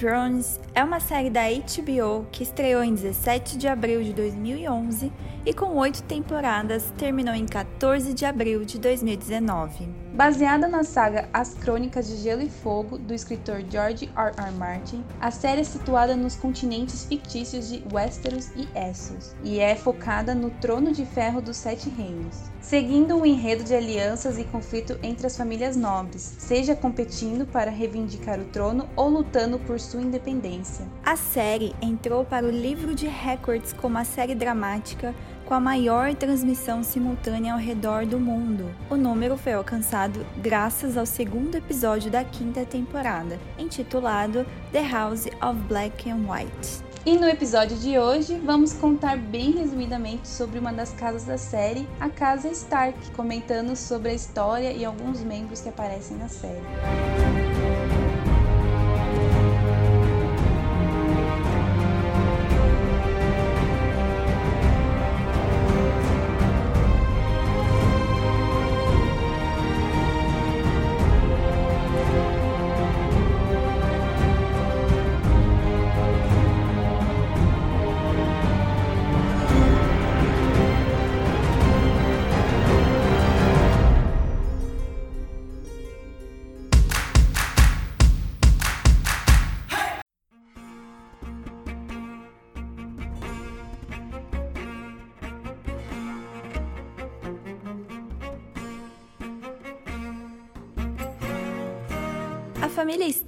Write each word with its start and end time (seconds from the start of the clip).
Thrones 0.00 0.58
é 0.74 0.82
uma 0.82 0.98
série 0.98 1.28
da 1.28 1.42
HBO 1.42 2.26
que 2.32 2.42
estreou 2.42 2.82
em 2.82 2.94
17 2.94 3.58
de 3.58 3.68
abril 3.68 4.02
de 4.02 4.14
2011 4.14 5.12
e 5.44 5.52
com 5.52 5.76
oito 5.76 6.02
temporadas 6.04 6.90
terminou 6.96 7.34
em 7.34 7.44
14 7.44 8.14
de 8.14 8.24
abril 8.24 8.64
de 8.64 8.78
2019. 8.78 9.90
Baseada 10.14 10.66
na 10.66 10.82
saga 10.82 11.28
As 11.32 11.54
Crônicas 11.54 12.08
de 12.08 12.16
Gelo 12.16 12.42
e 12.42 12.50
Fogo 12.50 12.98
do 12.98 13.14
escritor 13.14 13.62
George 13.70 14.10
R. 14.16 14.32
R. 14.36 14.50
Martin, 14.58 15.04
a 15.20 15.30
série 15.30 15.60
é 15.60 15.64
situada 15.64 16.16
nos 16.16 16.34
continentes 16.34 17.04
fictícios 17.04 17.68
de 17.68 17.82
Westeros 17.92 18.50
e 18.56 18.68
Essos 18.76 19.34
e 19.44 19.60
é 19.60 19.76
focada 19.76 20.34
no 20.34 20.50
Trono 20.50 20.92
de 20.92 21.06
Ferro 21.06 21.40
dos 21.40 21.56
Sete 21.56 21.88
Reinos, 21.88 22.50
seguindo 22.60 23.14
um 23.16 23.24
enredo 23.24 23.62
de 23.62 23.72
alianças 23.72 24.36
e 24.36 24.44
conflito 24.44 24.98
entre 25.00 25.28
as 25.28 25.36
famílias 25.36 25.76
nobres, 25.76 26.34
seja 26.38 26.74
competindo 26.74 27.46
para 27.46 27.70
reivindicar 27.70 28.40
o 28.40 28.44
trono 28.46 28.88
ou 28.96 29.08
lutando 29.08 29.60
por 29.60 29.78
sua 29.78 30.02
independência. 30.02 30.86
A 31.04 31.14
série 31.14 31.74
entrou 31.80 32.24
para 32.24 32.44
o 32.44 32.50
livro 32.50 32.96
de 32.96 33.06
recordes 33.06 33.72
como 33.72 33.96
a 33.96 34.04
série 34.04 34.34
dramática 34.34 35.14
com 35.50 35.54
a 35.54 35.60
maior 35.60 36.14
transmissão 36.14 36.80
simultânea 36.80 37.54
ao 37.54 37.58
redor 37.58 38.06
do 38.06 38.20
mundo. 38.20 38.72
O 38.88 38.94
número 38.94 39.36
foi 39.36 39.52
alcançado 39.52 40.24
graças 40.36 40.96
ao 40.96 41.04
segundo 41.04 41.56
episódio 41.56 42.08
da 42.08 42.22
quinta 42.22 42.64
temporada, 42.64 43.36
intitulado 43.58 44.46
The 44.70 44.88
House 44.88 45.26
of 45.42 45.58
Black 45.66 46.08
and 46.08 46.18
White. 46.18 46.84
E 47.04 47.18
no 47.18 47.26
episódio 47.26 47.76
de 47.76 47.98
hoje 47.98 48.38
vamos 48.44 48.74
contar 48.74 49.16
bem 49.16 49.50
resumidamente 49.50 50.28
sobre 50.28 50.60
uma 50.60 50.72
das 50.72 50.92
casas 50.92 51.24
da 51.24 51.36
série, 51.36 51.84
a 51.98 52.08
Casa 52.08 52.46
Stark, 52.52 53.10
comentando 53.10 53.74
sobre 53.74 54.10
a 54.10 54.14
história 54.14 54.70
e 54.70 54.84
alguns 54.84 55.20
membros 55.20 55.60
que 55.60 55.68
aparecem 55.68 56.16
na 56.16 56.28
série. 56.28 57.49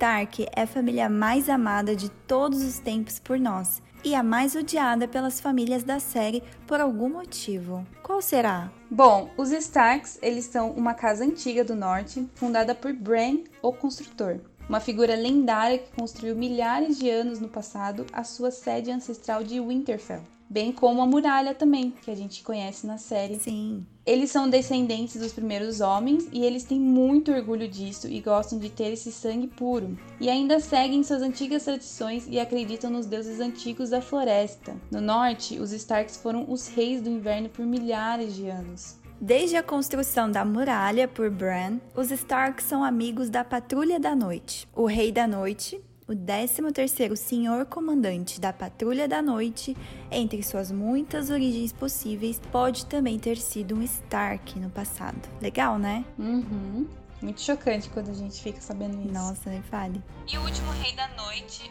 Stark 0.03 0.49
é 0.57 0.63
a 0.63 0.67
família 0.67 1.09
mais 1.09 1.49
amada 1.49 1.95
de 1.95 2.11
todos 2.11 2.61
os 2.61 2.81
tempos 2.81 3.21
por 3.21 3.39
nós 3.39 3.81
e 4.03 4.17
a 4.17 4.21
mais 4.21 4.57
odiada 4.57 5.07
pelas 5.07 5.39
famílias 5.39 5.85
da 5.85 6.01
série 6.01 6.43
por 6.67 6.81
algum 6.81 7.09
motivo. 7.09 7.87
Qual 8.03 8.21
será? 8.21 8.69
Bom, 8.91 9.31
os 9.37 9.53
Starks, 9.53 10.19
eles 10.21 10.47
são 10.47 10.73
uma 10.73 10.93
casa 10.93 11.23
antiga 11.23 11.63
do 11.63 11.77
norte, 11.77 12.29
fundada 12.35 12.75
por 12.75 12.93
Bran, 12.93 13.45
o 13.63 13.73
construtor, 13.73 14.41
uma 14.69 14.81
figura 14.81 15.15
lendária 15.15 15.79
que 15.79 15.93
construiu 15.93 16.35
milhares 16.35 16.99
de 16.99 17.09
anos 17.09 17.39
no 17.39 17.47
passado 17.47 18.05
a 18.13 18.25
sua 18.25 18.51
sede 18.51 18.91
ancestral 18.91 19.45
de 19.45 19.61
Winterfell 19.61 20.25
bem 20.53 20.71
como 20.71 21.01
a 21.01 21.07
muralha 21.07 21.55
também, 21.55 21.91
que 22.03 22.11
a 22.11 22.15
gente 22.15 22.43
conhece 22.43 22.87
na 22.87 22.99
série. 22.99 23.41
Sim. 23.41 23.87
Eles 24.05 24.31
são 24.31 24.51
descendentes 24.51 25.19
dos 25.19 25.33
primeiros 25.33 25.81
homens 25.81 26.29
e 26.31 26.45
eles 26.45 26.65
têm 26.65 26.79
muito 26.79 27.33
orgulho 27.33 27.67
disso 27.67 28.07
e 28.07 28.21
gostam 28.21 28.59
de 28.59 28.69
ter 28.69 28.93
esse 28.93 29.11
sangue 29.11 29.47
puro. 29.47 29.97
E 30.21 30.29
ainda 30.29 30.61
seguem 30.61 31.03
suas 31.03 31.23
antigas 31.23 31.65
tradições 31.65 32.27
e 32.29 32.39
acreditam 32.39 32.91
nos 32.91 33.07
deuses 33.07 33.41
antigos 33.41 33.91
da 33.91 34.03
floresta. 34.03 34.77
No 34.91 35.01
norte, 35.01 35.59
os 35.59 35.73
Starks 35.73 36.19
foram 36.19 36.45
os 36.49 36.69
reis 36.69 37.01
do 37.01 37.09
inverno 37.09 37.49
por 37.49 37.65
milhares 37.65 38.35
de 38.35 38.49
anos. 38.49 39.01
Desde 39.19 39.57
a 39.57 39.63
construção 39.63 40.29
da 40.29 40.45
muralha 40.45 41.07
por 41.07 41.31
Bran, 41.31 41.79
os 41.95 42.11
Starks 42.11 42.67
são 42.67 42.83
amigos 42.83 43.31
da 43.31 43.45
Patrulha 43.45 44.01
da 44.01 44.17
Noite. 44.17 44.69
O 44.75 44.85
Rei 44.85 45.13
da 45.13 45.29
Noite, 45.29 45.81
o 46.13 46.17
13º 46.17 47.17
Senhor 47.17 47.67
Comandante 47.67 48.41
da 48.41 48.53
Patrulha 48.53 49.09
da 49.09 49.23
Noite, 49.23 49.77
entre 50.11 50.43
suas 50.43 50.71
muitas 50.71 51.31
origens 51.31 51.73
possíveis, 51.73 52.41
pode 52.51 52.87
também 52.87 53.19
ter 53.19 53.37
sido 53.37 53.75
um 53.75 53.83
Stark 53.83 54.59
no 54.59 54.71
passado. 54.71 55.21
Legal, 55.41 55.79
né? 55.79 56.05
Uhum. 56.19 56.87
Muito 57.23 57.41
chocante 57.41 57.89
quando 57.89 58.11
a 58.11 58.15
gente 58.15 58.43
fica 58.43 58.61
sabendo 58.61 59.01
isso. 59.01 59.13
Nossa, 59.13 59.51
me 59.51 59.63
fale. 59.63 60.03
E 60.31 60.37
o 60.37 60.43
último 60.43 60.71
rei 60.73 60.93
da 60.95 61.09
noite, 61.09 61.71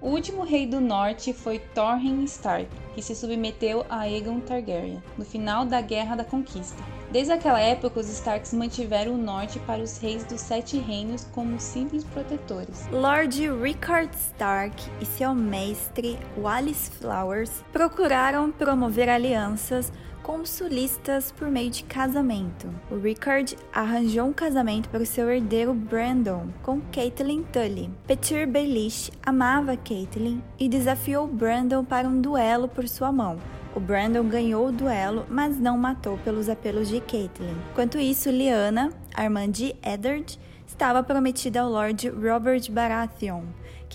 o 0.00 0.08
último 0.08 0.44
rei 0.44 0.66
do 0.66 0.80
norte 0.80 1.32
foi 1.32 1.58
Torren 1.58 2.22
Stark, 2.24 2.68
que 2.94 3.02
se 3.02 3.14
submeteu 3.14 3.84
a 3.88 4.00
Aegon 4.00 4.40
Targaryen 4.40 5.02
no 5.16 5.24
final 5.24 5.64
da 5.64 5.80
Guerra 5.80 6.16
da 6.16 6.24
Conquista. 6.24 6.82
Desde 7.10 7.32
aquela 7.32 7.60
época, 7.60 8.00
os 8.00 8.08
Starks 8.08 8.52
mantiveram 8.52 9.14
o 9.14 9.18
norte 9.18 9.58
para 9.60 9.82
os 9.82 9.98
reis 9.98 10.24
dos 10.24 10.40
Sete 10.40 10.78
Reinos 10.78 11.26
como 11.32 11.58
simples 11.58 12.04
protetores. 12.04 12.86
Lord 12.92 13.50
Rickard 13.62 14.14
Stark 14.14 14.76
e 15.00 15.06
seu 15.06 15.34
mestre 15.34 16.18
Wallace 16.36 16.90
Flowers 16.90 17.64
procuraram 17.72 18.52
promover 18.52 19.08
alianças 19.08 19.90
consulistas 20.28 21.32
por 21.32 21.50
meio 21.50 21.70
de 21.70 21.82
casamento. 21.84 22.68
O 22.90 22.98
Rickard 22.98 23.56
arranjou 23.72 24.26
um 24.26 24.32
casamento 24.34 24.90
para 24.90 25.02
o 25.02 25.06
seu 25.06 25.30
herdeiro 25.30 25.72
Brandon 25.72 26.48
com 26.62 26.82
Caitlyn 26.92 27.44
Tully. 27.44 27.90
Petyr 28.06 28.46
Baelish 28.46 29.10
amava 29.24 29.74
Caitlyn 29.74 30.42
e 30.58 30.68
desafiou 30.68 31.26
Brandon 31.26 31.82
para 31.82 32.06
um 32.06 32.20
duelo 32.20 32.68
por 32.68 32.86
sua 32.86 33.10
mão. 33.10 33.38
O 33.74 33.80
Brandon 33.80 34.24
ganhou 34.24 34.66
o 34.66 34.72
duelo, 34.72 35.24
mas 35.30 35.58
não 35.58 35.78
matou 35.78 36.18
pelos 36.18 36.50
apelos 36.50 36.88
de 36.88 37.00
Caitlyn. 37.00 37.56
Enquanto 37.70 37.98
isso, 37.98 38.28
Lyanna, 38.28 38.92
a 39.14 39.24
irmã 39.24 39.50
de 39.50 39.74
Eddard, 39.82 40.38
estava 40.66 41.02
prometida 41.02 41.62
ao 41.62 41.70
Lord 41.70 42.06
Robert 42.10 42.70
Baratheon, 42.70 43.44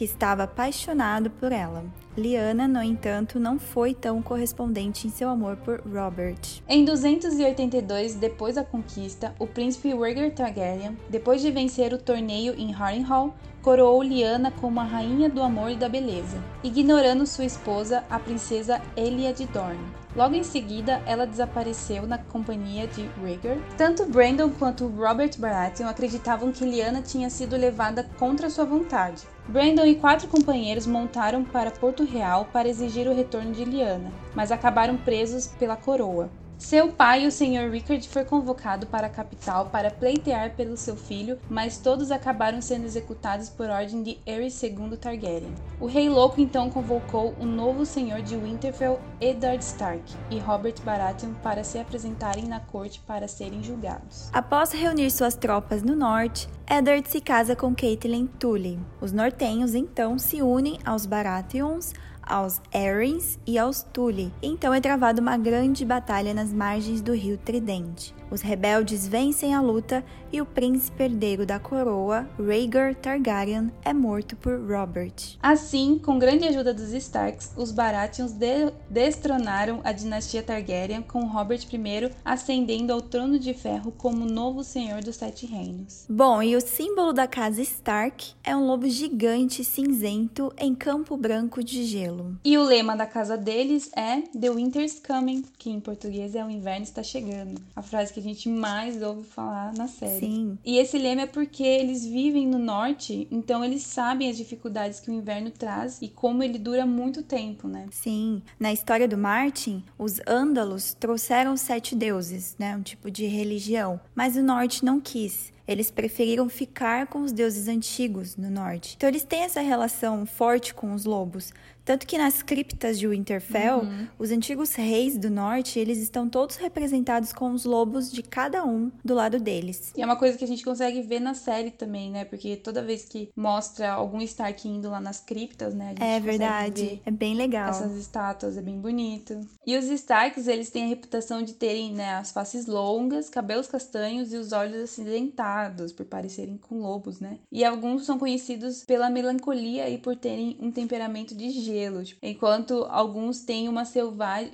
que 0.03 0.05
estava 0.05 0.43
apaixonado 0.43 1.29
por 1.29 1.53
ela. 1.53 1.85
Lyanna, 2.17 2.67
no 2.67 2.83
entanto, 2.83 3.39
não 3.39 3.57
foi 3.57 3.93
tão 3.93 4.21
correspondente 4.21 5.07
em 5.07 5.09
seu 5.09 5.29
amor 5.29 5.55
por 5.55 5.81
Robert. 5.81 6.61
Em 6.67 6.83
282, 6.83 8.15
depois 8.15 8.55
da 8.55 8.65
conquista, 8.65 9.33
o 9.39 9.47
príncipe 9.47 9.93
Rhaegar 9.93 10.31
Targaryen, 10.31 10.97
depois 11.09 11.41
de 11.41 11.51
vencer 11.51 11.93
o 11.93 11.97
torneio 11.97 12.53
em 12.57 12.71
Harrenhal, 12.73 13.33
coroou 13.61 14.03
Lyanna 14.03 14.51
como 14.51 14.81
a 14.81 14.83
rainha 14.83 15.29
do 15.29 15.41
amor 15.41 15.71
e 15.71 15.77
da 15.77 15.87
beleza, 15.87 16.37
ignorando 16.61 17.25
sua 17.25 17.45
esposa, 17.45 18.03
a 18.09 18.19
princesa 18.19 18.81
Elia 18.97 19.33
de 19.33 19.45
Dorne. 19.45 20.03
Logo 20.15 20.35
em 20.35 20.43
seguida, 20.43 21.01
ela 21.07 21.25
desapareceu 21.25 22.05
na 22.05 22.17
companhia 22.17 22.87
de 22.87 23.09
Rhaegar. 23.23 23.57
Tanto 23.77 24.05
Brandon 24.05 24.49
quanto 24.49 24.87
Robert 24.87 25.31
Baratheon 25.39 25.87
acreditavam 25.87 26.51
que 26.51 26.65
Lyanna 26.65 27.01
tinha 27.01 27.29
sido 27.29 27.55
levada 27.55 28.07
contra 28.19 28.49
sua 28.49 28.65
vontade. 28.65 29.23
Brandon 29.47 29.85
e 29.85 29.95
quatro 29.95 30.27
companheiros 30.29 30.87
montaram 30.87 31.43
para 31.43 31.69
Porto 31.69 32.03
Real 32.03 32.45
para 32.45 32.69
exigir 32.69 33.07
o 33.07 33.13
retorno 33.13 33.51
de 33.51 33.65
Lyanna, 33.65 34.11
mas 34.33 34.51
acabaram 34.51 34.97
presos 34.97 35.47
pela 35.47 35.75
coroa. 35.75 36.29
Seu 36.63 36.87
pai, 36.87 37.27
o 37.27 37.31
Sr. 37.31 37.69
Rickard, 37.69 38.07
foi 38.07 38.23
convocado 38.23 38.87
para 38.87 39.07
a 39.07 39.09
capital 39.09 39.65
para 39.65 39.91
pleitear 39.91 40.55
pelo 40.55 40.77
seu 40.77 40.95
filho, 40.95 41.37
mas 41.49 41.77
todos 41.77 42.09
acabaram 42.09 42.61
sendo 42.61 42.85
executados 42.85 43.49
por 43.49 43.69
ordem 43.69 44.01
de 44.01 44.17
Aerys 44.25 44.63
II 44.63 44.95
Targaryen. 44.97 45.53
O 45.77 45.87
Rei 45.87 46.07
Louco 46.07 46.39
então 46.39 46.69
convocou 46.69 47.35
o 47.37 47.45
novo 47.45 47.85
Senhor 47.85 48.21
de 48.21 48.37
Winterfell, 48.37 48.97
Eddard 49.19 49.61
Stark, 49.61 50.03
e 50.31 50.39
Robert 50.39 50.75
Baratheon 50.85 51.33
para 51.43 51.65
se 51.65 51.77
apresentarem 51.77 52.45
na 52.45 52.61
corte 52.61 53.01
para 53.05 53.27
serem 53.27 53.61
julgados. 53.61 54.29
Após 54.31 54.71
reunir 54.71 55.11
suas 55.11 55.35
tropas 55.35 55.83
no 55.83 55.97
norte, 55.97 56.47
Eddard 56.65 57.09
se 57.09 57.19
casa 57.19 57.57
com 57.57 57.75
Caitlyn 57.75 58.25
Tully. 58.25 58.79
Os 59.01 59.11
nortenhos 59.11 59.75
então 59.75 60.17
se 60.17 60.41
unem 60.41 60.79
aos 60.85 61.05
Baratheons 61.05 61.91
aos 62.25 62.61
Arryns 62.73 63.37
e 63.45 63.57
aos 63.57 63.83
Tully. 63.83 64.31
Então 64.41 64.73
é 64.73 64.81
travada 64.81 65.21
uma 65.21 65.37
grande 65.37 65.85
batalha 65.85 66.33
nas 66.33 66.51
margens 66.51 67.01
do 67.01 67.13
rio 67.13 67.37
Tridente. 67.37 68.13
Os 68.33 68.41
rebeldes 68.41 69.07
vencem 69.07 69.53
a 69.53 69.61
luta 69.61 70.03
e 70.31 70.41
o 70.41 70.45
príncipe 70.47 71.03
herdeiro 71.03 71.45
da 71.45 71.59
coroa, 71.59 72.27
Rhaegar 72.39 72.95
Targaryen, 72.95 73.71
é 73.85 73.93
morto 73.93 74.35
por 74.35 74.59
Robert. 74.59 75.37
Assim, 75.39 75.99
com 75.99 76.17
grande 76.17 76.47
ajuda 76.47 76.73
dos 76.73 76.91
Starks, 76.93 77.51
os 77.55 77.71
Baratheons 77.71 78.31
de 78.31 78.71
destronaram 78.89 79.81
a 79.83 79.91
dinastia 79.91 80.41
Targaryen, 80.41 81.03
com 81.03 81.27
Robert 81.27 81.59
I 81.71 82.11
ascendendo 82.25 82.91
ao 82.91 83.03
trono 83.03 83.37
de 83.37 83.53
ferro 83.53 83.91
como 83.91 84.25
novo 84.25 84.63
senhor 84.63 85.03
dos 85.03 85.17
Sete 85.17 85.45
Reinos. 85.45 86.07
Bom, 86.09 86.41
e 86.41 86.55
o 86.55 86.61
símbolo 86.61 87.13
da 87.13 87.27
casa 87.27 87.61
Stark 87.61 88.33
é 88.43 88.55
um 88.55 88.65
lobo 88.65 88.89
gigante 88.89 89.63
cinzento 89.63 90.51
em 90.57 90.73
campo 90.73 91.15
branco 91.15 91.63
de 91.63 91.83
gelo. 91.83 92.35
E 92.43 92.57
o 92.57 92.63
lema 92.63 92.95
da 92.95 93.05
casa 93.05 93.37
deles 93.37 93.91
é 93.95 94.21
The 94.35 94.49
Winter's 94.49 94.99
Coming, 94.99 95.43
que 95.59 95.69
em 95.69 95.79
português 95.79 96.33
é 96.33 96.43
o 96.43 96.49
inverno 96.49 96.81
está 96.81 97.03
chegando. 97.03 97.61
A 97.75 97.83
frase 97.83 98.11
que 98.11 98.22
gente 98.23 98.49
mais 98.49 99.01
ouve 99.01 99.23
falar 99.23 99.73
na 99.73 99.87
série. 99.87 100.19
Sim. 100.19 100.57
E 100.65 100.77
esse 100.77 100.97
lema 100.97 101.21
é 101.21 101.27
porque 101.27 101.63
eles 101.63 102.05
vivem 102.05 102.47
no 102.47 102.57
norte, 102.57 103.27
então 103.29 103.63
eles 103.63 103.83
sabem 103.83 104.29
as 104.29 104.37
dificuldades 104.37 104.99
que 104.99 105.11
o 105.11 105.13
inverno 105.13 105.51
traz 105.51 106.01
e 106.01 106.07
como 106.07 106.41
ele 106.43 106.57
dura 106.57 106.85
muito 106.85 107.21
tempo, 107.21 107.67
né? 107.67 107.87
Sim. 107.91 108.41
Na 108.59 108.73
história 108.73 109.07
do 109.07 109.17
Martin, 109.17 109.83
os 109.97 110.19
ândalos 110.27 110.95
trouxeram 110.99 111.55
sete 111.57 111.95
deuses, 111.95 112.55
né? 112.57 112.75
Um 112.75 112.81
tipo 112.81 113.11
de 113.11 113.25
religião. 113.25 113.99
Mas 114.15 114.35
o 114.35 114.43
norte 114.43 114.83
não 114.83 114.99
quis. 114.99 115.51
Eles 115.65 115.89
preferiram 115.89 116.49
ficar 116.49 117.07
com 117.07 117.21
os 117.21 117.31
deuses 117.31 117.67
antigos 117.67 118.35
no 118.35 118.49
norte. 118.49 118.95
Então 118.97 119.07
eles 119.07 119.23
têm 119.23 119.43
essa 119.43 119.61
relação 119.61 120.25
forte 120.25 120.73
com 120.73 120.93
os 120.93 121.05
lobos. 121.05 121.53
Tanto 121.85 122.07
que 122.07 122.17
nas 122.17 122.41
criptas 122.41 122.97
de 122.97 123.07
Winterfell, 123.07 123.79
uhum. 123.79 124.07
os 124.17 124.31
antigos 124.31 124.73
reis 124.73 125.17
do 125.17 125.29
norte, 125.29 125.79
eles 125.79 125.97
estão 125.97 126.29
todos 126.29 126.55
representados 126.55 127.33
com 127.33 127.51
os 127.51 127.65
lobos 127.65 128.11
de 128.11 128.23
cada 128.23 128.63
um 128.65 128.89
do 129.03 129.13
lado 129.13 129.39
deles. 129.39 129.91
E 129.95 130.01
é 130.01 130.05
uma 130.05 130.15
coisa 130.15 130.37
que 130.37 130.45
a 130.45 130.47
gente 130.47 130.63
consegue 130.63 131.01
ver 131.01 131.19
na 131.19 131.33
série 131.33 131.71
também, 131.71 132.09
né? 132.09 132.23
Porque 132.23 132.55
toda 132.55 132.81
vez 132.81 133.03
que 133.03 133.29
mostra 133.35 133.91
algum 133.91 134.21
Stark 134.21 134.67
indo 134.67 134.89
lá 134.89 135.01
nas 135.01 135.19
criptas, 135.19 135.73
né? 135.73 135.95
é 135.99 136.19
verdade. 136.19 137.01
É 137.05 137.11
bem 137.11 137.35
legal. 137.35 137.69
Essas 137.69 137.95
estátuas, 137.97 138.57
é 138.57 138.61
bem 138.61 138.79
bonito. 138.79 139.41
E 139.65 139.77
os 139.77 139.85
Starks, 139.85 140.47
eles 140.47 140.69
têm 140.69 140.85
a 140.85 140.87
reputação 140.87 141.41
de 141.41 141.53
terem, 141.53 141.91
né, 141.93 142.15
as 142.15 142.31
faces 142.31 142.65
longas, 142.65 143.29
cabelos 143.29 143.67
castanhos 143.67 144.31
e 144.31 144.37
os 144.37 144.53
olhos 144.53 144.83
acidentados, 144.83 145.91
por 145.91 146.05
parecerem 146.05 146.57
com 146.57 146.79
lobos, 146.79 147.19
né? 147.19 147.39
E 147.51 147.65
alguns 147.65 148.05
são 148.05 148.17
conhecidos 148.17 148.85
pela 148.85 149.09
melancolia 149.09 149.89
e 149.89 149.97
por 149.97 150.15
terem 150.15 150.57
um 150.61 150.71
temperamento 150.71 151.35
de 151.35 151.49
gelo 151.49 151.72
gelo, 151.73 152.03
tipo, 152.03 152.19
enquanto 152.23 152.85
alguns 152.89 153.41
têm 153.41 153.67
uma, 153.67 153.83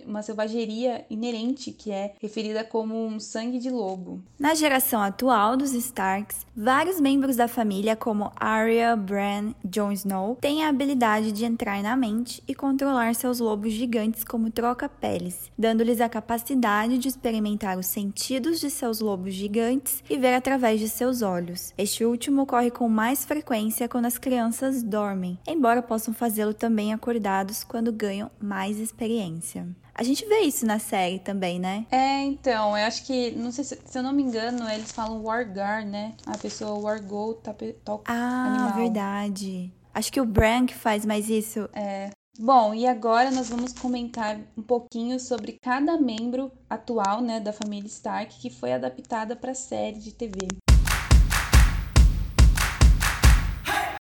uma 0.05 0.23
selvageria 0.23 1.05
inerente, 1.09 1.71
que 1.71 1.91
é 1.91 2.13
referida 2.21 2.63
como 2.63 3.05
um 3.05 3.19
sangue 3.19 3.59
de 3.59 3.69
lobo. 3.69 4.21
Na 4.39 4.55
geração 4.55 5.01
atual 5.01 5.57
dos 5.57 5.73
Starks, 5.73 6.45
vários 6.55 6.99
membros 6.99 7.35
da 7.35 7.47
família, 7.47 7.95
como 7.95 8.31
Arya, 8.35 8.95
Bran, 8.95 9.53
Jon 9.65 9.91
Snow, 9.91 10.37
têm 10.39 10.63
a 10.63 10.69
habilidade 10.69 11.31
de 11.31 11.43
entrar 11.43 11.83
na 11.83 11.95
mente 11.97 12.41
e 12.47 12.55
controlar 12.55 13.13
seus 13.15 13.39
lobos 13.39 13.73
gigantes 13.73 14.23
como 14.23 14.49
troca-peles, 14.49 15.51
dando-lhes 15.57 15.99
a 15.99 16.07
capacidade 16.07 16.97
de 16.97 17.07
experimentar 17.07 17.77
os 17.77 17.87
sentidos 17.87 18.59
de 18.59 18.69
seus 18.69 19.01
lobos 19.01 19.33
gigantes 19.33 20.03
e 20.09 20.17
ver 20.17 20.33
através 20.33 20.79
de 20.79 20.87
seus 20.87 21.21
olhos. 21.21 21.73
Este 21.77 22.05
último 22.05 22.43
ocorre 22.43 22.71
com 22.71 22.87
mais 22.87 23.25
frequência 23.25 23.89
quando 23.89 24.05
as 24.05 24.17
crianças 24.17 24.81
dormem, 24.81 25.37
embora 25.47 25.81
possam 25.81 26.13
fazê-lo 26.13 26.53
também 26.53 26.93
acordando 26.93 27.08
acordados 27.09 27.63
quando 27.63 27.91
ganham 27.91 28.29
mais 28.39 28.77
experiência. 28.77 29.67
A 29.95 30.03
gente 30.03 30.25
vê 30.25 30.41
isso 30.41 30.65
na 30.65 30.77
série 30.79 31.17
também, 31.19 31.59
né? 31.59 31.85
É, 31.91 32.21
então, 32.23 32.77
eu 32.77 32.85
acho 32.85 33.03
que, 33.05 33.31
não 33.31 33.51
sei 33.51 33.63
se, 33.63 33.79
se 33.83 33.97
eu 33.97 34.03
não 34.03 34.13
me 34.13 34.21
engano, 34.23 34.69
eles 34.69 34.91
falam 34.91 35.21
Wargar, 35.23 35.85
né? 35.85 36.13
A 36.25 36.37
pessoa 36.37 36.79
Wargol 36.79 37.33
tá, 37.33 37.53
toca 37.83 38.11
Ah, 38.11 38.45
animal. 38.45 38.73
verdade. 38.75 39.73
Acho 39.93 40.11
que 40.11 40.21
o 40.21 40.25
Bran 40.25 40.67
que 40.67 40.75
faz 40.75 41.03
mais 41.05 41.29
isso. 41.29 41.67
É. 41.73 42.11
Bom, 42.39 42.73
e 42.73 42.87
agora 42.87 43.31
nós 43.31 43.49
vamos 43.49 43.73
comentar 43.73 44.39
um 44.55 44.61
pouquinho 44.61 45.19
sobre 45.19 45.57
cada 45.61 45.99
membro 45.99 46.51
atual, 46.69 47.21
né, 47.21 47.39
da 47.39 47.51
família 47.51 47.87
Stark 47.87 48.39
que 48.39 48.49
foi 48.49 48.71
adaptada 48.71 49.35
para 49.35 49.51
a 49.51 49.55
série 49.55 49.99
de 49.99 50.13
TV. 50.13 50.47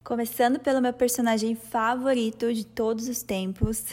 Começando 0.10 0.58
pelo 0.60 0.82
meu 0.82 0.92
personagem 0.92 1.54
favorito 1.54 2.52
de 2.52 2.66
todos 2.66 3.08
os 3.08 3.22
tempos, 3.22 3.86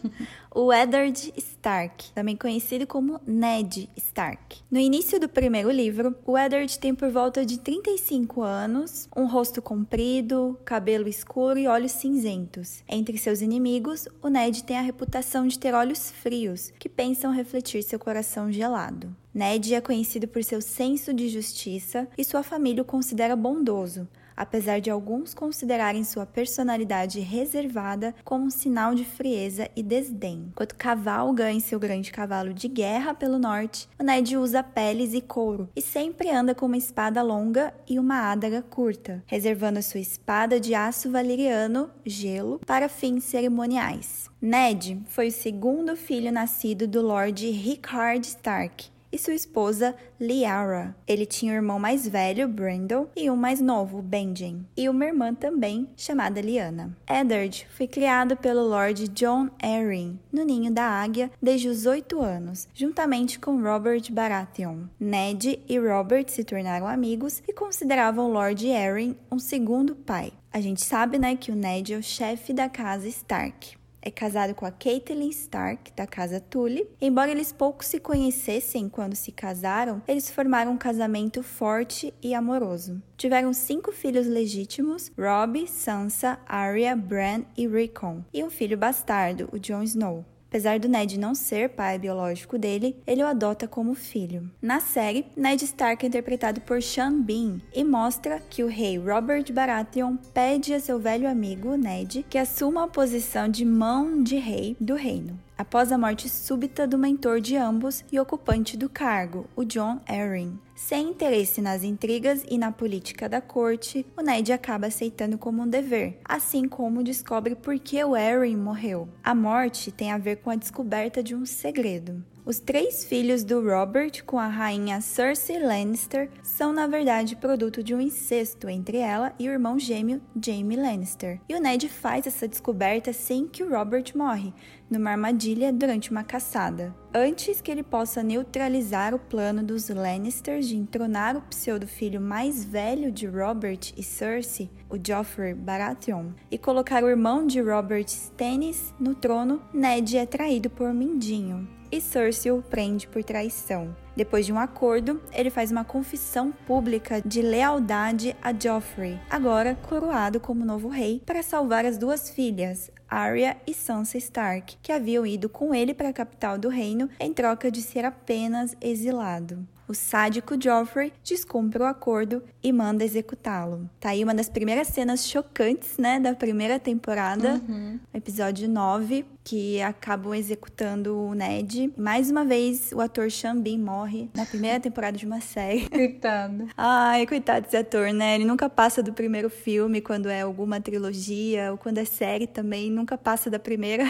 o 0.54 0.70
Eddard 0.70 1.32
Stark, 1.34 2.12
também 2.12 2.36
conhecido 2.36 2.86
como 2.86 3.18
Ned 3.26 3.88
Stark. 3.96 4.60
No 4.70 4.78
início 4.78 5.18
do 5.18 5.30
primeiro 5.30 5.70
livro, 5.70 6.14
o 6.26 6.36
Eddard 6.36 6.78
tem 6.78 6.94
por 6.94 7.10
volta 7.10 7.46
de 7.46 7.58
35 7.58 8.42
anos, 8.42 9.08
um 9.16 9.24
rosto 9.24 9.62
comprido, 9.62 10.60
cabelo 10.62 11.08
escuro 11.08 11.58
e 11.58 11.66
olhos 11.66 11.92
cinzentos. 11.92 12.82
Entre 12.86 13.16
seus 13.16 13.40
inimigos, 13.40 14.06
o 14.20 14.28
Ned 14.28 14.64
tem 14.64 14.76
a 14.76 14.82
reputação 14.82 15.46
de 15.46 15.58
ter 15.58 15.72
olhos 15.72 16.10
frios, 16.10 16.70
que 16.78 16.86
pensam 16.86 17.32
refletir 17.32 17.82
seu 17.82 17.98
coração 17.98 18.52
gelado. 18.52 19.16
Ned 19.32 19.74
é 19.74 19.80
conhecido 19.80 20.28
por 20.28 20.44
seu 20.44 20.60
senso 20.60 21.14
de 21.14 21.30
justiça 21.30 22.06
e 22.18 22.22
sua 22.22 22.42
família 22.42 22.82
o 22.82 22.84
considera 22.84 23.34
bondoso, 23.34 24.06
apesar 24.36 24.80
de 24.80 24.90
alguns 24.90 25.34
considerarem 25.34 26.04
sua 26.04 26.26
personalidade 26.26 27.20
reservada 27.20 28.14
como 28.24 28.44
um 28.44 28.50
sinal 28.50 28.94
de 28.94 29.04
frieza 29.04 29.68
e 29.74 29.82
desdém. 29.82 30.46
Enquanto 30.50 30.76
Caval 30.76 31.32
ganha 31.32 31.60
seu 31.60 31.78
grande 31.78 32.10
cavalo 32.10 32.52
de 32.52 32.68
guerra 32.68 33.14
pelo 33.14 33.38
norte, 33.38 33.88
o 33.98 34.02
Ned 34.02 34.36
usa 34.36 34.62
peles 34.62 35.14
e 35.14 35.20
couro 35.20 35.68
e 35.74 35.82
sempre 35.82 36.30
anda 36.30 36.54
com 36.54 36.66
uma 36.66 36.76
espada 36.76 37.22
longa 37.22 37.72
e 37.88 37.98
uma 37.98 38.30
adaga 38.30 38.62
curta, 38.62 39.22
reservando 39.26 39.82
sua 39.82 40.00
espada 40.00 40.60
de 40.60 40.74
aço 40.74 41.10
valeriano, 41.10 41.90
gelo, 42.04 42.60
para 42.66 42.88
fins 42.88 43.24
cerimoniais. 43.24 44.30
Ned 44.40 45.00
foi 45.06 45.28
o 45.28 45.32
segundo 45.32 45.96
filho 45.96 46.32
nascido 46.32 46.88
do 46.88 47.00
Lord 47.00 47.48
Rickard 47.50 48.26
Stark, 48.26 48.91
e 49.12 49.18
sua 49.18 49.34
esposa 49.34 49.94
Liara. 50.18 50.96
Ele 51.06 51.26
tinha 51.26 51.52
um 51.52 51.56
irmão 51.56 51.78
mais 51.78 52.08
velho, 52.08 52.48
Brandon, 52.48 53.06
e 53.14 53.30
um 53.30 53.36
mais 53.36 53.60
novo, 53.60 54.00
Benjen, 54.00 54.66
e 54.76 54.88
uma 54.88 55.04
irmã 55.04 55.34
também, 55.34 55.88
chamada 55.96 56.40
Liana. 56.40 56.96
Eddard 57.08 57.66
foi 57.76 57.86
criado 57.86 58.36
pelo 58.36 58.66
Lord 58.66 59.08
John 59.08 59.50
Arryn 59.62 60.18
no 60.32 60.44
Ninho 60.44 60.72
da 60.72 60.84
Águia 60.84 61.30
desde 61.40 61.68
os 61.68 61.84
oito 61.86 62.20
anos, 62.20 62.66
juntamente 62.74 63.38
com 63.38 63.60
Robert 63.60 64.10
Baratheon. 64.10 64.84
Ned 64.98 65.60
e 65.68 65.78
Robert 65.78 66.28
se 66.28 66.44
tornaram 66.44 66.86
amigos 66.86 67.42
e 67.46 67.52
consideravam 67.52 68.32
Lord 68.32 68.72
Arryn 68.72 69.14
um 69.30 69.38
segundo 69.38 69.94
pai. 69.94 70.32
A 70.52 70.60
gente 70.60 70.84
sabe, 70.84 71.18
né, 71.18 71.36
que 71.36 71.50
o 71.50 71.56
Ned 71.56 71.94
é 71.94 71.96
o 71.96 72.02
chefe 72.02 72.52
da 72.52 72.68
casa 72.68 73.08
Stark 73.08 73.81
é 74.02 74.10
casado 74.10 74.54
com 74.54 74.66
a 74.66 74.70
Caitlyn 74.70 75.28
Stark, 75.30 75.92
da 75.94 76.06
casa 76.06 76.40
Tully. 76.40 76.86
Embora 77.00 77.30
eles 77.30 77.52
pouco 77.52 77.84
se 77.84 78.00
conhecessem 78.00 78.88
quando 78.88 79.14
se 79.14 79.30
casaram, 79.30 80.02
eles 80.06 80.30
formaram 80.30 80.72
um 80.72 80.76
casamento 80.76 81.42
forte 81.42 82.12
e 82.20 82.34
amoroso. 82.34 83.00
Tiveram 83.16 83.52
cinco 83.52 83.92
filhos 83.92 84.26
legítimos: 84.26 85.10
Robb, 85.16 85.66
Sansa, 85.68 86.38
Arya, 86.46 86.96
Bran 86.96 87.44
e 87.56 87.66
Rickon, 87.68 88.24
e 88.34 88.42
um 88.42 88.50
filho 88.50 88.76
bastardo, 88.76 89.48
o 89.52 89.58
Jon 89.58 89.84
Snow. 89.84 90.24
Apesar 90.52 90.78
do 90.78 90.86
Ned 90.86 91.18
não 91.18 91.34
ser 91.34 91.70
pai 91.70 91.98
biológico 91.98 92.58
dele, 92.58 92.94
ele 93.06 93.22
o 93.22 93.26
adota 93.26 93.66
como 93.66 93.94
filho. 93.94 94.50
Na 94.60 94.80
série, 94.80 95.24
Ned 95.34 95.64
Stark 95.64 96.04
é 96.04 96.08
interpretado 96.08 96.60
por 96.60 96.82
Sean 96.82 97.22
Bean 97.22 97.58
e 97.74 97.82
mostra 97.82 98.38
que 98.50 98.62
o 98.62 98.68
rei 98.68 98.98
Robert 98.98 99.50
Baratheon 99.50 100.18
pede 100.34 100.74
a 100.74 100.78
seu 100.78 100.98
velho 100.98 101.26
amigo 101.26 101.74
Ned 101.74 102.26
que 102.28 102.36
assuma 102.36 102.84
a 102.84 102.88
posição 102.88 103.48
de 103.48 103.64
mão 103.64 104.22
de 104.22 104.36
rei 104.36 104.76
do 104.78 104.94
reino 104.94 105.40
após 105.62 105.92
a 105.92 105.96
morte 105.96 106.28
súbita 106.28 106.88
do 106.88 106.98
mentor 106.98 107.40
de 107.40 107.56
ambos 107.56 108.04
e 108.10 108.18
ocupante 108.18 108.76
do 108.76 108.88
cargo, 108.88 109.46
o 109.54 109.64
John 109.64 110.00
Arryn. 110.08 110.58
Sem 110.84 111.10
interesse 111.10 111.62
nas 111.62 111.84
intrigas 111.84 112.42
e 112.50 112.58
na 112.58 112.72
política 112.72 113.28
da 113.28 113.40
corte, 113.40 114.04
o 114.18 114.20
Ned 114.20 114.52
acaba 114.52 114.88
aceitando 114.88 115.38
como 115.38 115.62
um 115.62 115.68
dever, 115.68 116.18
assim 116.24 116.66
como 116.66 117.04
descobre 117.04 117.54
por 117.54 117.78
que 117.78 118.02
o 118.02 118.16
Arryn 118.16 118.56
morreu. 118.56 119.08
A 119.22 119.32
morte 119.32 119.92
tem 119.92 120.10
a 120.10 120.18
ver 120.18 120.38
com 120.38 120.50
a 120.50 120.56
descoberta 120.56 121.22
de 121.22 121.36
um 121.36 121.46
segredo. 121.46 122.24
Os 122.44 122.58
três 122.58 123.04
filhos 123.04 123.44
do 123.44 123.64
Robert 123.64 124.24
com 124.26 124.36
a 124.36 124.48
rainha 124.48 125.00
Cersei 125.00 125.60
Lannister 125.60 126.28
são, 126.42 126.72
na 126.72 126.88
verdade, 126.88 127.36
produto 127.36 127.84
de 127.84 127.94
um 127.94 128.00
incesto 128.00 128.68
entre 128.68 128.96
ela 128.96 129.32
e 129.38 129.48
o 129.48 129.52
irmão 129.52 129.78
gêmeo 129.78 130.20
Jaime 130.44 130.74
Lannister. 130.74 131.40
E 131.48 131.54
o 131.54 131.60
Ned 131.60 131.88
faz 131.88 132.26
essa 132.26 132.48
descoberta 132.48 133.10
assim 133.10 133.46
que 133.46 133.62
o 133.62 133.70
Robert 133.70 134.06
morre, 134.16 134.52
numa 134.92 135.10
armadilha 135.10 135.72
durante 135.72 136.10
uma 136.10 136.22
caçada. 136.22 136.94
Antes 137.14 137.60
que 137.60 137.70
ele 137.70 137.82
possa 137.82 138.22
neutralizar 138.22 139.14
o 139.14 139.18
plano 139.18 139.62
dos 139.62 139.88
Lannisters 139.88 140.68
de 140.68 140.76
entronar 140.76 141.36
o 141.36 141.42
pseudo-filho 141.42 142.20
mais 142.20 142.64
velho 142.64 143.10
de 143.10 143.26
Robert 143.26 143.92
e 143.96 144.02
Cersei, 144.02 144.70
o 144.88 144.96
Joffrey 144.96 145.54
Baratheon, 145.54 146.30
e 146.50 146.58
colocar 146.58 147.02
o 147.02 147.08
irmão 147.08 147.46
de 147.46 147.60
Robert 147.60 148.06
Stannis 148.06 148.94
no 149.00 149.14
trono, 149.14 149.62
Ned 149.72 150.16
é 150.16 150.26
traído 150.26 150.70
por 150.70 150.92
Mindinho 150.92 151.68
e 151.92 152.00
Cersei 152.00 152.50
o 152.50 152.62
prende 152.62 153.06
por 153.06 153.22
traição. 153.22 153.94
Depois 154.16 154.44
de 154.46 154.52
um 154.52 154.58
acordo, 154.58 155.20
ele 155.32 155.50
faz 155.50 155.70
uma 155.70 155.84
confissão 155.84 156.52
pública 156.66 157.20
de 157.20 157.40
lealdade 157.42 158.34
a 158.42 158.52
Joffrey, 158.52 159.18
agora 159.30 159.74
coroado 159.88 160.40
como 160.40 160.64
novo 160.64 160.88
rei, 160.88 161.22
para 161.24 161.42
salvar 161.42 161.84
as 161.84 161.96
duas 161.96 162.30
filhas, 162.30 162.90
Arya 163.12 163.56
e 163.66 163.74
Sansa 163.74 164.16
Stark, 164.18 164.76
que 164.82 164.90
haviam 164.92 165.26
ido 165.26 165.48
com 165.48 165.74
ele 165.74 165.92
para 165.92 166.08
a 166.08 166.12
capital 166.12 166.56
do 166.56 166.68
reino 166.68 167.08
em 167.20 167.32
troca 167.32 167.70
de 167.70 167.82
ser 167.82 168.04
apenas 168.04 168.74
exilado. 168.80 169.66
O 169.88 169.94
sádico 169.94 170.54
Joffrey 170.58 171.12
descumpre 171.22 171.82
o 171.82 171.84
acordo 171.86 172.42
e 172.62 172.72
manda 172.72 173.04
executá-lo. 173.04 173.90
Tá 174.00 174.10
aí 174.10 174.24
uma 174.24 174.34
das 174.34 174.48
primeiras 174.48 174.88
cenas 174.88 175.26
chocantes, 175.26 175.98
né, 175.98 176.18
da 176.18 176.34
primeira 176.34 176.78
temporada, 176.78 177.60
Uhum. 177.68 177.98
episódio 178.14 178.68
9, 178.68 179.26
que 179.44 179.80
acabam 179.82 180.34
executando 180.34 181.18
o 181.18 181.34
Ned. 181.34 181.92
Mais 181.96 182.30
uma 182.30 182.44
vez, 182.44 182.92
o 182.92 183.00
ator 183.00 183.30
Sean 183.30 183.56
Bean 183.56 183.78
morre 183.78 184.28
na 184.34 184.46
primeira 184.46 184.78
temporada 184.78 185.16
de 185.16 185.26
uma 185.26 185.40
série. 185.40 185.88
Coitado. 185.90 186.68
Ai, 186.76 187.26
coitado 187.26 187.64
desse 187.64 187.76
ator, 187.76 188.12
né? 188.12 188.36
Ele 188.36 188.44
nunca 188.44 188.68
passa 188.68 189.02
do 189.02 189.12
primeiro 189.12 189.50
filme 189.50 190.00
quando 190.00 190.28
é 190.28 190.42
alguma 190.42 190.80
trilogia, 190.80 191.72
ou 191.72 191.78
quando 191.78 191.98
é 191.98 192.04
série 192.04 192.46
também, 192.46 192.90
nunca 192.90 193.18
passa 193.18 193.50
da 193.50 193.58
primeira. 193.58 194.04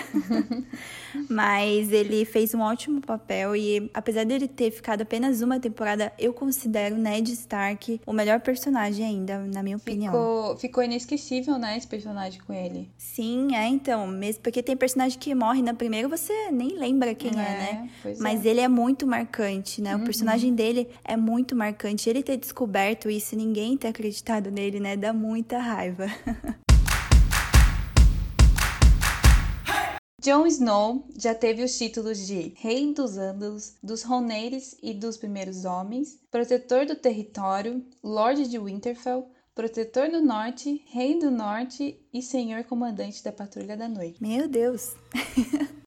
Mas 1.29 1.93
ele 1.93 2.25
fez 2.25 2.55
um 2.55 2.61
ótimo 2.61 3.01
papel 3.01 3.57
e, 3.57 3.91
apesar 3.95 4.25
dele 4.25 4.49
ter 4.49 4.71
ficado 4.71 5.03
apenas 5.03 5.41
uma 5.43 5.59
temporada, 5.59 6.12
eu 6.19 6.33
considero 6.33 6.97
Ned 6.97 7.33
Stark 7.33 8.01
o 8.07 8.12
melhor 8.12 8.41
personagem 8.41 9.05
ainda, 9.05 9.39
na 9.41 9.62
minha 9.62 9.77
opinião. 9.77 10.12
Ficou, 10.12 10.57
ficou 10.57 10.83
inesquecível, 10.83 11.59
né, 11.59 11.77
esse 11.77 11.87
personagem 11.87 12.41
com 12.43 12.53
ele. 12.53 12.91
Sim, 12.97 13.55
é 13.55 13.67
então, 13.67 14.07
mesmo 14.07 14.43
porque 14.43 14.62
tem 14.62 14.77
personagem 14.77 15.19
que 15.23 15.37
morre 15.37 15.62
na 15.62 15.73
primeira, 15.73 16.09
você 16.09 16.50
nem 16.50 16.76
lembra 16.76 17.14
quem 17.14 17.31
é, 17.31 17.35
né? 17.35 17.91
Pois 18.02 18.19
Mas 18.19 18.45
é. 18.45 18.49
ele 18.49 18.59
é 18.59 18.67
muito 18.67 19.07
marcante, 19.07 19.81
né? 19.81 19.95
Uhum. 19.95 20.02
O 20.02 20.05
personagem 20.05 20.52
dele 20.52 20.88
é 21.05 21.17
muito 21.17 21.55
marcante. 21.55 22.11
Ele 22.11 22.25
ter 22.25 22.37
descoberto 22.37 23.09
isso 23.09 23.37
e 23.37 23.38
ninguém 23.38 23.76
ter 23.76 23.87
acreditado 23.87 24.50
nele, 24.50 24.81
né? 24.81 24.97
Dá 24.97 25.12
muita 25.12 25.59
raiva. 25.59 26.07
Jon 30.21 30.45
Snow 30.47 31.07
já 31.17 31.37
teve 31.37 31.62
os 31.62 31.79
títulos 31.79 32.26
de 32.26 32.55
Rei 32.57 32.93
dos 32.93 33.17
Andalos, 33.17 33.75
dos 33.81 34.02
Roneiros 34.02 34.75
e 34.83 34.93
dos 34.93 35.17
Primeiros 35.17 35.64
Homens, 35.64 36.19
Protetor 36.33 36.85
do 36.85 36.97
Território, 36.97 37.85
Lorde 38.02 38.49
de 38.49 38.59
Winterfell, 38.59 39.31
Protetor 39.55 40.09
do 40.09 40.23
Norte, 40.23 40.83
Rei 40.87 41.19
do 41.19 41.31
Norte 41.31 42.01
e 42.11 42.23
Senhor 42.23 42.65
Comandante 42.65 43.23
da 43.23 43.31
Patrulha 43.31 43.77
da 43.77 43.87
Noite. 43.87 44.23
Meu 44.23 44.49
Deus. 44.49 44.95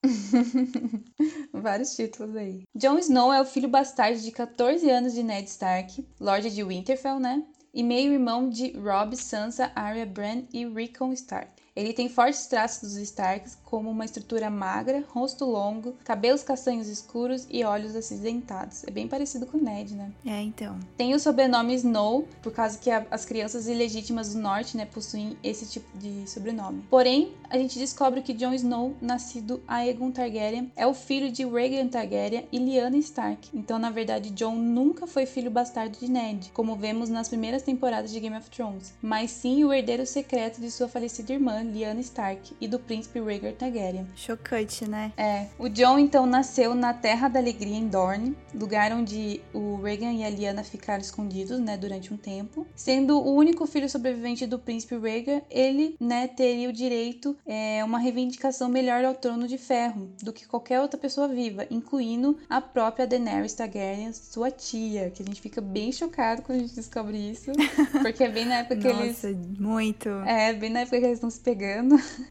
Vários 1.52 1.96
títulos 1.96 2.36
aí. 2.36 2.62
Jon 2.76 3.00
Snow 3.00 3.34
é 3.34 3.42
o 3.42 3.46
filho 3.46 3.68
bastardo 3.68 4.20
de 4.20 4.32
14 4.32 4.88
anos 4.88 5.14
de 5.14 5.24
Ned 5.24 5.50
Stark, 5.50 6.08
Lorde 6.20 6.54
de 6.54 6.64
Winterfell, 6.64 7.20
né? 7.20 7.44
E 7.74 7.82
meio-irmão 7.82 8.50
de 8.50 8.72
Robb, 8.74 9.16
Sansa, 9.16 9.72
Arya, 9.74 10.06
Bran 10.06 10.44
e 10.54 10.64
Rickon 10.68 11.12
Stark. 11.14 11.55
Ele 11.76 11.92
tem 11.92 12.08
fortes 12.08 12.46
traços 12.48 12.94
dos 12.94 12.98
Starks, 13.02 13.58
como 13.66 13.90
uma 13.90 14.06
estrutura 14.06 14.50
magra, 14.50 15.04
rosto 15.10 15.44
longo, 15.44 15.94
cabelos 16.06 16.42
castanhos 16.42 16.88
escuros 16.88 17.46
e 17.52 17.66
olhos 17.66 17.94
acinzentados. 17.98 18.86
É 18.86 18.92
bem 18.92 19.10
parecido 19.10 19.46
com 19.46 19.58
o 19.58 19.62
Ned, 19.62 19.94
né? 19.94 20.10
É, 20.26 20.42
então. 20.42 20.80
Tem 20.96 21.14
o 21.14 21.20
sobrenome 21.20 21.76
Snow, 21.76 22.26
por 22.42 22.54
causa 22.54 22.78
que 22.78 22.90
a- 22.90 23.06
as 23.12 23.26
crianças 23.26 23.68
ilegítimas 23.68 24.34
do 24.34 24.40
norte, 24.40 24.78
né, 24.78 24.86
possuem 24.86 25.36
esse 25.44 25.66
tipo 25.66 25.86
de 25.98 26.30
sobrenome. 26.30 26.82
Porém, 26.90 27.34
a 27.50 27.58
gente 27.58 27.78
descobre 27.78 28.22
que 28.22 28.32
Jon 28.34 28.54
Snow, 28.54 28.96
nascido 29.02 29.62
Aegon 29.68 30.12
Targaryen, 30.12 30.72
é 30.78 30.88
o 30.88 30.94
filho 30.94 31.30
de 31.30 31.44
Rhaegar 31.44 31.90
Targaryen 31.90 32.48
e 32.54 32.58
Lyanna 32.58 32.98
Stark. 33.00 33.50
Então, 33.54 33.78
na 33.78 33.90
verdade, 33.90 34.30
Jon 34.30 34.56
nunca 34.56 35.06
foi 35.06 35.26
filho 35.26 35.52
bastardo 35.52 35.98
de 36.00 36.10
Ned, 36.10 36.52
como 36.54 36.78
vemos 36.78 37.10
nas 37.10 37.28
primeiras 37.28 37.64
temporadas 37.64 38.12
de 38.12 38.20
Game 38.22 38.38
of 38.38 38.50
Thrones, 38.50 38.94
mas 39.02 39.30
sim 39.32 39.66
o 39.66 39.74
herdeiro 39.74 40.06
secreto 40.06 40.62
de 40.62 40.72
sua 40.72 40.88
falecida 40.88 41.34
irmã, 41.34 41.65
Lyanna 41.72 42.02
Stark, 42.02 42.56
e 42.60 42.68
do 42.68 42.80
príncipe 42.80 43.20
Rhaegar 43.20 43.54
Targaryen. 43.54 44.08
Chocante, 44.16 44.88
né? 44.88 45.12
É, 45.18 45.48
o 45.58 45.70
John 45.70 46.00
então 46.00 46.26
nasceu 46.26 46.74
na 46.76 46.94
Terra 46.94 47.28
da 47.28 47.40
Alegria 47.40 47.76
em 47.76 47.88
Dorne, 47.88 48.36
lugar 48.54 48.92
onde 48.92 49.42
o 49.54 49.76
Regan 49.82 50.14
e 50.14 50.24
a 50.24 50.30
Lyanna 50.30 50.64
ficaram 50.64 51.02
escondidos, 51.02 51.60
né, 51.60 51.78
durante 51.78 52.14
um 52.14 52.18
tempo. 52.18 52.66
Sendo 52.76 53.18
o 53.20 53.34
único 53.34 53.66
filho 53.66 53.90
sobrevivente 53.90 54.46
do 54.46 54.60
príncipe 54.60 54.98
Rhaegar, 54.98 55.42
ele, 55.50 55.96
né, 56.00 56.28
teria 56.28 56.70
o 56.70 56.74
direito 56.74 57.36
é, 57.46 57.84
uma 57.84 58.00
reivindicação 58.00 58.70
melhor 58.70 59.04
ao 59.04 59.16
trono 59.16 59.48
de 59.48 59.58
ferro 59.58 60.10
do 60.22 60.32
que 60.32 60.48
qualquer 60.48 60.82
outra 60.82 61.00
pessoa 61.00 61.28
viva, 61.28 61.66
incluindo 61.70 62.38
a 62.50 62.62
própria 62.62 63.08
Daenerys 63.08 63.54
Targaryen, 63.54 64.14
sua 64.14 64.52
tia, 64.52 65.12
que 65.12 65.24
a 65.24 65.26
gente 65.26 65.42
fica 65.42 65.62
bem 65.62 65.92
chocado 65.92 66.42
quando 66.42 66.60
a 66.60 66.62
gente 66.62 66.76
descobre 66.76 67.18
isso, 67.18 67.52
porque 68.02 68.24
é 68.24 68.30
bem 68.30 68.46
na 68.46 68.56
época 68.60 68.76
que 68.78 68.88
eles 68.88 69.24
Nossa, 69.24 69.38
muito. 69.60 70.10
é, 70.26 70.54
bem 70.54 70.70
na 70.70 70.82
época 70.82 71.00
que 71.00 71.06
eles 71.06 71.18
estão 71.18 71.30
se 71.30 71.40
pegando. 71.40 71.55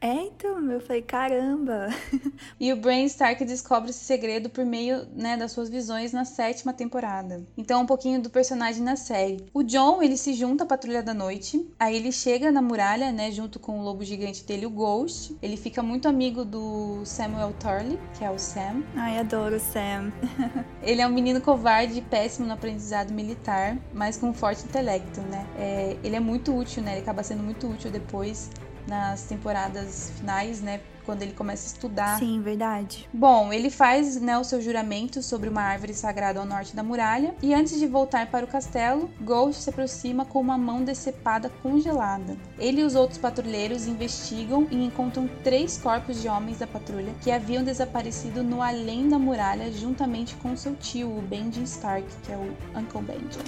É, 0.00 0.12
então, 0.12 0.70
eu 0.70 0.80
falei, 0.80 1.02
caramba. 1.02 1.88
E 2.60 2.72
o 2.72 2.76
Bran 2.76 3.02
Stark 3.04 3.44
descobre 3.44 3.90
esse 3.90 4.04
segredo 4.04 4.48
por 4.48 4.64
meio 4.64 5.06
né, 5.14 5.36
das 5.36 5.52
suas 5.52 5.68
visões 5.68 6.12
na 6.12 6.24
sétima 6.24 6.72
temporada. 6.72 7.44
Então, 7.56 7.82
um 7.82 7.86
pouquinho 7.86 8.20
do 8.20 8.30
personagem 8.30 8.82
na 8.82 8.96
série. 8.96 9.44
O 9.52 9.62
John, 9.62 10.02
ele 10.02 10.16
se 10.16 10.34
junta 10.34 10.64
à 10.64 10.66
Patrulha 10.66 11.02
da 11.02 11.12
Noite. 11.12 11.66
Aí 11.78 11.96
ele 11.96 12.12
chega 12.12 12.52
na 12.52 12.62
muralha, 12.62 13.12
né, 13.12 13.30
junto 13.30 13.58
com 13.58 13.78
o 13.78 13.82
lobo 13.82 14.04
gigante 14.04 14.44
dele, 14.44 14.66
o 14.66 14.70
Ghost. 14.70 15.36
Ele 15.42 15.56
fica 15.56 15.82
muito 15.82 16.08
amigo 16.08 16.44
do 16.44 17.04
Samuel 17.04 17.52
Tarly, 17.54 17.98
que 18.16 18.24
é 18.24 18.30
o 18.30 18.38
Sam. 18.38 18.82
Ai, 18.94 19.18
adoro 19.18 19.56
o 19.56 19.60
Sam. 19.60 20.12
Ele 20.82 21.00
é 21.00 21.06
um 21.06 21.12
menino 21.12 21.40
covarde 21.40 21.98
e 21.98 22.02
péssimo 22.02 22.46
no 22.46 22.52
aprendizado 22.52 23.12
militar, 23.12 23.78
mas 23.92 24.16
com 24.16 24.28
um 24.28 24.34
forte 24.34 24.64
intelecto, 24.64 25.20
né? 25.22 25.46
É, 25.58 25.96
ele 26.04 26.14
é 26.14 26.20
muito 26.20 26.54
útil, 26.54 26.82
né? 26.82 26.92
Ele 26.92 27.00
acaba 27.00 27.22
sendo 27.22 27.42
muito 27.42 27.66
útil 27.66 27.90
depois 27.90 28.50
nas 28.86 29.22
temporadas 29.24 30.12
finais, 30.16 30.60
né? 30.60 30.80
Quando 31.04 31.20
ele 31.20 31.32
começa 31.32 31.66
a 31.66 31.70
estudar 31.74 32.18
Sim, 32.18 32.40
verdade. 32.40 33.06
Bom, 33.12 33.52
ele 33.52 33.68
faz 33.68 34.18
né, 34.18 34.38
o 34.38 34.44
seu 34.44 34.62
juramento 34.62 35.22
sobre 35.22 35.50
uma 35.50 35.60
árvore 35.60 35.92
sagrada 35.92 36.40
ao 36.40 36.46
norte 36.46 36.74
da 36.74 36.82
muralha 36.82 37.34
e 37.42 37.52
antes 37.52 37.78
de 37.78 37.86
voltar 37.86 38.28
para 38.28 38.44
o 38.44 38.48
castelo, 38.48 39.10
Ghost 39.20 39.62
se 39.62 39.68
aproxima 39.68 40.24
com 40.24 40.40
uma 40.40 40.56
mão 40.56 40.82
decepada 40.82 41.50
congelada. 41.62 42.38
Ele 42.58 42.80
e 42.80 42.84
os 42.84 42.94
outros 42.94 43.18
patrulheiros 43.18 43.86
investigam 43.86 44.66
e 44.70 44.82
encontram 44.82 45.28
três 45.42 45.76
corpos 45.76 46.22
de 46.22 46.28
homens 46.28 46.60
da 46.60 46.66
patrulha 46.66 47.12
que 47.22 47.30
haviam 47.30 47.62
desaparecido 47.62 48.42
no 48.42 48.62
além 48.62 49.06
da 49.06 49.18
muralha 49.18 49.70
juntamente 49.70 50.34
com 50.36 50.56
seu 50.56 50.74
tio, 50.74 51.18
o 51.18 51.20
Benjen 51.20 51.64
Stark, 51.64 52.06
que 52.22 52.32
é 52.32 52.36
o 52.36 52.56
Uncle 52.78 53.02
Benjen. 53.02 53.42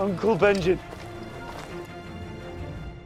Uncle 0.00 0.36
Benjen. 0.36 0.78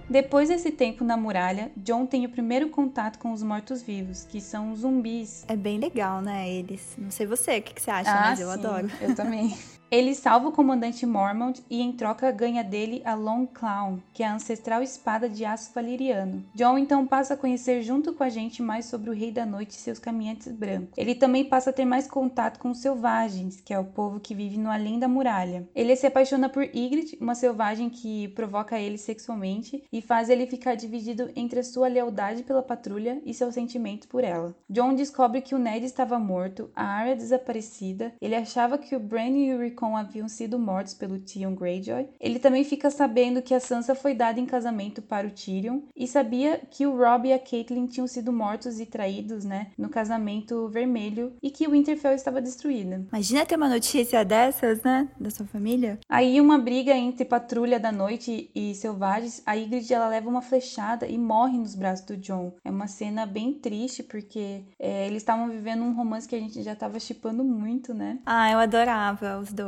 Depois 0.08 0.48
desse 0.48 0.70
tempo 0.70 1.02
na 1.04 1.16
muralha, 1.16 1.70
John 1.76 2.06
tem 2.06 2.26
o 2.26 2.28
primeiro 2.28 2.68
contato 2.68 3.18
com 3.18 3.32
os 3.32 3.42
mortos-vivos, 3.42 4.24
que 4.24 4.40
são 4.40 4.72
os 4.72 4.80
zumbis 4.80 5.44
É 5.48 5.56
bem 5.56 5.78
legal, 5.78 6.20
né, 6.20 6.48
eles. 6.50 6.94
Não 6.98 7.10
sei 7.10 7.26
você, 7.26 7.58
o 7.58 7.62
que, 7.62 7.74
que 7.74 7.82
você 7.82 7.90
acha, 7.90 8.10
Ah, 8.10 8.30
mas 8.30 8.40
eu 8.40 8.48
sim, 8.48 8.54
adoro. 8.54 8.90
Eu 9.00 9.14
também. 9.14 9.56
Ele 9.90 10.14
salva 10.14 10.48
o 10.48 10.52
comandante 10.52 11.06
Mormont 11.06 11.62
e 11.70 11.80
em 11.80 11.92
troca 11.92 12.32
ganha 12.32 12.64
dele 12.64 13.00
a 13.04 13.14
Long 13.14 13.46
Clown, 13.46 14.00
que 14.12 14.22
é 14.22 14.26
a 14.26 14.34
ancestral 14.34 14.82
espada 14.82 15.28
de 15.28 15.44
aço 15.44 15.70
valeriano. 15.74 16.44
John 16.54 16.76
então 16.78 17.06
passa 17.06 17.34
a 17.34 17.36
conhecer 17.36 17.82
junto 17.82 18.12
com 18.12 18.24
a 18.24 18.28
gente 18.28 18.62
mais 18.62 18.86
sobre 18.86 19.10
o 19.10 19.12
Rei 19.12 19.30
da 19.30 19.46
Noite 19.46 19.70
e 19.70 19.80
seus 19.80 19.98
caminhantes 19.98 20.50
brancos. 20.50 20.88
Ele 20.96 21.14
também 21.14 21.44
passa 21.44 21.70
a 21.70 21.72
ter 21.72 21.84
mais 21.84 22.08
contato 22.08 22.58
com 22.58 22.70
os 22.70 22.78
selvagens, 22.78 23.60
que 23.60 23.72
é 23.72 23.78
o 23.78 23.84
povo 23.84 24.18
que 24.18 24.34
vive 24.34 24.58
no 24.58 24.70
além 24.70 24.98
da 24.98 25.06
muralha. 25.06 25.68
Ele 25.74 25.94
se 25.94 26.06
apaixona 26.06 26.48
por 26.48 26.64
Ygritte, 26.64 27.18
uma 27.20 27.34
selvagem 27.34 27.88
que 27.88 28.28
provoca 28.28 28.78
ele 28.80 28.98
sexualmente 28.98 29.84
e 29.92 30.02
faz 30.02 30.28
ele 30.28 30.46
ficar 30.46 30.74
dividido 30.74 31.30
entre 31.36 31.60
a 31.60 31.64
sua 31.64 31.88
lealdade 31.88 32.42
pela 32.42 32.62
patrulha 32.62 33.22
e 33.24 33.32
seus 33.32 33.54
sentimentos 33.54 34.06
por 34.06 34.24
ela. 34.24 34.54
John 34.68 34.94
descobre 34.94 35.40
que 35.40 35.54
o 35.54 35.58
Ned 35.58 35.84
estava 35.84 36.18
morto, 36.18 36.70
a 36.74 36.84
Arya 36.84 37.16
desaparecida, 37.16 38.12
ele 38.20 38.34
achava 38.34 38.78
que 38.78 38.96
o 38.96 39.00
Bran 39.00 39.28
e 39.28 39.54
o 39.54 39.58
Rickon 39.74 39.96
haviam 39.96 40.28
sido 40.28 40.58
mortos 40.58 40.94
pelo 40.94 41.18
Theon 41.18 41.54
Greyjoy. 41.54 42.08
Ele 42.20 42.38
também 42.38 42.62
fica 42.62 42.90
sabendo 42.90 43.42
que 43.42 43.52
a 43.52 43.60
Sansa 43.60 43.94
foi 43.94 44.14
dada 44.14 44.38
em 44.38 44.46
casamento 44.46 45.02
para 45.02 45.26
o 45.26 45.30
Tyrion 45.30 45.80
e 45.96 46.06
sabia 46.06 46.60
que 46.70 46.86
o 46.86 46.96
Robb 46.96 47.28
e 47.28 47.32
a 47.32 47.38
Catelyn 47.38 47.86
tinham 47.86 48.06
sido 48.06 48.32
mortos 48.32 48.78
e 48.78 48.86
traídos, 48.86 49.44
né, 49.44 49.72
no 49.76 49.88
casamento 49.88 50.68
vermelho 50.68 51.32
e 51.42 51.50
que 51.50 51.68
Winterfell 51.68 52.12
estava 52.12 52.40
destruída. 52.40 53.04
Imagina 53.12 53.44
ter 53.44 53.56
uma 53.56 53.68
notícia 53.68 54.24
dessas, 54.24 54.80
né, 54.82 55.08
da 55.18 55.30
sua 55.30 55.46
família. 55.46 55.98
Aí 56.08 56.40
uma 56.40 56.58
briga 56.58 56.92
entre 56.92 57.24
patrulha 57.24 57.80
da 57.80 57.90
noite 57.90 58.50
e 58.54 58.74
selvagens, 58.74 59.42
a 59.44 59.54
Ygritte 59.54 59.92
ela 59.92 60.08
leva 60.08 60.28
uma 60.28 60.42
flechada 60.42 61.06
e 61.06 61.18
morre 61.18 61.58
nos 61.58 61.74
braços 61.74 62.06
do 62.06 62.16
John. 62.16 62.52
É 62.64 62.70
uma 62.70 62.86
cena 62.86 63.26
bem 63.26 63.54
triste 63.54 64.02
porque 64.02 64.62
é, 64.78 65.06
eles 65.06 65.22
estavam 65.22 65.48
vivendo 65.48 65.82
um 65.82 65.94
romance 65.94 66.28
que 66.28 66.36
a 66.36 66.40
gente 66.40 66.62
já 66.62 66.74
estava 66.74 67.00
chipando 67.00 67.42
muito, 67.42 67.92
né? 67.92 68.18
Ah, 68.24 68.50
eu 68.50 68.58
adorava 68.58 69.38
os 69.38 69.52
dois. 69.52 69.63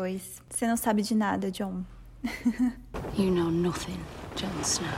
Você 0.49 0.67
não 0.67 0.77
sabe 0.77 1.03
de 1.03 1.15
nada, 1.15 1.51
John. 1.51 1.83
you 3.17 3.31
know 3.31 3.51
nothing, 3.51 3.99
Jon 4.35 4.61
Snow. 4.63 4.89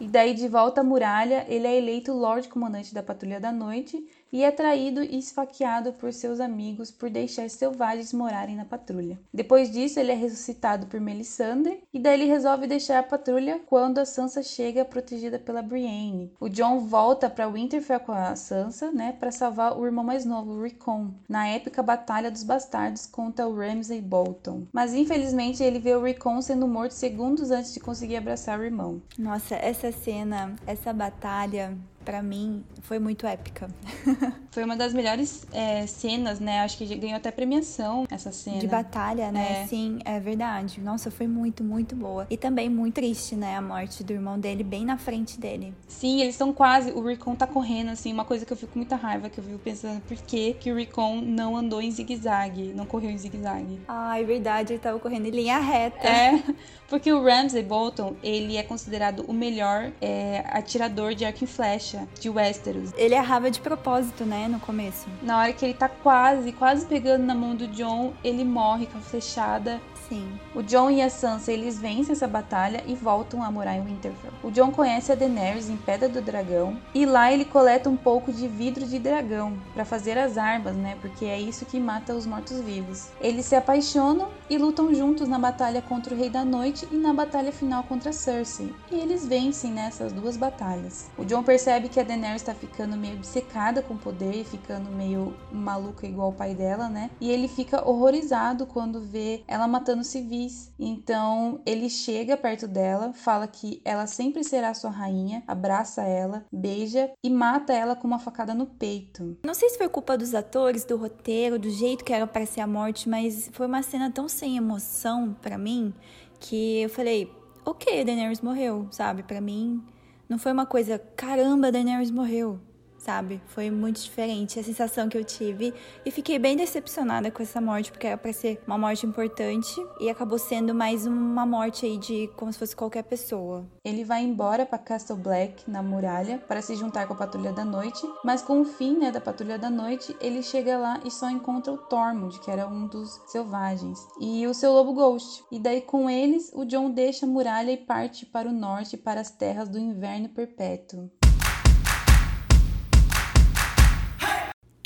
E 0.00 0.06
daí, 0.06 0.34
de 0.34 0.48
volta 0.48 0.80
à 0.80 0.84
muralha, 0.84 1.44
ele 1.48 1.66
é 1.66 1.76
eleito 1.76 2.12
Lorde 2.12 2.48
Comandante 2.48 2.94
da 2.94 3.02
Patrulha 3.02 3.40
da 3.40 3.50
Noite 3.50 4.04
e 4.32 4.44
é 4.44 4.50
traído 4.50 5.02
e 5.02 5.18
esfaqueado 5.18 5.92
por 5.92 6.12
seus 6.12 6.40
amigos 6.40 6.90
por 6.90 7.10
deixar 7.10 7.48
selvagens 7.48 8.12
morarem 8.12 8.56
na 8.56 8.64
patrulha. 8.64 9.18
Depois 9.32 9.70
disso, 9.70 9.98
ele 9.98 10.12
é 10.12 10.14
ressuscitado 10.14 10.86
por 10.86 11.00
Melisandre 11.00 11.82
e 11.92 11.98
daí 11.98 12.14
ele 12.14 12.30
resolve 12.30 12.66
deixar 12.66 12.98
a 12.98 13.02
patrulha 13.02 13.60
quando 13.66 13.98
a 13.98 14.04
Sansa 14.04 14.42
chega 14.42 14.84
protegida 14.84 15.38
pela 15.38 15.62
Brienne. 15.62 16.32
O 16.40 16.48
Jon 16.48 16.80
volta 16.80 17.30
para 17.30 17.48
Winterfell 17.48 18.00
com 18.00 18.12
a 18.12 18.34
Sansa, 18.36 18.90
né, 18.90 19.14
para 19.18 19.30
salvar 19.30 19.78
o 19.78 19.84
irmão 19.84 20.04
mais 20.04 20.24
novo, 20.24 20.52
o 20.52 20.62
Rickon, 20.62 21.10
na 21.28 21.46
épica 21.48 21.82
batalha 21.82 22.30
dos 22.30 22.42
bastardos 22.42 23.06
contra 23.06 23.46
o 23.46 23.56
Ramsay 23.56 24.00
Bolton. 24.00 24.62
Mas 24.72 24.94
infelizmente 24.94 25.62
ele 25.62 25.78
vê 25.78 25.94
o 25.94 26.02
Rickon 26.02 26.40
sendo 26.42 26.66
morto 26.68 26.92
segundos 26.92 27.50
antes 27.50 27.72
de 27.74 27.80
conseguir 27.80 28.16
abraçar 28.16 28.58
o 28.58 28.64
irmão. 28.64 29.02
Nossa, 29.18 29.54
essa 29.56 29.90
cena, 29.92 30.54
essa 30.66 30.92
batalha 30.92 31.76
para 32.08 32.22
mim 32.22 32.64
foi 32.80 32.98
muito 32.98 33.26
épica. 33.26 33.68
foi 34.50 34.64
uma 34.64 34.74
das 34.74 34.94
melhores 34.94 35.46
é, 35.52 35.86
cenas, 35.86 36.40
né? 36.40 36.60
Acho 36.60 36.78
que 36.78 36.86
ganhou 36.96 37.18
até 37.18 37.30
premiação 37.30 38.06
essa 38.10 38.32
cena. 38.32 38.56
De 38.56 38.66
batalha, 38.66 39.30
né? 39.30 39.64
É. 39.64 39.66
Sim, 39.66 39.98
é 40.06 40.18
verdade. 40.18 40.80
Nossa, 40.80 41.10
foi 41.10 41.26
muito, 41.26 41.62
muito 41.62 41.94
boa. 41.94 42.26
E 42.30 42.36
também 42.38 42.70
muito 42.70 42.94
triste, 42.94 43.36
né? 43.36 43.58
A 43.58 43.60
morte 43.60 44.02
do 44.02 44.14
irmão 44.14 44.40
dele 44.40 44.64
bem 44.64 44.86
na 44.86 44.96
frente 44.96 45.38
dele. 45.38 45.74
Sim, 45.86 46.22
eles 46.22 46.34
estão 46.34 46.50
quase. 46.50 46.92
O 46.92 47.06
Rickon 47.06 47.34
tá 47.34 47.46
correndo, 47.46 47.90
assim. 47.90 48.10
Uma 48.10 48.24
coisa 48.24 48.46
que 48.46 48.52
eu 48.54 48.56
fico 48.56 48.72
com 48.72 48.78
muita 48.78 48.96
raiva, 48.96 49.28
que 49.28 49.38
eu 49.38 49.44
fico 49.44 49.58
pensando 49.58 50.00
por 50.00 50.16
que, 50.16 50.54
que 50.54 50.72
o 50.72 50.76
Rickon 50.76 51.20
não 51.20 51.58
andou 51.58 51.82
em 51.82 51.90
zigue-zague, 51.90 52.72
não 52.74 52.86
correu 52.86 53.10
em 53.10 53.18
zigue-zague. 53.18 53.80
Ah, 53.86 54.18
é 54.18 54.24
verdade, 54.24 54.72
ele 54.72 54.80
tava 54.80 54.98
correndo 54.98 55.26
em 55.26 55.30
linha 55.30 55.58
reta. 55.58 56.08
É, 56.08 56.42
porque 56.88 57.12
o 57.12 57.22
Ramsay 57.22 57.62
Bolton, 57.62 58.16
ele 58.22 58.56
é 58.56 58.62
considerado 58.62 59.26
o 59.28 59.34
melhor 59.34 59.92
é, 60.00 60.42
atirador 60.46 61.14
de 61.14 61.26
arco 61.26 61.44
e 61.44 61.46
flecha 61.46 61.97
de 62.20 62.28
Westeros. 62.28 62.92
Ele 62.96 63.14
errava 63.14 63.50
de 63.50 63.60
propósito, 63.60 64.24
né, 64.24 64.48
no 64.48 64.60
começo. 64.60 65.08
Na 65.22 65.38
hora 65.38 65.52
que 65.52 65.64
ele 65.64 65.74
tá 65.74 65.88
quase, 65.88 66.52
quase 66.52 66.86
pegando 66.86 67.24
na 67.24 67.34
mão 67.34 67.54
do 67.54 67.66
John, 67.68 68.12
ele 68.22 68.44
morre 68.44 68.86
com 68.86 68.98
a 68.98 69.00
flechada 69.00 69.80
Sim. 70.08 70.38
O 70.54 70.62
Jon 70.62 70.90
e 70.90 71.02
a 71.02 71.10
Sansa 71.10 71.52
eles 71.52 71.78
vencem 71.78 72.12
essa 72.12 72.26
batalha 72.26 72.82
e 72.86 72.94
voltam 72.94 73.42
a 73.42 73.50
morar 73.50 73.76
em 73.76 73.82
Winterfell. 73.82 74.32
O 74.42 74.50
Jon 74.50 74.70
conhece 74.70 75.12
a 75.12 75.14
Daenerys 75.14 75.68
em 75.68 75.76
Pedra 75.76 76.08
do 76.08 76.22
Dragão 76.22 76.78
e 76.94 77.04
lá 77.04 77.32
ele 77.32 77.44
coleta 77.44 77.90
um 77.90 77.96
pouco 77.96 78.32
de 78.32 78.48
vidro 78.48 78.86
de 78.86 78.98
dragão 78.98 79.58
para 79.74 79.84
fazer 79.84 80.16
as 80.16 80.38
armas, 80.38 80.74
né? 80.74 80.96
Porque 81.00 81.24
é 81.26 81.38
isso 81.38 81.66
que 81.66 81.78
mata 81.78 82.14
os 82.14 82.26
mortos-vivos. 82.26 83.08
Eles 83.20 83.46
se 83.46 83.54
apaixonam 83.54 84.28
e 84.48 84.56
lutam 84.56 84.94
juntos 84.94 85.28
na 85.28 85.38
batalha 85.38 85.82
contra 85.82 86.14
o 86.14 86.18
Rei 86.18 86.30
da 86.30 86.44
Noite 86.44 86.88
e 86.90 86.96
na 86.96 87.12
batalha 87.12 87.52
final 87.52 87.82
contra 87.82 88.12
Cersei. 88.12 88.74
E 88.90 88.96
eles 88.96 89.26
vencem 89.26 89.70
nessas 89.70 90.12
duas 90.12 90.36
batalhas. 90.36 91.10
O 91.18 91.24
Jon 91.24 91.42
percebe 91.42 91.88
que 91.88 92.00
a 92.00 92.02
Daenerys 92.02 92.42
está 92.42 92.54
ficando 92.54 92.96
meio 92.96 93.16
obcecada 93.16 93.82
com 93.82 93.94
o 93.94 93.98
poder 93.98 94.34
e 94.34 94.44
ficando 94.44 94.90
meio 94.90 95.34
maluca 95.52 96.06
igual 96.06 96.30
o 96.30 96.34
pai 96.34 96.54
dela, 96.54 96.88
né? 96.88 97.10
E 97.20 97.30
ele 97.30 97.48
fica 97.48 97.86
horrorizado 97.86 98.66
quando 98.66 99.00
vê 99.00 99.42
ela 99.46 99.68
matando 99.68 99.97
anos 99.98 100.06
civis. 100.08 100.72
Então 100.78 101.60
ele 101.66 101.90
chega 101.90 102.36
perto 102.36 102.66
dela, 102.66 103.12
fala 103.12 103.46
que 103.46 103.82
ela 103.84 104.06
sempre 104.06 104.44
será 104.44 104.72
sua 104.72 104.90
rainha, 104.90 105.42
abraça 105.46 106.02
ela, 106.02 106.44
beija 106.52 107.10
e 107.22 107.28
mata 107.28 107.72
ela 107.72 107.96
com 107.96 108.06
uma 108.06 108.18
facada 108.18 108.54
no 108.54 108.66
peito. 108.66 109.36
Não 109.44 109.54
sei 109.54 109.68
se 109.68 109.78
foi 109.78 109.88
culpa 109.88 110.16
dos 110.16 110.34
atores, 110.34 110.84
do 110.84 110.96
roteiro, 110.96 111.58
do 111.58 111.70
jeito 111.70 112.04
que 112.04 112.12
era 112.12 112.26
para 112.26 112.46
ser 112.46 112.60
a 112.60 112.66
morte, 112.66 113.08
mas 113.08 113.50
foi 113.52 113.66
uma 113.66 113.82
cena 113.82 114.10
tão 114.10 114.28
sem 114.28 114.56
emoção 114.56 115.36
para 115.42 115.58
mim 115.58 115.92
que 116.40 116.82
eu 116.82 116.88
falei, 116.88 117.32
ok, 117.64 118.04
Daenerys 118.04 118.40
morreu, 118.40 118.86
sabe? 118.90 119.22
Para 119.22 119.40
mim 119.40 119.82
não 120.28 120.38
foi 120.38 120.52
uma 120.52 120.66
coisa, 120.66 120.98
caramba, 121.16 121.72
Daenerys 121.72 122.10
morreu 122.10 122.60
sabe? 123.08 123.40
Foi 123.46 123.70
muito 123.70 124.02
diferente 124.02 124.60
a 124.60 124.62
sensação 124.62 125.08
que 125.08 125.16
eu 125.16 125.24
tive 125.24 125.72
e 126.04 126.10
fiquei 126.10 126.38
bem 126.38 126.54
decepcionada 126.54 127.30
com 127.30 127.42
essa 127.42 127.58
morte, 127.58 127.90
porque 127.90 128.06
era 128.06 128.18
pra 128.18 128.34
ser 128.34 128.60
uma 128.66 128.76
morte 128.76 129.06
importante 129.06 129.74
e 129.98 130.10
acabou 130.10 130.38
sendo 130.38 130.74
mais 130.74 131.06
uma 131.06 131.46
morte 131.46 131.86
aí 131.86 131.96
de 131.96 132.28
como 132.36 132.52
se 132.52 132.58
fosse 132.58 132.76
qualquer 132.76 133.04
pessoa. 133.04 133.66
Ele 133.82 134.04
vai 134.04 134.22
embora 134.22 134.66
para 134.66 134.76
Castle 134.76 135.16
Black, 135.16 135.70
na 135.70 135.82
muralha, 135.82 136.36
para 136.46 136.60
se 136.60 136.76
juntar 136.76 137.06
com 137.06 137.14
a 137.14 137.16
Patrulha 137.16 137.50
da 137.50 137.64
Noite, 137.64 138.06
mas 138.22 138.42
com 138.42 138.60
o 138.60 138.66
fim 138.66 138.98
né, 138.98 139.10
da 139.10 139.22
Patrulha 139.22 139.58
da 139.58 139.70
Noite, 139.70 140.14
ele 140.20 140.42
chega 140.42 140.76
lá 140.76 141.00
e 141.02 141.10
só 141.10 141.30
encontra 141.30 141.72
o 141.72 141.78
Tormund, 141.78 142.38
que 142.40 142.50
era 142.50 142.68
um 142.68 142.88
dos 142.88 143.22
selvagens, 143.28 144.06
e 144.20 144.46
o 144.46 144.52
seu 144.52 144.70
lobo 144.70 144.92
Ghost. 144.92 145.42
E 145.50 145.58
daí 145.58 145.80
com 145.80 146.10
eles, 146.10 146.50
o 146.52 146.66
John 146.66 146.90
deixa 146.90 147.24
a 147.24 147.28
muralha 147.28 147.72
e 147.72 147.78
parte 147.78 148.26
para 148.26 148.50
o 148.50 148.52
norte, 148.52 148.98
para 148.98 149.22
as 149.22 149.30
terras 149.30 149.66
do 149.66 149.78
inverno 149.78 150.28
perpétuo. 150.28 151.10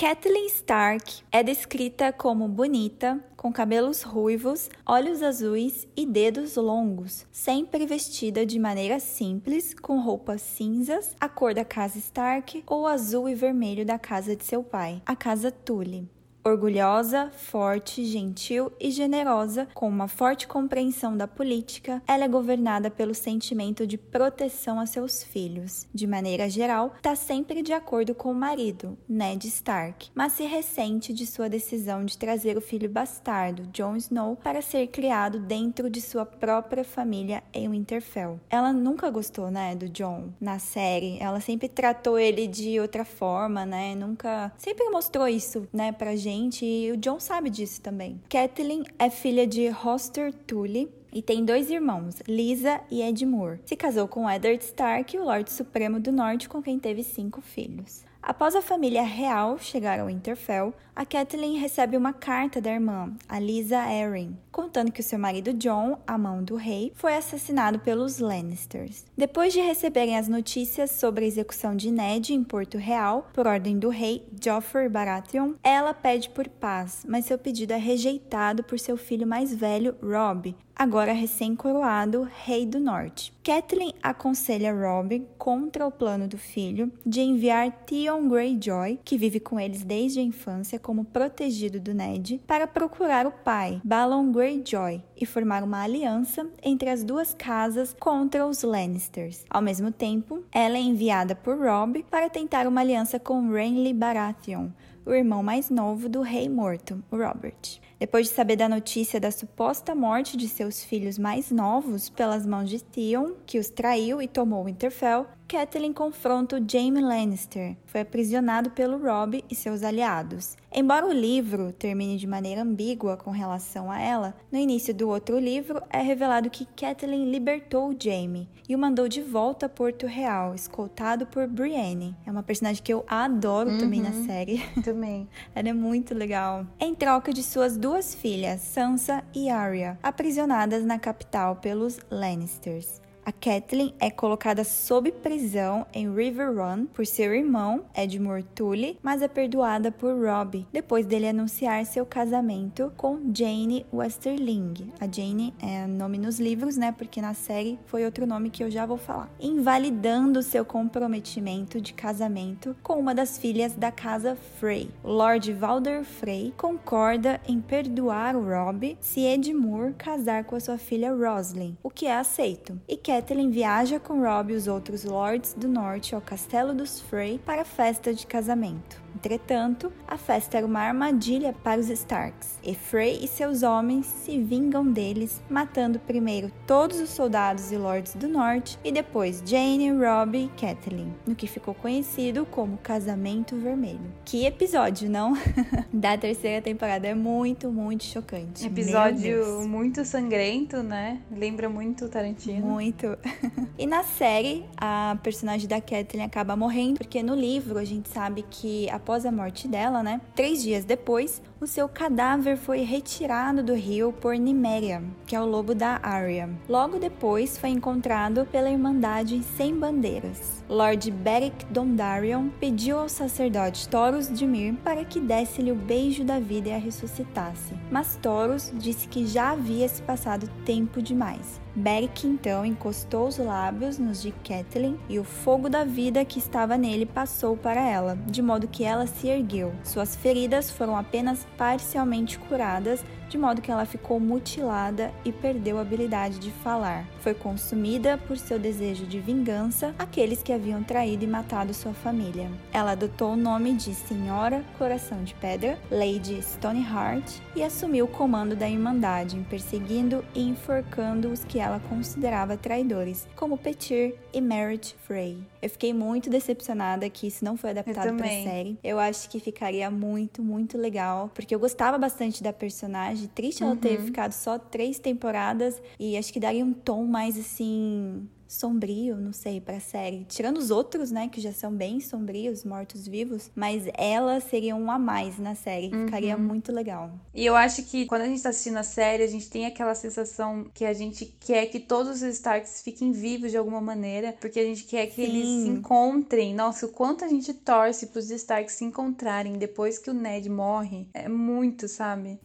Kathleen 0.02 0.46
Stark 0.46 1.22
é 1.30 1.44
descrita 1.44 2.12
como 2.12 2.48
bonita, 2.48 3.24
com 3.36 3.52
cabelos 3.52 4.02
ruivos, 4.02 4.68
olhos 4.84 5.22
azuis 5.22 5.86
e 5.96 6.04
dedos 6.04 6.56
longos, 6.56 7.24
sempre 7.30 7.86
vestida 7.86 8.44
de 8.44 8.58
maneira 8.58 8.98
simples, 8.98 9.72
com 9.72 10.00
roupas 10.00 10.42
cinzas, 10.42 11.14
a 11.20 11.28
cor 11.28 11.54
da 11.54 11.64
casa 11.64 11.98
Stark 11.98 12.64
ou 12.66 12.84
azul 12.84 13.28
e 13.28 13.36
vermelho 13.36 13.86
da 13.86 13.96
casa 13.96 14.34
de 14.34 14.44
seu 14.44 14.64
pai, 14.64 15.00
a 15.06 15.14
casa 15.14 15.52
Tully. 15.52 16.10
Orgulhosa, 16.44 17.30
forte, 17.30 18.04
gentil 18.04 18.72
e 18.80 18.90
generosa, 18.90 19.68
com 19.74 19.88
uma 19.88 20.08
forte 20.08 20.48
compreensão 20.48 21.16
da 21.16 21.28
política, 21.28 22.02
ela 22.04 22.24
é 22.24 22.28
governada 22.28 22.90
pelo 22.90 23.14
sentimento 23.14 23.86
de 23.86 23.96
proteção 23.96 24.80
a 24.80 24.86
seus 24.86 25.22
filhos. 25.22 25.86
De 25.94 26.04
maneira 26.04 26.50
geral, 26.50 26.94
está 26.96 27.14
sempre 27.14 27.62
de 27.62 27.72
acordo 27.72 28.12
com 28.12 28.32
o 28.32 28.34
marido, 28.34 28.98
Ned 29.08 29.46
Stark, 29.46 30.10
mas 30.16 30.32
se 30.32 30.42
ressente 30.42 31.12
de 31.12 31.26
sua 31.26 31.48
decisão 31.48 32.04
de 32.04 32.18
trazer 32.18 32.56
o 32.56 32.60
filho 32.60 32.90
bastardo, 32.90 33.68
Jon 33.72 33.94
Snow, 33.94 34.34
para 34.34 34.60
ser 34.60 34.88
criado 34.88 35.38
dentro 35.38 35.88
de 35.88 36.00
sua 36.00 36.26
própria 36.26 36.82
família 36.82 37.40
em 37.54 37.68
Winterfell. 37.68 38.40
Ela 38.50 38.72
nunca 38.72 39.08
gostou, 39.10 39.48
né, 39.48 39.76
do 39.76 39.88
Jon 39.88 40.30
na 40.40 40.58
série. 40.58 41.18
Ela 41.20 41.38
sempre 41.38 41.68
tratou 41.68 42.18
ele 42.18 42.48
de 42.48 42.80
outra 42.80 43.04
forma, 43.04 43.64
né? 43.64 43.94
Nunca, 43.94 44.52
sempre 44.58 44.90
mostrou 44.90 45.28
isso, 45.28 45.68
né, 45.72 45.92
pra 45.92 46.16
gente 46.16 46.31
e 46.62 46.90
o 46.92 46.96
John 46.96 47.20
sabe 47.20 47.50
disso 47.50 47.80
também. 47.80 48.20
Kathleen 48.28 48.84
é 48.98 49.10
filha 49.10 49.46
de 49.46 49.68
Hoster 49.68 50.32
Tully, 50.32 50.88
e 51.14 51.20
tem 51.20 51.44
dois 51.44 51.70
irmãos, 51.70 52.22
Lisa 52.26 52.80
e 52.90 53.02
Edmure. 53.02 53.60
Se 53.66 53.76
casou 53.76 54.08
com 54.08 54.28
Eddard 54.28 54.64
Stark, 54.64 55.18
o 55.18 55.24
Lorde 55.24 55.52
Supremo 55.52 56.00
do 56.00 56.10
Norte, 56.10 56.48
com 56.48 56.62
quem 56.62 56.78
teve 56.78 57.02
cinco 57.02 57.42
filhos. 57.42 58.02
Após 58.22 58.54
a 58.54 58.62
família 58.62 59.02
real 59.02 59.58
chegar 59.58 59.98
ao 59.98 60.06
Winterfell, 60.06 60.72
a 60.94 61.04
Kathleen 61.04 61.58
recebe 61.58 61.96
uma 61.96 62.12
carta 62.12 62.60
da 62.60 62.70
irmã, 62.70 63.12
a 63.28 63.40
Lisa 63.40 63.78
Arryn, 63.78 64.36
contando 64.52 64.92
que 64.92 65.02
seu 65.02 65.18
marido 65.18 65.52
John, 65.54 65.98
a 66.06 66.16
mão 66.16 66.44
do 66.44 66.54
rei, 66.54 66.92
foi 66.94 67.16
assassinado 67.16 67.80
pelos 67.80 68.20
Lannisters. 68.20 69.04
Depois 69.16 69.52
de 69.52 69.60
receberem 69.60 70.16
as 70.16 70.28
notícias 70.28 70.92
sobre 70.92 71.24
a 71.24 71.28
execução 71.28 71.74
de 71.74 71.90
Ned 71.90 72.32
em 72.32 72.44
Porto 72.44 72.78
Real, 72.78 73.28
por 73.32 73.48
ordem 73.48 73.76
do 73.76 73.88
rei 73.88 74.24
Joffrey 74.40 74.88
Baratheon, 74.88 75.54
ela 75.64 75.92
pede 75.92 76.30
por 76.30 76.46
paz, 76.48 77.04
mas 77.08 77.24
seu 77.24 77.38
pedido 77.38 77.72
é 77.72 77.78
rejeitado 77.78 78.62
por 78.62 78.78
seu 78.78 78.96
filho 78.96 79.26
mais 79.26 79.52
velho, 79.52 79.96
Robb, 80.00 80.54
agora 80.76 81.12
recém-coroado 81.12 82.28
rei 82.44 82.66
do 82.66 82.80
norte. 82.80 83.32
Catelyn 83.42 83.92
aconselha 84.02 84.72
Robb 84.72 85.26
contra 85.36 85.86
o 85.86 85.90
plano 85.90 86.28
do 86.28 86.38
filho 86.38 86.92
de 87.04 87.20
enviar 87.20 87.72
Theon 87.86 88.28
Greyjoy, 88.28 89.00
que 89.04 89.18
vive 89.18 89.40
com 89.40 89.58
eles 89.58 89.82
desde 89.82 90.20
a 90.20 90.22
infância 90.22 90.78
como 90.78 91.04
protegido 91.04 91.80
do 91.80 91.92
Ned, 91.92 92.40
para 92.46 92.66
procurar 92.66 93.26
o 93.26 93.32
pai, 93.32 93.80
Balon 93.84 94.30
Greyjoy, 94.30 95.02
e 95.20 95.26
formar 95.26 95.62
uma 95.62 95.82
aliança 95.82 96.48
entre 96.62 96.88
as 96.88 97.02
duas 97.02 97.34
casas 97.34 97.94
contra 97.98 98.46
os 98.46 98.62
Lannisters. 98.62 99.44
Ao 99.50 99.62
mesmo 99.62 99.90
tempo, 99.90 100.42
ela 100.52 100.76
é 100.76 100.80
enviada 100.80 101.34
por 101.34 101.58
Robb 101.58 102.04
para 102.10 102.30
tentar 102.30 102.66
uma 102.66 102.80
aliança 102.80 103.18
com 103.18 103.50
Renly 103.50 103.92
Baratheon, 103.92 104.68
o 105.04 105.12
irmão 105.12 105.42
mais 105.42 105.68
novo 105.70 106.08
do 106.08 106.22
rei 106.22 106.48
morto, 106.48 107.02
Robert. 107.10 107.80
Depois 107.98 108.28
de 108.28 108.34
saber 108.34 108.56
da 108.56 108.68
notícia 108.68 109.20
da 109.20 109.30
suposta 109.30 109.94
morte 109.94 110.36
de 110.36 110.48
seus 110.48 110.82
filhos 110.82 111.18
mais 111.18 111.50
novos 111.50 112.08
pelas 112.08 112.46
mãos 112.46 112.68
de 112.68 112.82
Theon, 112.82 113.34
que 113.46 113.58
os 113.58 113.68
traiu 113.68 114.20
e 114.20 114.26
tomou 114.26 114.64
Winterfell, 114.64 115.26
Catelyn 115.52 115.92
confronta 115.92 116.56
o 116.56 116.66
Jaime 116.66 117.02
Lannister. 117.02 117.76
Foi 117.84 118.00
aprisionado 118.00 118.70
pelo 118.70 118.96
Robb 118.96 119.44
e 119.50 119.54
seus 119.54 119.82
aliados. 119.82 120.56
Embora 120.72 121.06
o 121.06 121.12
livro 121.12 121.74
termine 121.74 122.16
de 122.16 122.26
maneira 122.26 122.62
ambígua 122.62 123.18
com 123.18 123.30
relação 123.30 123.90
a 123.90 124.00
ela, 124.00 124.34
no 124.50 124.58
início 124.58 124.94
do 124.94 125.10
outro 125.10 125.38
livro 125.38 125.82
é 125.90 126.00
revelado 126.00 126.48
que 126.48 126.64
Catelyn 126.64 127.30
libertou 127.30 127.94
Jaime 128.02 128.48
e 128.66 128.74
o 128.74 128.78
mandou 128.78 129.06
de 129.06 129.20
volta 129.20 129.66
a 129.66 129.68
Porto 129.68 130.06
Real, 130.06 130.54
escoltado 130.54 131.26
por 131.26 131.46
Brienne. 131.46 132.16
É 132.24 132.30
uma 132.30 132.42
personagem 132.42 132.82
que 132.82 132.94
eu 132.94 133.04
adoro 133.06 133.72
uhum, 133.72 133.78
também 133.78 134.00
na 134.00 134.08
uhum. 134.08 134.24
série. 134.24 134.62
Também. 134.82 135.28
Ela 135.54 135.68
é 135.68 135.72
muito 135.74 136.14
legal. 136.14 136.66
Em 136.80 136.94
troca 136.94 137.30
de 137.30 137.42
suas 137.42 137.76
duas 137.76 138.14
filhas, 138.14 138.62
Sansa 138.62 139.22
e 139.34 139.50
Arya, 139.50 139.98
aprisionadas 140.02 140.82
na 140.82 140.98
capital 140.98 141.56
pelos 141.56 141.98
Lannisters. 142.10 143.01
A 143.24 143.30
Kathleen 143.30 143.94
é 144.00 144.10
colocada 144.10 144.64
sob 144.64 145.12
prisão 145.12 145.86
em 145.94 146.12
River 146.12 146.52
Run 146.52 146.86
por 146.86 147.06
seu 147.06 147.32
irmão, 147.32 147.84
Edmure 147.96 148.42
Tully, 148.42 148.98
mas 149.00 149.22
é 149.22 149.28
perdoada 149.28 149.92
por 149.92 150.12
Robb 150.14 150.66
depois 150.72 151.06
dele 151.06 151.28
anunciar 151.28 151.86
seu 151.86 152.04
casamento 152.04 152.92
com 152.96 153.20
Jane 153.32 153.86
Westerling. 153.92 154.92
A 154.98 155.06
Jane 155.06 155.54
é 155.62 155.86
nome 155.86 156.18
nos 156.18 156.40
livros, 156.40 156.76
né? 156.76 156.90
Porque 156.90 157.20
na 157.20 157.32
série 157.32 157.78
foi 157.86 158.04
outro 158.04 158.26
nome 158.26 158.50
que 158.50 158.64
eu 158.64 158.70
já 158.70 158.84
vou 158.84 158.96
falar. 158.96 159.30
Invalidando 159.38 160.42
seu 160.42 160.64
comprometimento 160.64 161.80
de 161.80 161.92
casamento 161.94 162.74
com 162.82 162.94
uma 162.94 163.14
das 163.14 163.38
filhas 163.38 163.74
da 163.74 163.92
casa 163.92 164.36
Frey. 164.58 164.90
Lord 165.04 165.52
Valder 165.52 166.02
Frey 166.02 166.52
concorda 166.56 167.40
em 167.46 167.60
perdoar 167.60 168.34
o 168.34 168.42
Robb 168.42 168.98
se 169.00 169.20
Edmure 169.20 169.94
casar 169.94 170.42
com 170.42 170.56
a 170.56 170.60
sua 170.60 170.76
filha 170.76 171.14
Roslyn, 171.14 171.76
o 171.84 171.90
que 171.90 172.06
é 172.06 172.16
aceito. 172.16 172.80
E 172.88 172.96
Catelyn 173.12 173.50
viaja 173.50 174.00
com 174.00 174.22
Robb 174.22 174.52
e 174.52 174.56
os 174.56 174.66
outros 174.66 175.04
Lords 175.04 175.52
do 175.52 175.68
Norte 175.68 176.14
ao 176.14 176.20
Castelo 176.22 176.72
dos 176.72 176.98
Frey 176.98 177.38
para 177.44 177.60
a 177.60 177.64
festa 177.64 178.14
de 178.14 178.26
casamento. 178.26 179.01
Entretanto, 179.14 179.92
a 180.06 180.16
festa 180.16 180.58
era 180.58 180.66
uma 180.66 180.80
armadilha 180.80 181.52
para 181.52 181.80
os 181.80 181.88
Starks, 181.88 182.58
e 182.62 182.74
Frey 182.74 183.18
e 183.22 183.28
seus 183.28 183.62
homens 183.62 184.06
se 184.06 184.38
vingam 184.38 184.90
deles, 184.90 185.42
matando 185.48 185.98
primeiro 185.98 186.50
todos 186.66 187.00
os 187.00 187.10
soldados 187.10 187.70
e 187.72 187.76
lords 187.76 188.14
do 188.14 188.28
norte 188.28 188.78
e 188.84 188.90
depois 188.90 189.42
Jane, 189.44 189.90
Robb 189.90 190.36
e 190.36 190.48
Catelyn, 190.60 191.12
no 191.26 191.34
que 191.34 191.46
ficou 191.46 191.74
conhecido 191.74 192.46
como 192.46 192.78
Casamento 192.78 193.56
Vermelho. 193.56 194.12
Que 194.24 194.46
episódio, 194.46 195.10
não? 195.10 195.34
da 195.92 196.16
terceira 196.16 196.62
temporada 196.62 197.06
é 197.06 197.14
muito, 197.14 197.70
muito 197.70 198.04
chocante. 198.04 198.66
Episódio 198.66 199.66
muito 199.66 200.04
sangrento, 200.04 200.82
né? 200.82 201.20
Lembra 201.30 201.68
muito 201.68 202.08
Tarantino. 202.08 202.66
Muito. 202.66 203.18
e 203.78 203.86
na 203.86 204.02
série, 204.02 204.64
a 204.76 205.16
personagem 205.22 205.68
da 205.68 205.80
Catelyn 205.80 206.24
acaba 206.24 206.56
morrendo, 206.56 206.98
porque 206.98 207.22
no 207.22 207.34
livro 207.34 207.78
a 207.78 207.84
gente 207.84 208.08
sabe 208.08 208.44
que 208.48 208.88
a 208.90 208.98
após 209.02 209.26
a 209.26 209.32
morte 209.32 209.66
dela, 209.66 210.00
né? 210.02 210.20
Três 210.34 210.62
dias 210.62 210.84
depois, 210.84 211.42
o 211.62 211.66
seu 211.66 211.88
cadáver 211.88 212.56
foi 212.56 212.80
retirado 212.80 213.62
do 213.62 213.72
rio 213.72 214.12
por 214.12 214.34
Niméria, 214.34 215.00
que 215.24 215.36
é 215.36 215.40
o 215.40 215.46
lobo 215.46 215.76
da 215.76 216.00
Arya. 216.02 216.50
Logo 216.68 216.98
depois, 216.98 217.56
foi 217.56 217.70
encontrado 217.70 218.44
pela 218.50 218.68
Irmandade 218.68 219.40
Sem 219.56 219.78
Bandeiras. 219.78 220.64
Lord 220.68 221.08
Beric 221.12 221.64
Dondarrion 221.66 222.48
pediu 222.58 222.98
ao 222.98 223.08
sacerdote 223.08 223.88
Taurus 223.88 224.28
de 224.28 224.44
Mir 224.44 224.74
para 224.82 225.04
que 225.04 225.20
desse-lhe 225.20 225.70
o 225.70 225.76
beijo 225.76 226.24
da 226.24 226.40
vida 226.40 226.70
e 226.70 226.72
a 226.72 226.78
ressuscitasse, 226.78 227.74
mas 227.92 228.18
Taurus 228.20 228.72
disse 228.74 229.06
que 229.06 229.24
já 229.24 229.52
havia 229.52 229.88
se 229.88 230.02
passado 230.02 230.50
tempo 230.64 231.00
demais 231.00 231.62
Beric 231.74 232.26
então 232.26 232.66
encostou 232.66 233.26
os 233.26 233.38
lábios 233.38 233.98
nos 233.98 234.20
de 234.20 234.30
Catelyn 234.46 234.98
e 235.08 235.18
o 235.18 235.24
fogo 235.24 235.70
da 235.70 235.84
vida 235.84 236.24
que 236.24 236.38
estava 236.38 236.76
nele 236.76 237.06
passou 237.06 237.56
para 237.56 237.80
ela, 237.80 238.16
de 238.26 238.42
modo 238.42 238.68
que 238.68 238.84
ela 238.84 239.06
se 239.06 239.28
ergueu. 239.28 239.72
Suas 239.82 240.14
feridas 240.14 240.70
foram 240.70 240.96
apenas 240.96 241.46
parcialmente 241.56 242.38
curadas 242.38 243.04
de 243.32 243.38
modo 243.38 243.62
que 243.62 243.70
ela 243.70 243.86
ficou 243.86 244.20
mutilada 244.20 245.10
e 245.24 245.32
perdeu 245.32 245.78
a 245.78 245.80
habilidade 245.80 246.38
de 246.38 246.50
falar. 246.50 247.08
Foi 247.20 247.32
consumida 247.32 248.18
por 248.18 248.36
seu 248.36 248.58
desejo 248.58 249.06
de 249.06 249.18
vingança 249.20 249.94
aqueles 249.98 250.42
que 250.42 250.52
haviam 250.52 250.82
traído 250.82 251.24
e 251.24 251.26
matado 251.26 251.72
sua 251.72 251.94
família. 251.94 252.50
Ela 252.74 252.90
adotou 252.92 253.32
o 253.32 253.36
nome 253.36 253.72
de 253.72 253.94
Senhora 253.94 254.62
Coração 254.76 255.24
de 255.24 255.32
Pedra, 255.36 255.78
Lady 255.90 256.42
Stoneheart, 256.42 257.40
e 257.56 257.62
assumiu 257.62 258.04
o 258.04 258.08
comando 258.08 258.54
da 258.54 258.68
Irmandade, 258.68 259.42
perseguindo 259.48 260.22
e 260.34 260.42
enforcando 260.42 261.32
os 261.32 261.42
que 261.42 261.58
ela 261.58 261.80
considerava 261.88 262.58
traidores, 262.58 263.26
como 263.34 263.56
Petir 263.56 264.14
e 264.30 264.42
Merritt 264.42 264.94
Frey. 265.06 265.38
Eu 265.62 265.70
fiquei 265.70 265.94
muito 265.94 266.28
decepcionada 266.28 267.08
que 267.08 267.28
isso 267.28 267.44
não 267.44 267.56
foi 267.56 267.70
adaptado 267.70 268.16
para 268.16 268.26
série. 268.26 268.76
Eu 268.82 268.98
acho 268.98 269.30
que 269.30 269.38
ficaria 269.38 269.88
muito, 269.90 270.42
muito 270.42 270.76
legal, 270.76 271.30
porque 271.32 271.54
eu 271.54 271.60
gostava 271.60 271.96
bastante 271.96 272.42
da 272.42 272.52
personagem. 272.52 273.21
Triste 273.28 273.62
uhum. 273.62 273.70
ela 273.70 273.78
ter 273.78 273.98
uhum. 273.98 274.06
ficado 274.06 274.32
só 274.32 274.58
três 274.58 274.98
temporadas 274.98 275.80
e 275.98 276.16
acho 276.16 276.32
que 276.32 276.40
daria 276.40 276.64
um 276.64 276.72
tom 276.72 277.04
mais 277.04 277.38
assim 277.38 278.28
sombrio, 278.52 279.16
não 279.16 279.32
sei, 279.32 279.60
pra 279.60 279.80
série. 279.80 280.26
Tirando 280.28 280.58
os 280.58 280.70
outros, 280.70 281.10
né, 281.10 281.28
que 281.28 281.40
já 281.40 281.52
são 281.52 281.72
bem 281.72 282.00
sombrios, 282.00 282.64
mortos-vivos, 282.64 283.50
mas 283.54 283.84
ela 283.94 284.40
seria 284.40 284.76
um 284.76 284.90
a 284.90 284.98
mais 284.98 285.38
na 285.38 285.54
série. 285.54 285.86
Uhum. 285.92 286.04
Ficaria 286.04 286.36
muito 286.36 286.70
legal. 286.70 287.10
E 287.34 287.46
eu 287.46 287.56
acho 287.56 287.82
que 287.84 288.04
quando 288.04 288.22
a 288.22 288.26
gente 288.26 288.42
tá 288.42 288.50
assistindo 288.50 288.76
a 288.76 288.82
série, 288.82 289.22
a 289.22 289.26
gente 289.26 289.48
tem 289.48 289.64
aquela 289.64 289.94
sensação 289.94 290.66
que 290.74 290.84
a 290.84 290.92
gente 290.92 291.24
quer 291.40 291.66
que 291.66 291.80
todos 291.80 292.20
os 292.20 292.22
Starks 292.22 292.82
fiquem 292.82 293.10
vivos 293.10 293.50
de 293.50 293.56
alguma 293.56 293.80
maneira, 293.80 294.34
porque 294.38 294.60
a 294.60 294.64
gente 294.64 294.84
quer 294.84 295.06
que 295.06 295.16
Sim. 295.16 295.22
eles 295.22 295.62
se 295.62 295.68
encontrem. 295.68 296.54
Nossa, 296.54 296.84
o 296.84 296.90
quanto 296.90 297.24
a 297.24 297.28
gente 297.28 297.54
torce 297.54 298.08
pros 298.08 298.30
Starks 298.30 298.74
se 298.74 298.84
encontrarem 298.84 299.54
depois 299.54 299.98
que 299.98 300.10
o 300.10 300.14
Ned 300.14 300.50
morre. 300.50 301.08
É 301.14 301.26
muito, 301.26 301.88
sabe? 301.88 302.38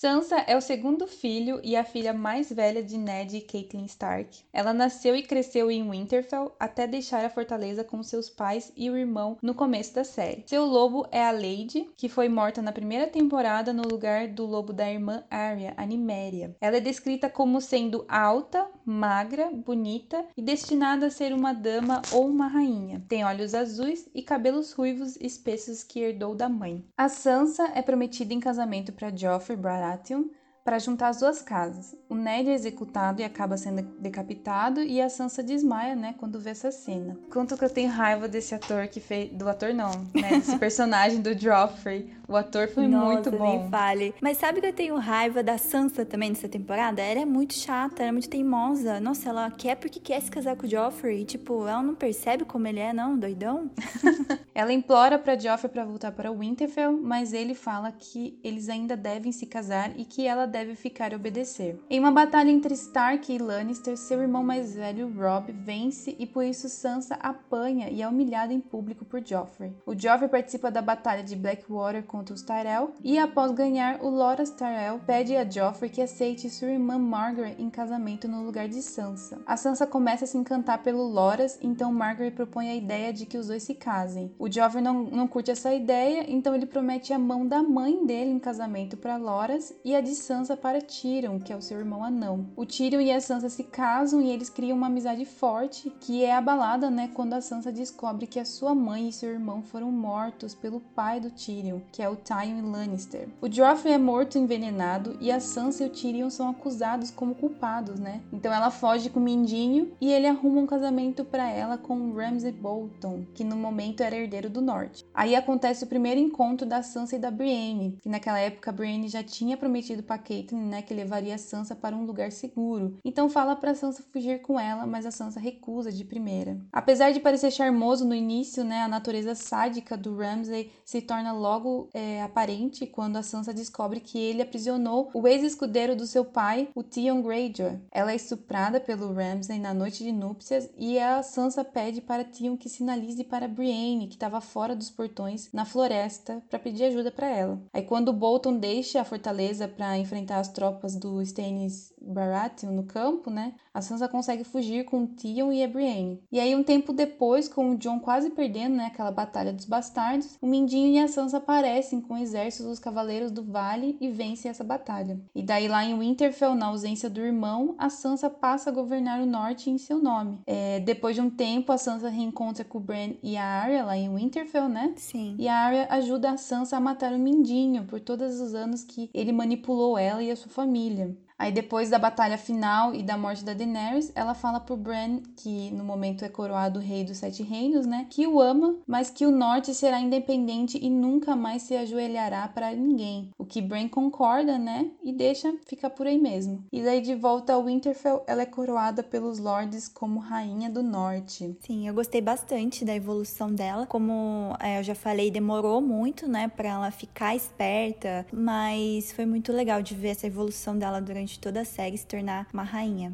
Sansa 0.00 0.36
é 0.46 0.56
o 0.56 0.60
segundo 0.60 1.08
filho 1.08 1.60
e 1.64 1.74
a 1.74 1.82
filha 1.82 2.12
mais 2.12 2.52
velha 2.52 2.80
de 2.80 2.96
Ned 2.96 3.36
e 3.36 3.40
Catelyn 3.40 3.84
Stark. 3.86 4.44
Ela 4.52 4.72
nasceu 4.72 5.16
e 5.16 5.24
cresceu 5.24 5.72
em 5.72 5.90
Winterfell 5.90 6.54
até 6.56 6.86
deixar 6.86 7.24
a 7.24 7.28
fortaleza 7.28 7.82
com 7.82 8.00
seus 8.04 8.30
pais 8.30 8.72
e 8.76 8.88
o 8.88 8.96
irmão 8.96 9.36
no 9.42 9.56
começo 9.56 9.96
da 9.96 10.04
série. 10.04 10.44
Seu 10.46 10.64
lobo 10.64 11.04
é 11.10 11.26
a 11.26 11.32
Lady, 11.32 11.90
que 11.96 12.08
foi 12.08 12.28
morta 12.28 12.62
na 12.62 12.70
primeira 12.70 13.08
temporada 13.08 13.72
no 13.72 13.82
lugar 13.82 14.28
do 14.28 14.46
lobo 14.46 14.72
da 14.72 14.88
irmã 14.88 15.24
Arya, 15.28 15.74
a 15.76 15.84
Niméria. 15.84 16.54
Ela 16.60 16.76
é 16.76 16.80
descrita 16.80 17.28
como 17.28 17.60
sendo 17.60 18.04
alta, 18.08 18.68
magra, 18.86 19.50
bonita 19.50 20.24
e 20.36 20.40
destinada 20.40 21.06
a 21.06 21.10
ser 21.10 21.32
uma 21.32 21.52
dama 21.52 22.02
ou 22.12 22.28
uma 22.28 22.46
rainha. 22.46 23.04
Tem 23.08 23.24
olhos 23.24 23.52
azuis 23.52 24.08
e 24.14 24.22
cabelos 24.22 24.70
ruivos 24.72 25.16
espessos 25.16 25.82
que 25.82 25.98
herdou 25.98 26.36
da 26.36 26.48
mãe. 26.48 26.84
A 26.96 27.08
Sansa 27.08 27.72
é 27.74 27.82
prometida 27.82 28.32
em 28.32 28.38
casamento 28.38 28.92
para 28.92 29.10
Joffrey 29.10 29.58
Baratheon, 29.58 29.87
Horatium 29.88 30.30
para 30.68 30.78
juntar 30.78 31.08
as 31.08 31.20
duas 31.20 31.40
casas. 31.40 31.96
O 32.10 32.14
Ned 32.14 32.50
é 32.50 32.52
executado 32.52 33.22
e 33.22 33.24
acaba 33.24 33.56
sendo 33.56 33.80
decapitado 33.98 34.82
e 34.82 35.00
a 35.00 35.08
Sansa 35.08 35.42
desmaia, 35.42 35.96
né, 35.96 36.14
quando 36.18 36.38
vê 36.38 36.50
essa 36.50 36.70
cena. 36.70 37.16
Quanto 37.32 37.56
que 37.56 37.64
eu 37.64 37.70
tenho 37.70 37.90
raiva 37.90 38.28
desse 38.28 38.54
ator 38.54 38.86
que 38.86 39.00
fez, 39.00 39.32
do 39.32 39.48
ator 39.48 39.72
não, 39.72 39.90
né, 40.14 40.28
desse 40.36 40.58
personagem 40.58 41.22
do 41.22 41.32
Joffrey. 41.32 42.12
O 42.28 42.36
ator 42.36 42.68
foi 42.68 42.86
Nossa, 42.86 43.06
muito 43.06 43.30
bom. 43.30 43.60
Nem 43.60 43.70
fale. 43.70 44.14
Mas 44.20 44.36
sabe 44.36 44.60
que 44.60 44.66
eu 44.66 44.72
tenho 44.74 44.96
raiva 44.98 45.42
da 45.42 45.56
Sansa 45.56 46.04
também 46.04 46.28
nessa 46.28 46.46
temporada? 46.46 47.00
Ela 47.00 47.20
é 47.20 47.24
muito 47.24 47.54
chata, 47.54 48.02
ela 48.02 48.10
é 48.10 48.12
muito 48.12 48.28
teimosa. 48.28 49.00
Nossa, 49.00 49.30
ela 49.30 49.50
quer 49.50 49.76
porque 49.76 49.98
quer 49.98 50.20
se 50.20 50.30
casar 50.30 50.54
com 50.54 50.66
o 50.66 50.68
Joffrey. 50.68 51.24
Tipo, 51.24 51.66
ela 51.66 51.82
não 51.82 51.94
percebe 51.94 52.44
como 52.44 52.68
ele 52.68 52.80
é, 52.80 52.92
não, 52.92 53.18
doidão. 53.18 53.70
ela 54.54 54.70
implora 54.74 55.18
para 55.18 55.38
Joffrey 55.38 55.72
para 55.72 55.86
voltar 55.86 56.12
para 56.12 56.30
Winterfell, 56.30 57.00
mas 57.00 57.32
ele 57.32 57.54
fala 57.54 57.90
que 57.90 58.38
eles 58.44 58.68
ainda 58.68 58.94
devem 58.94 59.32
se 59.32 59.46
casar 59.46 59.98
e 59.98 60.04
que 60.04 60.26
ela 60.26 60.44
deve 60.44 60.57
ficar 60.74 61.12
e 61.12 61.16
obedecer. 61.16 61.78
Em 61.88 61.98
uma 61.98 62.10
batalha 62.10 62.50
entre 62.50 62.74
Stark 62.74 63.32
e 63.32 63.38
Lannister, 63.38 63.96
seu 63.96 64.20
irmão 64.20 64.42
mais 64.42 64.74
velho, 64.74 65.12
Robb, 65.16 65.52
vence 65.52 66.16
e 66.18 66.26
por 66.26 66.44
isso 66.44 66.68
Sansa 66.68 67.14
apanha 67.16 67.88
e 67.90 68.02
é 68.02 68.08
humilhada 68.08 68.52
em 68.52 68.60
público 68.60 69.04
por 69.04 69.24
Joffrey. 69.24 69.72
O 69.86 69.98
Joffrey 69.98 70.28
participa 70.28 70.70
da 70.70 70.82
batalha 70.82 71.22
de 71.22 71.36
Blackwater 71.36 72.02
contra 72.02 72.34
os 72.34 72.42
Tyrell, 72.42 72.92
e 73.02 73.18
após 73.18 73.52
ganhar, 73.52 74.02
o 74.02 74.08
Loras 74.08 74.50
Tyrell 74.50 75.00
pede 75.06 75.36
a 75.36 75.48
Joffrey 75.48 75.90
que 75.90 76.02
aceite 76.02 76.50
sua 76.50 76.68
irmã 76.68 76.98
Margaret 76.98 77.56
em 77.58 77.70
casamento 77.70 78.28
no 78.28 78.44
lugar 78.44 78.68
de 78.68 78.82
Sansa. 78.82 79.40
A 79.46 79.56
Sansa 79.56 79.86
começa 79.86 80.24
a 80.24 80.28
se 80.28 80.38
encantar 80.38 80.82
pelo 80.82 81.02
Loras, 81.02 81.58
então 81.62 81.92
Margaret 81.92 82.30
propõe 82.32 82.70
a 82.70 82.74
ideia 82.74 83.12
de 83.12 83.26
que 83.26 83.38
os 83.38 83.48
dois 83.48 83.62
se 83.62 83.74
casem. 83.74 84.32
O 84.38 84.50
Joffrey 84.50 84.82
não, 84.82 85.04
não 85.04 85.28
curte 85.28 85.50
essa 85.50 85.72
ideia, 85.72 86.24
então 86.28 86.54
ele 86.54 86.66
promete 86.66 87.12
a 87.12 87.18
mão 87.18 87.46
da 87.46 87.62
mãe 87.62 88.04
dele 88.04 88.30
em 88.30 88.38
casamento 88.38 88.96
para 88.96 89.16
Loras 89.16 89.74
e 89.84 89.94
a 89.94 90.00
de 90.00 90.14
Sansa 90.14 90.47
Sansa 90.48 90.56
para 90.56 90.80
Tyrion, 90.80 91.38
que 91.38 91.52
é 91.52 91.56
o 91.56 91.60
seu 91.60 91.78
irmão 91.78 92.02
anão. 92.02 92.46
O 92.56 92.64
Tyrion 92.64 93.02
e 93.02 93.12
a 93.12 93.20
Sansa 93.20 93.50
se 93.50 93.64
casam 93.64 94.22
e 94.22 94.30
eles 94.30 94.48
criam 94.48 94.78
uma 94.78 94.86
amizade 94.86 95.26
forte, 95.26 95.92
que 96.00 96.24
é 96.24 96.34
abalada, 96.34 96.90
né, 96.90 97.10
quando 97.12 97.34
a 97.34 97.42
Sansa 97.42 97.70
descobre 97.70 98.26
que 98.26 98.40
a 98.40 98.46
sua 98.46 98.74
mãe 98.74 99.08
e 99.08 99.12
seu 99.12 99.28
irmão 99.28 99.62
foram 99.62 99.92
mortos 99.92 100.54
pelo 100.54 100.80
pai 100.80 101.20
do 101.20 101.30
Tyrion, 101.30 101.80
que 101.92 102.02
é 102.02 102.08
o 102.08 102.16
Tywin 102.16 102.62
Lannister. 102.62 103.28
O 103.42 103.52
Joffrey 103.52 103.92
é 103.92 103.98
morto 103.98 104.38
envenenado 104.38 105.18
e 105.20 105.30
a 105.30 105.38
Sansa 105.38 105.84
e 105.84 105.86
o 105.86 105.90
Tyrion 105.90 106.30
são 106.30 106.48
acusados 106.48 107.10
como 107.10 107.34
culpados, 107.34 108.00
né? 108.00 108.22
Então 108.32 108.50
ela 108.50 108.70
foge 108.70 109.10
com 109.10 109.20
o 109.20 109.22
Mindinho 109.22 109.92
e 110.00 110.10
ele 110.10 110.26
arruma 110.26 110.62
um 110.62 110.66
casamento 110.66 111.26
para 111.26 111.50
ela 111.50 111.76
com 111.76 112.14
Ramsay 112.14 112.52
Bolton, 112.52 113.26
que 113.34 113.44
no 113.44 113.56
momento 113.56 114.02
era 114.02 114.16
herdeiro 114.16 114.48
do 114.48 114.62
norte. 114.62 115.04
Aí 115.12 115.36
acontece 115.36 115.84
o 115.84 115.88
primeiro 115.88 116.18
encontro 116.18 116.66
da 116.66 116.82
Sansa 116.82 117.16
e 117.16 117.18
da 117.18 117.30
Brienne, 117.30 117.98
que 118.00 118.08
naquela 118.08 118.38
época 118.38 118.70
a 118.70 118.72
Brienne 118.72 119.08
já 119.08 119.22
tinha 119.22 119.54
prometido 119.54 120.02
para 120.02 120.16
Catelyn, 120.42 120.66
né, 120.66 120.82
que 120.82 120.94
levaria 120.94 121.34
a 121.34 121.38
Sansa 121.38 121.74
para 121.74 121.96
um 121.96 122.04
lugar 122.04 122.32
seguro. 122.32 122.96
Então 123.04 123.28
fala 123.28 123.56
para 123.56 123.74
Sansa 123.74 124.02
fugir 124.12 124.40
com 124.42 124.58
ela, 124.58 124.86
mas 124.86 125.06
a 125.06 125.10
Sansa 125.10 125.40
recusa 125.40 125.92
de 125.92 126.04
primeira. 126.04 126.58
Apesar 126.72 127.12
de 127.12 127.20
parecer 127.20 127.50
charmoso 127.50 128.04
no 128.04 128.14
início, 128.14 128.64
né, 128.64 128.82
a 128.82 128.88
natureza 128.88 129.34
sádica 129.34 129.96
do 129.96 130.16
Ramsay 130.16 130.70
se 130.84 131.00
torna 131.00 131.32
logo 131.32 131.88
é, 131.92 132.22
aparente 132.22 132.86
quando 132.86 133.16
a 133.16 133.22
Sansa 133.22 133.52
descobre 133.52 134.00
que 134.00 134.18
ele 134.18 134.42
aprisionou 134.42 135.10
o 135.14 135.26
ex-escudeiro 135.26 135.96
do 135.96 136.06
seu 136.06 136.24
pai, 136.24 136.68
o 136.74 136.82
Theon 136.82 137.22
Greyjoy. 137.22 137.78
Ela 137.90 138.12
é 138.12 138.16
estuprada 138.16 138.80
pelo 138.80 139.12
Ramsay 139.12 139.58
na 139.58 139.74
noite 139.74 140.02
de 140.02 140.12
núpcias 140.12 140.68
e 140.76 140.98
a 140.98 141.22
Sansa 141.22 141.64
pede 141.64 142.00
para 142.00 142.24
Theon 142.24 142.56
que 142.56 142.68
sinalize 142.68 143.24
para 143.24 143.48
Brienne, 143.48 144.06
que 144.06 144.14
estava 144.14 144.40
fora 144.40 144.74
dos 144.74 144.90
portões 144.90 145.48
na 145.52 145.64
floresta, 145.64 146.42
para 146.48 146.58
pedir 146.58 146.84
ajuda 146.84 147.10
para 147.10 147.28
ela. 147.28 147.60
Aí 147.72 147.82
quando 147.82 148.12
Bolton 148.12 148.58
deixa 148.58 149.00
a 149.00 149.04
fortaleza 149.04 149.66
para 149.66 149.98
enfrentar 149.98 150.17
as 150.28 150.48
tropas 150.48 150.96
do 150.96 151.20
Stannis 151.22 151.92
Baratheon 152.00 152.72
no 152.72 152.84
campo, 152.84 153.30
né? 153.30 153.54
A 153.72 153.80
Sansa 153.80 154.08
consegue 154.08 154.44
fugir 154.44 154.84
com 154.84 155.06
Theon 155.06 155.52
e 155.52 155.62
a 155.62 155.68
Brienne. 155.68 156.20
E 156.32 156.40
aí 156.40 156.54
um 156.54 156.62
tempo 156.62 156.92
depois, 156.92 157.48
com 157.48 157.70
o 157.70 157.76
Jon 157.76 158.00
quase 158.00 158.30
perdendo, 158.30 158.76
né, 158.76 158.86
aquela 158.86 159.10
batalha 159.10 159.52
dos 159.52 159.64
bastardos, 159.64 160.36
o 160.40 160.46
Mindinho 160.46 160.94
e 160.94 160.98
a 160.98 161.08
Sansa 161.08 161.36
aparecem 161.36 162.00
com 162.00 162.16
exércitos 162.16 162.66
dos 162.66 162.78
cavaleiros 162.78 163.30
do 163.30 163.44
Vale 163.44 163.96
e 164.00 164.08
vencem 164.08 164.50
essa 164.50 164.64
batalha. 164.64 165.20
E 165.34 165.42
daí 165.42 165.68
lá 165.68 165.84
em 165.84 165.98
Winterfell, 165.98 166.54
na 166.54 166.66
ausência 166.66 167.08
do 167.08 167.20
irmão, 167.20 167.74
a 167.78 167.90
Sansa 167.90 168.28
passa 168.28 168.70
a 168.70 168.72
governar 168.72 169.20
o 169.20 169.26
norte 169.26 169.70
em 169.70 169.78
seu 169.78 170.00
nome. 170.00 170.38
É, 170.46 170.80
depois 170.80 171.14
de 171.14 171.20
um 171.20 171.30
tempo, 171.30 171.70
a 171.70 171.78
Sansa 171.78 172.08
reencontra 172.08 172.64
com 172.64 172.78
o 172.78 172.80
Bran 172.80 173.14
e 173.22 173.36
a 173.36 173.44
Arya 173.44 173.84
lá 173.84 173.96
em 173.96 174.12
Winterfell, 174.12 174.68
né? 174.68 174.92
Sim. 174.96 175.36
E 175.38 175.46
a 175.46 175.54
Arya 175.54 175.86
ajuda 175.90 176.30
a 176.30 176.36
Sansa 176.36 176.76
a 176.76 176.80
matar 176.80 177.12
o 177.12 177.18
Mindinho 177.18 177.84
por 177.84 178.00
todos 178.00 178.40
os 178.40 178.54
anos 178.54 178.82
que 178.82 179.10
ele 179.14 179.32
manipulou 179.32 179.96
ela 179.96 180.07
e 180.22 180.30
a 180.30 180.36
sua 180.36 180.50
família. 180.50 181.14
Aí 181.38 181.52
depois 181.52 181.88
da 181.88 181.98
batalha 181.98 182.36
final 182.36 182.92
e 182.92 183.02
da 183.02 183.16
morte 183.16 183.44
da 183.44 183.54
Daenerys, 183.54 184.10
ela 184.14 184.34
fala 184.34 184.58
pro 184.58 184.76
Bran, 184.76 185.20
que 185.36 185.70
no 185.70 185.84
momento 185.84 186.24
é 186.24 186.28
coroado 186.28 186.80
rei 186.80 187.04
dos 187.04 187.18
Sete 187.18 187.44
Reinos, 187.44 187.86
né, 187.86 188.06
que 188.10 188.26
o 188.26 188.40
ama, 188.40 188.76
mas 188.86 189.08
que 189.08 189.24
o 189.24 189.30
norte 189.30 189.72
será 189.72 190.00
independente 190.00 190.78
e 190.82 190.90
nunca 190.90 191.36
mais 191.36 191.62
se 191.62 191.76
ajoelhará 191.76 192.48
para 192.48 192.72
ninguém. 192.72 193.30
O 193.38 193.44
que 193.44 193.62
Bran 193.62 193.88
concorda, 193.88 194.58
né, 194.58 194.90
e 195.04 195.12
deixa 195.12 195.54
ficar 195.64 195.90
por 195.90 196.08
aí 196.08 196.18
mesmo. 196.18 196.64
E 196.72 196.82
daí 196.82 197.00
de 197.00 197.14
volta 197.14 197.52
ao 197.52 197.64
Winterfell, 197.64 198.24
ela 198.26 198.42
é 198.42 198.46
coroada 198.46 199.02
pelos 199.04 199.38
lords 199.38 199.86
como 199.86 200.18
rainha 200.18 200.68
do 200.68 200.82
norte. 200.82 201.56
Sim, 201.60 201.86
eu 201.86 201.94
gostei 201.94 202.20
bastante 202.20 202.84
da 202.84 202.94
evolução 202.94 203.52
dela. 203.52 203.86
Como 203.86 204.56
é, 204.58 204.80
eu 204.80 204.82
já 204.82 204.94
falei, 204.94 205.30
demorou 205.30 205.80
muito, 205.80 206.26
né, 206.28 206.48
para 206.48 206.68
ela 206.68 206.90
ficar 206.90 207.36
esperta, 207.36 208.26
mas 208.32 209.12
foi 209.12 209.24
muito 209.24 209.52
legal 209.52 209.80
de 209.80 209.94
ver 209.94 210.08
essa 210.08 210.26
evolução 210.26 210.76
dela 210.76 211.00
durante 211.00 211.27
durante 211.28 211.38
toda 211.38 211.60
a 211.60 211.64
série 211.64 211.98
se 211.98 212.06
tornar 212.06 212.46
uma 212.54 212.62
rainha. 212.62 213.12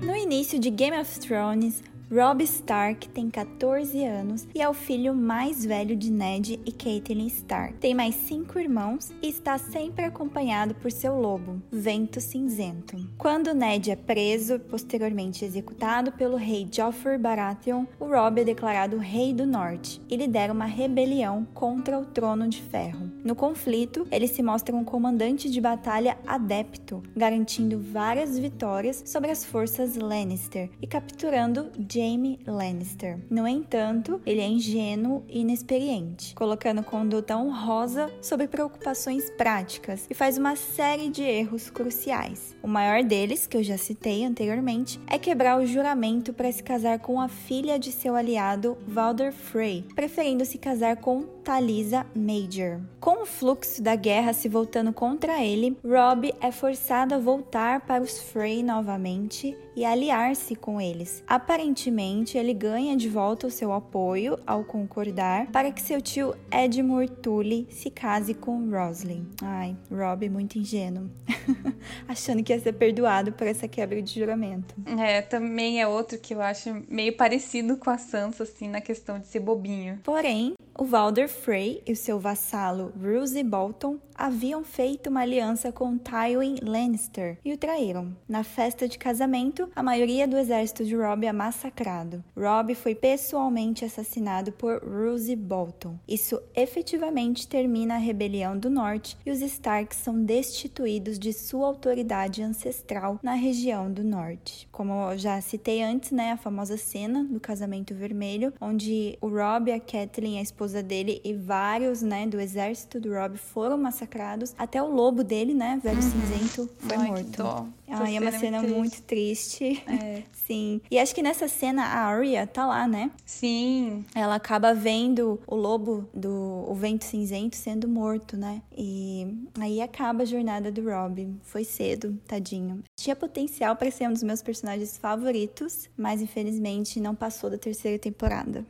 No 0.00 0.14
início 0.14 0.58
de 0.60 0.70
Game 0.70 0.96
of 0.96 1.18
Thrones, 1.18 1.82
Robb 2.12 2.42
Stark 2.42 3.08
tem 3.10 3.30
14 3.30 4.04
anos 4.04 4.44
e 4.52 4.60
é 4.60 4.68
o 4.68 4.74
filho 4.74 5.14
mais 5.14 5.64
velho 5.64 5.94
de 5.94 6.10
Ned 6.10 6.58
e 6.66 6.72
Catelyn 6.72 7.28
Stark. 7.28 7.74
Tem 7.74 7.94
mais 7.94 8.16
cinco 8.16 8.58
irmãos 8.58 9.12
e 9.22 9.28
está 9.28 9.56
sempre 9.58 10.04
acompanhado 10.04 10.74
por 10.74 10.90
seu 10.90 11.14
lobo, 11.14 11.62
Vento 11.70 12.20
Cinzento. 12.20 12.96
Quando 13.16 13.54
Ned 13.54 13.92
é 13.92 13.96
preso, 13.96 14.58
posteriormente 14.58 15.44
executado 15.44 16.10
pelo 16.10 16.36
rei 16.36 16.68
Joffrey 16.68 17.16
Baratheon, 17.16 17.84
o 18.00 18.06
Robb 18.06 18.40
é 18.40 18.44
declarado 18.44 18.98
rei 18.98 19.32
do 19.32 19.46
Norte 19.46 20.02
e 20.10 20.16
lidera 20.16 20.52
uma 20.52 20.64
rebelião 20.64 21.46
contra 21.54 21.96
o 21.96 22.04
Trono 22.04 22.48
de 22.48 22.60
Ferro. 22.60 23.08
No 23.24 23.34
conflito, 23.34 24.06
ele 24.10 24.26
se 24.26 24.42
mostra 24.42 24.74
um 24.74 24.84
comandante 24.84 25.50
de 25.50 25.60
batalha 25.60 26.16
adepto, 26.26 27.02
garantindo 27.14 27.78
várias 27.78 28.38
vitórias 28.38 29.02
sobre 29.06 29.30
as 29.30 29.44
forças 29.44 29.96
Lannister 29.96 30.70
e 30.80 30.86
capturando 30.86 31.70
Jaime 31.88 32.38
Lannister. 32.46 33.18
No 33.30 33.46
entanto, 33.46 34.20
ele 34.24 34.40
é 34.40 34.46
ingênuo 34.46 35.22
e 35.28 35.40
inexperiente, 35.40 36.34
colocando 36.34 36.82
conduta 36.82 37.36
honrosa 37.36 38.10
sobre 38.22 38.48
preocupações 38.48 39.30
práticas 39.30 40.06
e 40.08 40.14
faz 40.14 40.38
uma 40.38 40.56
série 40.56 41.08
de 41.08 41.22
erros 41.22 41.70
cruciais. 41.70 42.56
O 42.62 42.68
maior 42.68 43.02
deles, 43.02 43.46
que 43.46 43.56
eu 43.56 43.62
já 43.62 43.76
citei 43.76 44.24
anteriormente, 44.24 45.00
é 45.06 45.18
quebrar 45.18 45.60
o 45.60 45.66
juramento 45.66 46.32
para 46.32 46.50
se 46.50 46.62
casar 46.62 46.98
com 46.98 47.20
a 47.20 47.28
filha 47.28 47.78
de 47.78 47.92
seu 47.92 48.14
aliado 48.14 48.76
Valder 48.86 49.32
Frey, 49.32 49.84
preferindo 49.94 50.44
se 50.44 50.58
casar 50.58 50.96
com 50.96 51.22
Talisa 51.50 52.06
Major. 52.14 52.80
Com 53.00 53.24
o 53.24 53.26
fluxo 53.26 53.82
da 53.82 53.96
guerra 53.96 54.32
se 54.32 54.48
voltando 54.48 54.92
contra 54.92 55.44
ele, 55.44 55.76
Robb 55.84 56.32
é 56.40 56.52
forçado 56.52 57.12
a 57.12 57.18
voltar 57.18 57.80
para 57.80 58.04
os 58.04 58.20
Frey 58.20 58.62
novamente 58.62 59.58
e 59.74 59.84
aliar-se 59.84 60.54
com 60.54 60.80
eles. 60.80 61.24
Aparentemente, 61.26 62.38
ele 62.38 62.54
ganha 62.54 62.96
de 62.96 63.08
volta 63.08 63.48
o 63.48 63.50
seu 63.50 63.72
apoio 63.72 64.38
ao 64.46 64.62
concordar 64.62 65.46
para 65.46 65.72
que 65.72 65.82
seu 65.82 66.00
tio 66.00 66.36
Edmure 66.52 67.08
Tully 67.08 67.66
se 67.68 67.90
case 67.90 68.32
com 68.32 68.70
Roslyn. 68.70 69.26
Ai, 69.42 69.76
Robb 69.90 70.28
muito 70.28 70.56
ingênuo, 70.56 71.10
achando 72.06 72.44
que 72.44 72.52
ia 72.52 72.60
ser 72.60 72.74
perdoado 72.74 73.32
por 73.32 73.48
essa 73.48 73.66
quebra 73.66 74.00
de 74.00 74.20
juramento. 74.20 74.72
É, 74.86 75.20
também 75.20 75.80
é 75.80 75.88
outro 75.88 76.16
que 76.16 76.32
eu 76.32 76.40
acho 76.40 76.80
meio 76.88 77.16
parecido 77.16 77.76
com 77.76 77.90
a 77.90 77.98
Sansa, 77.98 78.44
assim, 78.44 78.68
na 78.68 78.80
questão 78.80 79.18
de 79.18 79.26
ser 79.26 79.40
bobinho. 79.40 79.98
Porém, 80.04 80.54
o 80.80 80.84
Valder 80.86 81.28
Frey 81.28 81.82
e 81.86 81.92
o 81.92 81.96
seu 81.96 82.18
vassalo 82.18 82.90
Roose 82.98 83.42
Bolton 83.42 83.98
haviam 84.14 84.64
feito 84.64 85.10
uma 85.10 85.20
aliança 85.20 85.70
com 85.70 85.98
Tywin 85.98 86.56
Lannister 86.62 87.38
e 87.44 87.52
o 87.52 87.58
traíram. 87.58 88.16
Na 88.26 88.42
festa 88.42 88.88
de 88.88 88.98
casamento, 88.98 89.68
a 89.76 89.82
maioria 89.82 90.26
do 90.26 90.38
exército 90.38 90.84
de 90.84 90.94
Robb 90.94 91.26
é 91.26 91.32
massacrado. 91.32 92.24
Robb 92.36 92.74
foi 92.74 92.94
pessoalmente 92.94 93.84
assassinado 93.84 94.52
por 94.52 94.82
Roose 94.82 95.36
Bolton. 95.36 95.98
Isso 96.08 96.40
efetivamente 96.54 97.46
termina 97.46 97.94
a 97.94 97.98
rebelião 97.98 98.58
do 98.58 98.70
norte 98.70 99.18
e 99.24 99.30
os 99.30 99.40
Starks 99.42 99.98
são 99.98 100.22
destituídos 100.22 101.18
de 101.18 101.32
sua 101.32 101.66
autoridade 101.66 102.42
ancestral 102.42 103.18
na 103.22 103.34
região 103.34 103.92
do 103.92 104.02
norte. 104.04 104.66
Como 104.72 104.92
eu 105.10 105.18
já 105.18 105.40
citei 105.42 105.82
antes, 105.82 106.10
né, 106.10 106.32
a 106.32 106.36
famosa 106.38 106.78
cena 106.78 107.24
do 107.24 107.40
casamento 107.40 107.94
vermelho, 107.94 108.52
onde 108.58 109.18
o 109.20 109.28
Robb, 109.28 109.72
a 109.72 109.80
Catelyn, 109.80 110.38
a 110.38 110.42
esposa 110.42 110.69
dele 110.82 111.20
e 111.24 111.34
vários, 111.34 112.02
né, 112.02 112.26
do 112.26 112.40
exército 112.40 113.00
do 113.00 113.12
Robb 113.12 113.36
foram 113.36 113.76
massacrados. 113.76 114.54
Até 114.56 114.82
o 114.82 114.86
lobo 114.86 115.24
dele, 115.24 115.52
né, 115.52 115.80
velho 115.82 115.96
uhum. 115.96 116.10
cinzento, 116.10 116.70
foi 116.78 116.96
Ai, 116.96 117.08
morto. 117.08 117.72
Ai, 117.88 118.16
é 118.16 118.20
uma 118.20 118.32
cena 118.32 118.60
muito, 118.60 118.76
muito 118.76 119.02
triste. 119.02 119.82
É. 119.86 120.22
Sim. 120.32 120.80
E 120.90 120.98
acho 120.98 121.14
que 121.14 121.22
nessa 121.22 121.48
cena 121.48 121.82
a 121.82 122.06
Arya 122.06 122.46
tá 122.46 122.66
lá, 122.66 122.86
né? 122.86 123.10
Sim. 123.24 124.04
Ela 124.14 124.36
acaba 124.36 124.72
vendo 124.74 125.40
o 125.46 125.54
lobo 125.54 126.08
do 126.14 126.64
o 126.68 126.74
vento 126.74 127.04
cinzento 127.04 127.56
sendo 127.56 127.88
morto, 127.88 128.36
né? 128.36 128.62
E 128.76 129.26
aí 129.60 129.80
acaba 129.80 130.22
a 130.22 130.26
jornada 130.26 130.70
do 130.70 130.82
Rob. 130.82 131.28
Foi 131.42 131.64
cedo, 131.64 132.18
tadinho. 132.26 132.82
Tinha 132.96 133.16
potencial 133.16 133.76
para 133.76 133.90
ser 133.90 134.08
um 134.08 134.12
dos 134.12 134.22
meus 134.22 134.42
personagens 134.42 134.96
favoritos, 134.98 135.88
mas 135.96 136.20
infelizmente 136.20 137.00
não 137.00 137.14
passou 137.14 137.50
da 137.50 137.58
terceira 137.58 137.98
temporada. 137.98 138.64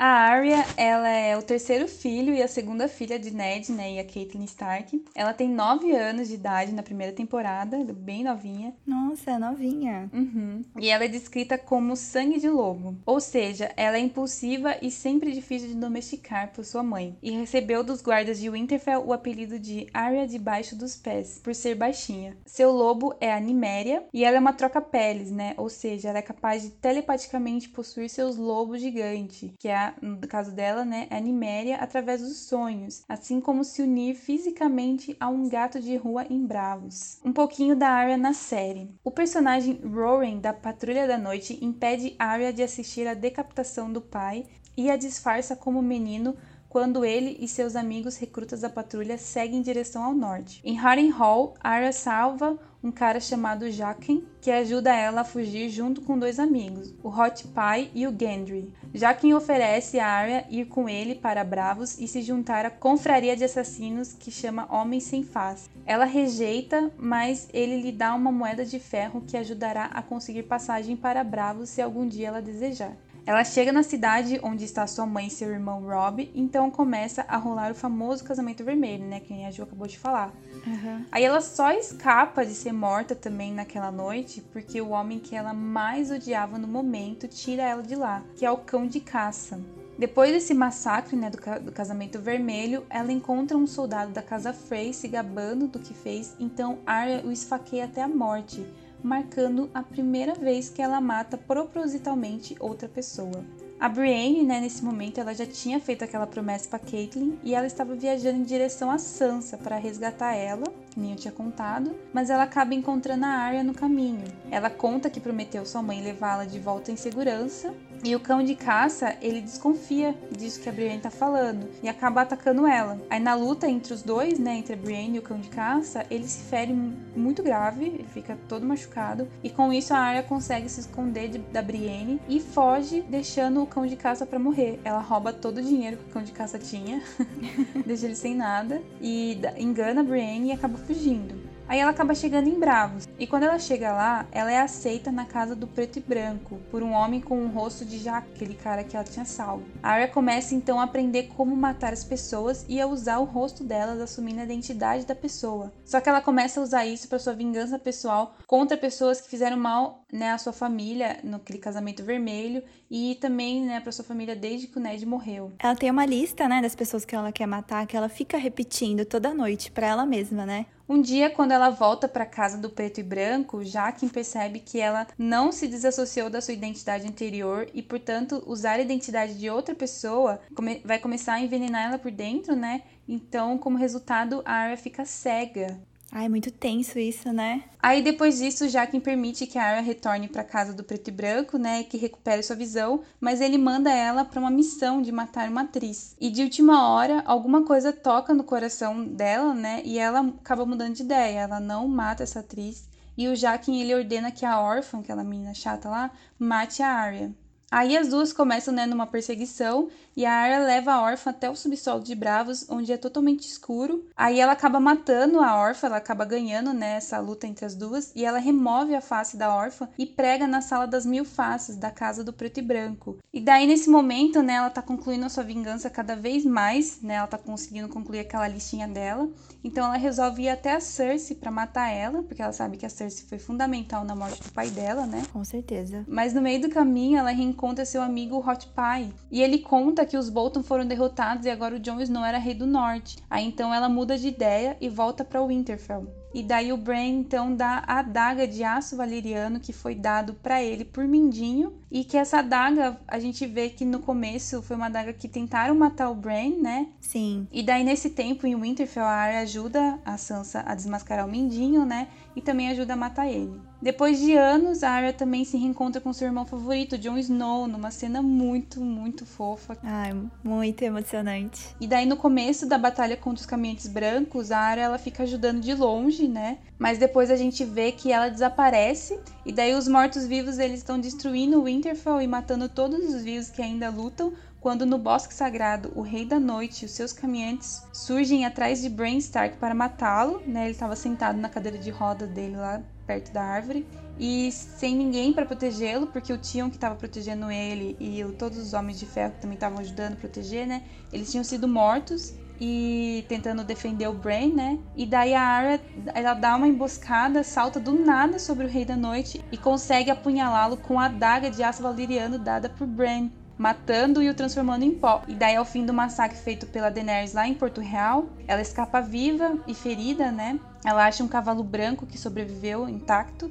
A 0.00 0.06
Arya, 0.06 0.64
ela 0.76 1.08
é 1.08 1.36
o 1.36 1.42
terceiro 1.42 1.88
filho 1.88 2.32
e 2.32 2.40
a 2.40 2.46
segunda 2.46 2.86
filha 2.86 3.18
de 3.18 3.32
Ned, 3.32 3.72
né, 3.72 3.94
e 3.94 3.98
a 3.98 4.04
Catelyn 4.04 4.44
Stark. 4.44 5.04
Ela 5.12 5.34
tem 5.34 5.48
nove 5.48 5.90
anos 5.90 6.28
de 6.28 6.34
idade 6.34 6.72
na 6.72 6.84
primeira 6.84 7.12
temporada, 7.12 7.76
bem 7.92 8.22
novinha. 8.22 8.72
Nossa, 8.86 9.32
é 9.32 9.38
novinha. 9.38 10.08
Uhum. 10.12 10.62
E 10.78 10.88
ela 10.88 11.04
é 11.04 11.08
descrita 11.08 11.58
como 11.58 11.96
sangue 11.96 12.38
de 12.38 12.48
lobo, 12.48 12.96
ou 13.04 13.18
seja, 13.18 13.72
ela 13.76 13.96
é 13.96 14.00
impulsiva 14.00 14.76
e 14.80 14.88
sempre 14.88 15.32
difícil 15.32 15.66
de 15.66 15.74
domesticar 15.74 16.52
por 16.52 16.64
sua 16.64 16.84
mãe. 16.84 17.16
E 17.20 17.32
recebeu 17.32 17.82
dos 17.82 18.00
guardas 18.00 18.38
de 18.38 18.48
Winterfell 18.48 19.04
o 19.04 19.12
apelido 19.12 19.58
de 19.58 19.88
Arya 19.92 20.28
debaixo 20.28 20.76
dos 20.76 20.94
pés, 20.94 21.40
por 21.42 21.56
ser 21.56 21.74
baixinha. 21.74 22.36
Seu 22.46 22.70
lobo 22.70 23.16
é 23.20 23.32
a 23.32 23.40
Niméria 23.40 24.04
e 24.14 24.24
ela 24.24 24.36
é 24.36 24.40
uma 24.40 24.52
troca-peles, 24.52 25.32
né, 25.32 25.54
ou 25.56 25.68
seja, 25.68 26.10
ela 26.10 26.18
é 26.18 26.22
capaz 26.22 26.62
de 26.62 26.70
telepaticamente 26.70 27.68
possuir 27.68 28.08
seus 28.08 28.36
lobos 28.36 28.80
gigantes, 28.80 29.50
que 29.58 29.66
é 29.66 29.87
no 30.00 30.18
caso 30.26 30.52
dela, 30.52 30.84
né, 30.84 31.06
é 31.10 31.16
a 31.16 31.20
Niméria 31.20 31.76
através 31.76 32.20
dos 32.20 32.36
sonhos, 32.38 33.02
assim 33.08 33.40
como 33.40 33.64
se 33.64 33.82
unir 33.82 34.14
fisicamente 34.14 35.16
a 35.20 35.28
um 35.28 35.48
gato 35.48 35.80
de 35.80 35.96
rua 35.96 36.26
em 36.28 36.46
Bravos. 36.46 37.18
Um 37.24 37.32
pouquinho 37.32 37.76
da 37.76 37.88
Arya 37.88 38.16
na 38.16 38.32
série. 38.32 38.90
O 39.04 39.10
personagem 39.10 39.80
Rowan 39.84 40.38
da 40.38 40.52
Patrulha 40.52 41.06
da 41.06 41.18
Noite 41.18 41.58
impede 41.64 42.14
Arya 42.18 42.52
de 42.52 42.62
assistir 42.62 43.06
à 43.06 43.14
decapitação 43.14 43.92
do 43.92 44.00
pai 44.00 44.46
e 44.76 44.90
a 44.90 44.96
disfarça 44.96 45.56
como 45.56 45.82
menino 45.82 46.36
quando 46.68 47.04
ele 47.04 47.36
e 47.40 47.48
seus 47.48 47.74
amigos 47.74 48.16
recrutas 48.16 48.60
da 48.60 48.68
patrulha 48.68 49.16
seguem 49.16 49.58
em 49.58 49.62
direção 49.62 50.04
ao 50.04 50.14
norte. 50.14 50.60
Em 50.62 50.74
Harrenhal, 50.74 51.54
Arya 51.60 51.92
salva 51.92 52.58
um 52.82 52.92
cara 52.92 53.18
chamado 53.18 53.70
Jaqen, 53.70 54.24
que 54.40 54.50
ajuda 54.50 54.94
ela 54.94 55.22
a 55.22 55.24
fugir 55.24 55.68
junto 55.68 56.00
com 56.02 56.18
dois 56.18 56.38
amigos, 56.38 56.94
o 57.02 57.08
Hot 57.08 57.44
Pie 57.48 57.90
e 57.94 58.06
o 58.06 58.16
Gendry. 58.16 58.72
Jaqen 58.94 59.34
oferece 59.34 59.98
a 59.98 60.06
Arya 60.06 60.46
ir 60.48 60.66
com 60.66 60.88
ele 60.88 61.14
para 61.14 61.44
Bravos 61.44 61.98
e 61.98 62.06
se 62.06 62.22
juntar 62.22 62.64
à 62.64 62.70
confraria 62.70 63.36
de 63.36 63.44
assassinos 63.44 64.12
que 64.12 64.30
chama 64.30 64.68
Homens 64.70 65.04
Sem 65.04 65.22
Face. 65.22 65.68
Ela 65.84 66.04
rejeita, 66.04 66.90
mas 66.96 67.48
ele 67.52 67.82
lhe 67.82 67.92
dá 67.92 68.14
uma 68.14 68.30
moeda 68.30 68.64
de 68.64 68.78
ferro 68.78 69.24
que 69.26 69.36
ajudará 69.36 69.86
a 69.86 70.02
conseguir 70.02 70.44
passagem 70.44 70.96
para 70.96 71.24
Bravos 71.24 71.68
se 71.68 71.82
algum 71.82 72.06
dia 72.06 72.28
ela 72.28 72.40
desejar. 72.40 72.96
Ela 73.28 73.44
chega 73.44 73.70
na 73.70 73.82
cidade 73.82 74.40
onde 74.42 74.64
está 74.64 74.86
sua 74.86 75.04
mãe 75.04 75.26
e 75.26 75.30
seu 75.30 75.50
irmão 75.50 75.82
Rob, 75.82 76.30
então 76.34 76.70
começa 76.70 77.26
a 77.28 77.36
rolar 77.36 77.70
o 77.70 77.74
famoso 77.74 78.24
casamento 78.24 78.64
vermelho, 78.64 79.04
né? 79.04 79.20
Que 79.20 79.44
a 79.44 79.50
Ju 79.50 79.64
acabou 79.64 79.86
de 79.86 79.98
falar. 79.98 80.32
Uhum. 80.66 81.04
Aí 81.12 81.24
ela 81.24 81.42
só 81.42 81.70
escapa 81.72 82.46
de 82.46 82.54
ser 82.54 82.72
morta 82.72 83.14
também 83.14 83.52
naquela 83.52 83.92
noite 83.92 84.40
porque 84.50 84.80
o 84.80 84.88
homem 84.88 85.18
que 85.18 85.36
ela 85.36 85.52
mais 85.52 86.10
odiava 86.10 86.56
no 86.56 86.66
momento 86.66 87.28
tira 87.28 87.62
ela 87.64 87.82
de 87.82 87.94
lá, 87.94 88.22
que 88.34 88.46
é 88.46 88.50
o 88.50 88.56
cão 88.56 88.86
de 88.86 88.98
caça. 88.98 89.60
Depois 89.98 90.32
desse 90.32 90.54
massacre 90.54 91.14
né, 91.14 91.28
do, 91.28 91.36
ca 91.36 91.58
do, 91.58 91.70
casamento 91.70 92.18
vermelho, 92.18 92.86
ela 92.88 93.12
encontra 93.12 93.58
um 93.58 93.66
soldado 93.66 94.10
da 94.10 94.22
casa 94.22 94.54
Frey 94.54 94.94
se 94.94 95.06
gabando 95.06 95.66
do 95.66 95.78
que 95.78 95.92
fez, 95.92 96.34
então 96.40 96.78
Arya 96.86 97.20
o 97.26 97.30
esfaqueia 97.30 97.84
até 97.84 98.00
a 98.00 98.08
morte 98.08 98.64
marcando 99.02 99.70
a 99.72 99.82
primeira 99.82 100.34
vez 100.34 100.68
que 100.68 100.82
ela 100.82 101.00
mata 101.00 101.36
propositalmente 101.36 102.56
outra 102.60 102.88
pessoa. 102.88 103.44
A 103.80 103.88
Brienne, 103.88 104.42
né, 104.42 104.60
nesse 104.60 104.84
momento, 104.84 105.20
ela 105.20 105.32
já 105.32 105.46
tinha 105.46 105.78
feito 105.78 106.02
aquela 106.02 106.26
promessa 106.26 106.68
para 106.68 106.80
Caitlyn 106.80 107.38
e 107.44 107.54
ela 107.54 107.66
estava 107.66 107.94
viajando 107.94 108.38
em 108.38 108.42
direção 108.42 108.90
a 108.90 108.98
Sansa 108.98 109.56
para 109.56 109.76
resgatar 109.76 110.34
ela, 110.34 110.64
que 110.90 110.98
nem 110.98 111.12
eu 111.12 111.16
tinha 111.16 111.30
contado, 111.30 111.94
mas 112.12 112.28
ela 112.28 112.42
acaba 112.42 112.74
encontrando 112.74 113.24
a 113.24 113.28
Arya 113.28 113.62
no 113.62 113.72
caminho. 113.72 114.24
Ela 114.50 114.68
conta 114.68 115.08
que 115.08 115.20
prometeu 115.20 115.64
sua 115.64 115.80
mãe 115.80 116.02
levá-la 116.02 116.44
de 116.44 116.58
volta 116.58 116.90
em 116.90 116.96
segurança 116.96 117.72
e 118.04 118.14
o 118.14 118.20
cão 118.20 118.42
de 118.42 118.54
caça, 118.54 119.16
ele 119.20 119.40
desconfia 119.40 120.14
disso 120.30 120.60
que 120.60 120.68
a 120.68 120.72
Brienne 120.72 121.00
tá 121.00 121.10
falando 121.10 121.68
e 121.82 121.88
acaba 121.88 122.22
atacando 122.22 122.66
ela. 122.66 122.98
Aí 123.10 123.20
na 123.20 123.34
luta 123.34 123.68
entre 123.68 123.92
os 123.92 124.02
dois, 124.02 124.38
né, 124.38 124.56
entre 124.56 124.74
a 124.74 124.76
Brienne 124.76 125.16
e 125.16 125.18
o 125.18 125.22
cão 125.22 125.38
de 125.38 125.48
caça, 125.48 126.06
ele 126.10 126.26
se 126.26 126.42
fere 126.44 126.72
muito 126.72 127.42
grave, 127.42 127.86
ele 127.86 128.06
fica 128.12 128.38
todo 128.48 128.66
machucado 128.66 129.28
e 129.42 129.50
com 129.50 129.72
isso 129.72 129.92
a 129.94 129.98
Arya 129.98 130.22
consegue 130.22 130.68
se 130.68 130.80
esconder 130.80 131.28
de, 131.28 131.38
da 131.38 131.62
Brienne 131.62 132.20
e 132.28 132.40
foge 132.40 133.02
deixando 133.02 133.62
o 133.62 133.66
cão 133.66 133.86
de 133.86 133.96
caça 133.96 134.24
para 134.24 134.38
morrer. 134.38 134.80
Ela 134.84 135.00
rouba 135.00 135.32
todo 135.32 135.58
o 135.58 135.62
dinheiro 135.62 135.96
que 135.96 136.04
o 136.04 136.12
cão 136.12 136.22
de 136.22 136.32
caça 136.32 136.58
tinha, 136.58 137.02
deixa 137.84 138.06
ele 138.06 138.14
sem 138.14 138.34
nada 138.34 138.80
e 139.00 139.40
engana 139.56 140.00
a 140.00 140.04
Brienne 140.04 140.48
e 140.48 140.52
acaba 140.52 140.78
fugindo. 140.78 141.47
Aí 141.68 141.80
ela 141.80 141.90
acaba 141.90 142.14
chegando 142.14 142.48
em 142.48 142.58
Bravos. 142.58 143.06
E 143.18 143.26
quando 143.26 143.42
ela 143.42 143.58
chega 143.58 143.92
lá, 143.92 144.26
ela 144.32 144.50
é 144.50 144.58
aceita 144.58 145.12
na 145.12 145.26
casa 145.26 145.54
do 145.54 145.66
preto 145.66 145.98
e 145.98 146.00
branco 146.00 146.58
por 146.70 146.82
um 146.82 146.92
homem 146.92 147.20
com 147.20 147.38
um 147.38 147.48
rosto 147.48 147.84
de 147.84 147.98
Jaque, 147.98 148.30
aquele 148.34 148.54
cara 148.54 148.82
que 148.82 148.96
ela 148.96 149.04
tinha 149.04 149.26
salvo. 149.26 149.64
A 149.82 149.90
Arya 149.90 150.08
começa 150.08 150.54
então 150.54 150.80
a 150.80 150.84
aprender 150.84 151.24
como 151.36 151.54
matar 151.54 151.92
as 151.92 152.02
pessoas 152.02 152.64
e 152.70 152.80
a 152.80 152.86
usar 152.86 153.18
o 153.18 153.24
rosto 153.24 153.62
delas 153.62 154.00
assumindo 154.00 154.40
a 154.40 154.44
identidade 154.44 155.04
da 155.04 155.14
pessoa. 155.14 155.70
Só 155.84 156.00
que 156.00 156.08
ela 156.08 156.22
começa 156.22 156.58
a 156.58 156.62
usar 156.62 156.86
isso 156.86 157.06
para 157.06 157.18
sua 157.18 157.34
vingança 157.34 157.78
pessoal 157.78 158.34
contra 158.46 158.74
pessoas 158.74 159.20
que 159.20 159.28
fizeram 159.28 159.58
mal, 159.58 160.06
né, 160.10 160.30
à 160.30 160.38
sua 160.38 160.54
família 160.54 161.18
naquele 161.22 161.58
casamento 161.58 162.02
vermelho 162.02 162.62
e 162.90 163.16
também, 163.20 163.64
né, 163.64 163.80
para 163.80 163.92
sua 163.92 164.04
família 164.04 164.34
desde 164.34 164.66
que 164.66 164.78
o 164.78 164.80
Ned 164.80 165.04
morreu. 165.04 165.52
Ela 165.58 165.76
tem 165.76 165.90
uma 165.90 166.06
lista, 166.06 166.48
né, 166.48 166.62
das 166.62 166.74
pessoas 166.74 167.04
que 167.04 167.14
ela 167.14 167.32
quer 167.32 167.46
matar, 167.46 167.86
que 167.86 167.96
ela 167.96 168.08
fica 168.08 168.38
repetindo 168.38 169.04
toda 169.04 169.34
noite 169.34 169.70
para 169.70 169.86
ela 169.86 170.06
mesma, 170.06 170.46
né? 170.46 170.66
Um 170.88 171.02
dia, 171.02 171.28
quando 171.28 171.52
ela 171.52 171.68
volta 171.68 172.08
para 172.08 172.24
casa 172.24 172.56
do 172.56 172.70
preto 172.70 172.98
e 172.98 173.02
branco, 173.02 173.62
Jaquen 173.62 174.08
percebe 174.08 174.58
que 174.58 174.80
ela 174.80 175.06
não 175.18 175.52
se 175.52 175.68
desassociou 175.68 176.30
da 176.30 176.40
sua 176.40 176.54
identidade 176.54 177.06
anterior 177.06 177.68
e, 177.74 177.82
portanto, 177.82 178.42
usar 178.46 178.72
a 178.72 178.80
identidade 178.80 179.38
de 179.38 179.50
outra 179.50 179.74
pessoa 179.74 180.40
vai 180.82 180.98
começar 180.98 181.34
a 181.34 181.40
envenenar 181.40 181.88
ela 181.88 181.98
por 181.98 182.10
dentro, 182.10 182.56
né? 182.56 182.84
Então, 183.06 183.58
como 183.58 183.76
resultado, 183.76 184.40
a 184.46 184.52
Arya 184.52 184.78
fica 184.78 185.04
cega. 185.04 185.78
Ai, 186.10 186.26
muito 186.26 186.50
tenso 186.50 186.98
isso, 186.98 187.30
né? 187.32 187.64
Aí 187.82 188.02
depois 188.02 188.38
disso, 188.38 188.68
Jaquen 188.68 188.98
permite 188.98 189.46
que 189.46 189.58
a 189.58 189.64
Arya 189.64 189.82
retorne 189.82 190.26
para 190.26 190.42
casa 190.42 190.72
do 190.72 190.82
preto 190.82 191.08
e 191.08 191.10
branco, 191.10 191.58
né, 191.58 191.84
que 191.84 191.98
recupere 191.98 192.42
sua 192.42 192.56
visão, 192.56 193.02
mas 193.20 193.42
ele 193.42 193.58
manda 193.58 193.90
ela 193.90 194.24
para 194.24 194.40
uma 194.40 194.50
missão 194.50 195.02
de 195.02 195.12
matar 195.12 195.48
uma 195.50 195.60
atriz. 195.62 196.16
E 196.18 196.30
de 196.30 196.42
última 196.42 196.88
hora, 196.88 197.22
alguma 197.26 197.62
coisa 197.62 197.92
toca 197.92 198.32
no 198.32 198.42
coração 198.42 199.04
dela, 199.04 199.52
né, 199.52 199.82
e 199.84 199.98
ela 199.98 200.20
acaba 200.20 200.64
mudando 200.64 200.94
de 200.94 201.02
ideia. 201.02 201.40
Ela 201.40 201.60
não 201.60 201.86
mata 201.86 202.22
essa 202.22 202.40
atriz. 202.40 202.88
E 203.16 203.28
o 203.28 203.36
Jaquen 203.36 203.80
ele 203.80 203.94
ordena 203.94 204.30
que 204.30 204.46
a 204.46 204.60
órfã, 204.60 205.00
aquela 205.00 205.22
menina 205.22 205.52
chata 205.52 205.88
lá, 205.90 206.10
mate 206.38 206.82
a 206.82 206.88
Arya. 206.88 207.34
Aí 207.70 207.96
as 207.96 208.08
duas 208.08 208.32
começam 208.32 208.72
né, 208.72 208.86
numa 208.86 209.06
perseguição 209.06 209.88
e 210.16 210.24
a 210.24 210.32
Arya 210.32 210.58
leva 210.60 210.94
a 210.94 211.02
órfã 211.02 211.30
até 211.30 211.50
o 211.50 211.54
subsolo 211.54 212.02
de 212.02 212.14
Bravos, 212.14 212.66
onde 212.68 212.92
é 212.92 212.96
totalmente 212.96 213.46
escuro. 213.46 214.04
Aí 214.16 214.40
ela 214.40 214.52
acaba 214.52 214.80
matando 214.80 215.38
a 215.40 215.54
órfã, 215.54 215.86
ela 215.86 215.98
acaba 215.98 216.24
ganhando 216.24 216.72
né, 216.72 216.96
essa 216.96 217.20
luta 217.20 217.46
entre 217.46 217.64
as 217.64 217.74
duas 217.74 218.10
e 218.16 218.24
ela 218.24 218.38
remove 218.38 218.94
a 218.94 219.00
face 219.00 219.36
da 219.36 219.54
órfã 219.54 219.88
e 219.98 220.06
prega 220.06 220.46
na 220.46 220.60
sala 220.60 220.86
das 220.86 221.04
mil 221.04 221.24
faces 221.24 221.76
da 221.76 221.90
casa 221.90 222.24
do 222.24 222.32
preto 222.32 222.58
e 222.58 222.62
branco. 222.62 223.18
E 223.32 223.40
daí 223.40 223.66
nesse 223.66 223.90
momento, 223.90 224.42
né, 224.42 224.54
ela 224.54 224.70
tá 224.70 224.80
concluindo 224.80 225.26
a 225.26 225.28
sua 225.28 225.44
vingança 225.44 225.90
cada 225.90 226.16
vez 226.16 226.44
mais, 226.44 227.00
né, 227.02 227.14
ela 227.14 227.26
tá 227.26 227.38
conseguindo 227.38 227.88
concluir 227.88 228.20
aquela 228.20 228.48
listinha 228.48 228.88
dela. 228.88 229.28
Então 229.62 229.84
ela 229.84 229.96
resolve 229.96 230.42
ir 230.42 230.48
até 230.48 230.74
a 230.74 230.80
Cersei 230.80 231.36
para 231.36 231.50
matar 231.50 231.90
ela, 231.90 232.22
porque 232.22 232.40
ela 232.40 232.52
sabe 232.52 232.76
que 232.76 232.86
a 232.86 232.88
Cersei 232.88 233.26
foi 233.28 233.38
fundamental 233.38 234.04
na 234.04 234.16
morte 234.16 234.42
do 234.42 234.50
pai 234.52 234.70
dela, 234.70 235.06
né? 235.06 235.22
Com 235.32 235.44
certeza. 235.44 236.04
Mas 236.08 236.32
no 236.32 236.40
meio 236.40 236.60
do 236.60 236.70
caminho 236.70 237.18
ela 237.18 237.30
encontra 237.58 237.84
seu 237.84 238.00
amigo 238.00 238.38
Hot 238.48 238.68
Pie. 238.68 239.12
E 239.32 239.42
ele 239.42 239.58
conta 239.58 240.06
que 240.06 240.16
os 240.16 240.30
Bolton 240.30 240.62
foram 240.62 240.86
derrotados 240.86 241.44
e 241.44 241.50
agora 241.50 241.74
o 241.74 241.80
Jon 241.80 242.00
Snow 242.00 242.24
era 242.24 242.38
rei 242.38 242.54
do 242.54 242.66
norte. 242.66 243.18
Aí 243.28 243.44
então 243.44 243.74
ela 243.74 243.88
muda 243.88 244.16
de 244.16 244.28
ideia 244.28 244.76
e 244.80 244.88
volta 244.88 245.24
para 245.24 245.44
Winterfell. 245.44 246.06
E 246.32 246.42
daí 246.42 246.72
o 246.72 246.76
Bran 246.76 247.04
então 247.04 247.56
dá 247.56 247.82
a 247.86 248.00
adaga 248.00 248.46
de 248.46 248.62
aço 248.62 248.96
valeriano 248.96 249.58
que 249.58 249.72
foi 249.72 249.94
dado 249.94 250.34
para 250.34 250.62
ele 250.62 250.84
por 250.84 251.04
Mindinho 251.04 251.72
e 251.90 252.04
que 252.04 252.16
essa 252.16 252.40
adaga 252.40 253.00
a 253.08 253.18
gente 253.18 253.46
vê 253.46 253.70
que 253.70 253.84
no 253.84 253.98
começo 254.00 254.62
foi 254.62 254.76
uma 254.76 254.86
adaga 254.86 255.12
que 255.12 255.26
tentaram 255.26 255.74
matar 255.74 256.10
o 256.10 256.14
Bran, 256.14 256.60
né? 256.60 256.88
Sim. 257.00 257.48
E 257.50 257.62
daí 257.62 257.82
nesse 257.82 258.10
tempo 258.10 258.46
em 258.46 258.54
Winterfell 258.54 259.04
a 259.04 259.10
Arya 259.10 259.40
ajuda 259.40 259.98
a 260.04 260.18
Sansa 260.18 260.62
a 260.66 260.74
desmascarar 260.74 261.26
o 261.26 261.30
Mindinho, 261.30 261.86
né? 261.86 262.08
E 262.38 262.40
também 262.40 262.68
ajuda 262.68 262.92
a 262.92 262.96
matar 262.96 263.26
ele. 263.26 263.60
Depois 263.82 264.20
de 264.20 264.32
anos, 264.32 264.84
a 264.84 264.90
Arya 264.90 265.12
também 265.12 265.44
se 265.44 265.56
reencontra 265.56 266.00
com 266.00 266.12
seu 266.12 266.28
irmão 266.28 266.46
favorito, 266.46 266.96
Jon 266.96 267.18
Snow, 267.18 267.66
numa 267.66 267.90
cena 267.90 268.22
muito, 268.22 268.80
muito 268.80 269.26
fofa. 269.26 269.76
Ai, 269.82 270.16
muito 270.44 270.82
emocionante. 270.82 271.74
E 271.80 271.86
daí 271.88 272.06
no 272.06 272.16
começo 272.16 272.64
da 272.64 272.78
batalha 272.78 273.16
contra 273.16 273.40
os 273.40 273.46
caminhantes 273.46 273.88
brancos, 273.88 274.52
a 274.52 274.58
Arya 274.58 274.84
ela 274.84 274.98
fica 274.98 275.24
ajudando 275.24 275.60
de 275.60 275.74
longe, 275.74 276.28
né? 276.28 276.58
Mas 276.78 276.98
depois 276.98 277.28
a 277.28 277.36
gente 277.36 277.64
vê 277.64 277.90
que 277.90 278.12
ela 278.12 278.28
desaparece 278.28 279.18
e 279.44 279.52
daí 279.52 279.74
os 279.74 279.88
mortos-vivos 279.88 280.60
eles 280.60 280.78
estão 280.78 281.00
destruindo 281.00 281.64
Winterfell 281.64 282.22
e 282.22 282.26
matando 282.28 282.68
todos 282.68 283.12
os 283.12 283.24
vivos 283.24 283.50
que 283.50 283.60
ainda 283.60 283.90
lutam, 283.90 284.32
quando 284.60 284.84
no 284.84 284.98
Bosque 284.98 285.32
Sagrado 285.32 285.92
o 285.94 286.02
Rei 286.02 286.24
da 286.24 286.40
Noite 286.40 286.82
e 286.82 286.86
os 286.86 286.92
seus 286.92 287.12
caminhantes 287.12 287.82
surgem 287.92 288.44
atrás 288.44 288.82
de 288.82 288.88
Bran 288.88 289.16
Stark 289.16 289.56
para 289.58 289.74
matá-lo, 289.74 290.42
né? 290.46 290.64
Ele 290.64 290.72
estava 290.72 290.96
sentado 290.96 291.38
na 291.38 291.48
cadeira 291.48 291.78
de 291.78 291.90
roda 291.90 292.26
dele 292.26 292.56
lá 292.56 292.82
perto 293.06 293.32
da 293.32 293.42
árvore 293.42 293.86
e 294.18 294.50
sem 294.52 294.94
ninguém 294.94 295.32
para 295.32 295.46
protegê-lo, 295.46 296.08
porque 296.08 296.32
o 296.32 296.38
Tion 296.38 296.68
que 296.68 296.76
estava 296.76 296.96
protegendo 296.96 297.50
ele 297.50 297.96
e 298.00 298.22
todos 298.36 298.58
os 298.58 298.74
homens 298.74 298.98
de 298.98 299.06
ferro 299.06 299.32
que 299.32 299.40
também 299.40 299.54
estavam 299.54 299.78
ajudando 299.78 300.14
a 300.14 300.16
proteger, 300.16 300.66
né? 300.66 300.82
Eles 301.12 301.30
tinham 301.30 301.44
sido 301.44 301.68
mortos 301.68 302.34
e 302.60 303.24
tentando 303.28 303.62
defender 303.62 304.08
o 304.08 304.12
Bran, 304.12 304.52
né? 304.52 304.78
E 304.96 305.06
daí 305.06 305.32
a 305.32 305.40
Arya, 305.40 305.80
ela 306.12 306.34
dá 306.34 306.56
uma 306.56 306.66
emboscada, 306.66 307.44
salta 307.44 307.78
do 307.78 307.92
nada 307.92 308.38
sobre 308.38 308.66
o 308.66 308.68
Rei 308.68 308.84
da 308.84 308.96
Noite 308.96 309.44
e 309.52 309.56
consegue 309.56 310.10
apunhalá-lo 310.10 310.76
com 310.76 310.98
a 310.98 311.06
adaga 311.06 311.50
de 311.50 311.62
aço 311.62 311.82
valeriano 311.82 312.38
dada 312.38 312.68
por 312.68 312.86
Bran, 312.86 313.30
matando 313.58 314.22
e 314.22 314.30
o 314.30 314.34
transformando 314.34 314.84
em 314.84 314.92
pó. 314.92 315.22
E 315.26 315.34
daí 315.34 315.56
ao 315.56 315.64
fim 315.64 315.84
do 315.84 315.92
massacre 315.92 316.38
feito 316.38 316.66
pela 316.66 316.90
Daenerys 316.90 317.32
lá 317.34 317.46
em 317.46 317.54
Porto 317.54 317.80
Real, 317.80 318.26
ela 318.46 318.62
escapa 318.62 319.00
viva 319.00 319.58
e 319.66 319.74
ferida, 319.74 320.30
né? 320.30 320.58
Ela 320.84 321.06
acha 321.06 321.24
um 321.24 321.28
cavalo 321.28 321.64
branco 321.64 322.06
que 322.06 322.16
sobreviveu 322.16 322.88
intacto 322.88 323.50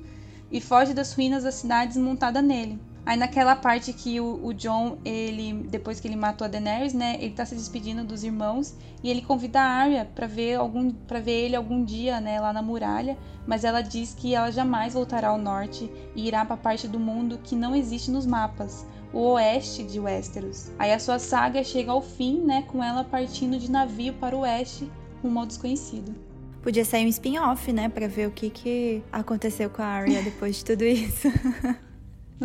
e 0.49 0.61
foge 0.61 0.93
das 0.93 1.13
ruínas 1.13 1.43
da 1.43 1.51
cidade 1.51 1.89
desmontada 1.89 2.41
nele. 2.41 2.79
Aí 3.05 3.15
naquela 3.15 3.55
parte 3.55 3.93
que 3.93 4.19
o, 4.19 4.45
o, 4.45 4.53
John, 4.53 4.97
ele 5.05 5.65
depois 5.69 5.97
que 5.97 6.09
ele 6.09 6.17
matou 6.17 6.43
a 6.43 6.49
Daenerys, 6.49 6.93
né, 6.93 7.15
ele 7.21 7.33
tá 7.33 7.45
se 7.45 7.55
despedindo 7.55 8.03
dos 8.03 8.21
irmãos 8.21 8.75
e 9.01 9.09
ele 9.09 9.21
convida 9.21 9.61
a 9.61 9.63
Arya 9.63 10.03
para 10.13 10.27
ver 10.27 10.55
algum 10.55 10.91
para 10.91 11.21
ver 11.21 11.45
ele 11.45 11.55
algum 11.55 11.85
dia, 11.85 12.19
né, 12.19 12.37
lá 12.41 12.51
na 12.51 12.61
muralha, 12.61 13.17
mas 13.45 13.63
ela 13.63 13.79
diz 13.79 14.13
que 14.13 14.35
ela 14.35 14.51
jamais 14.51 14.93
voltará 14.93 15.29
ao 15.29 15.37
norte 15.37 15.89
e 16.17 16.27
irá 16.27 16.43
para 16.43 16.55
a 16.55 16.57
parte 16.57 16.85
do 16.85 16.99
mundo 16.99 17.39
que 17.41 17.55
não 17.55 17.73
existe 17.73 18.11
nos 18.11 18.25
mapas, 18.25 18.85
o 19.13 19.33
oeste 19.33 19.83
de 19.83 19.99
Westeros. 19.99 20.71
Aí 20.77 20.91
a 20.91 20.99
sua 20.99 21.19
saga 21.19 21.63
chega 21.63 21.91
ao 21.91 22.01
fim, 22.01 22.41
né, 22.41 22.63
com 22.67 22.83
ela 22.83 23.03
partindo 23.03 23.57
de 23.57 23.71
navio 23.71 24.13
para 24.13 24.35
o 24.35 24.39
oeste, 24.39 24.91
rumo 25.21 25.39
ao 25.39 25.45
desconhecido. 25.45 26.13
Podia 26.61 26.83
sair 26.83 27.05
um 27.05 27.09
spin-off, 27.09 27.71
né, 27.71 27.87
para 27.87 28.07
ver 28.07 28.27
o 28.27 28.31
que 28.31 28.49
que 28.49 29.03
aconteceu 29.11 29.69
com 29.69 29.81
a 29.81 29.85
Arya 29.85 30.21
depois 30.21 30.57
de 30.57 30.65
tudo 30.65 30.83
isso. 30.83 31.27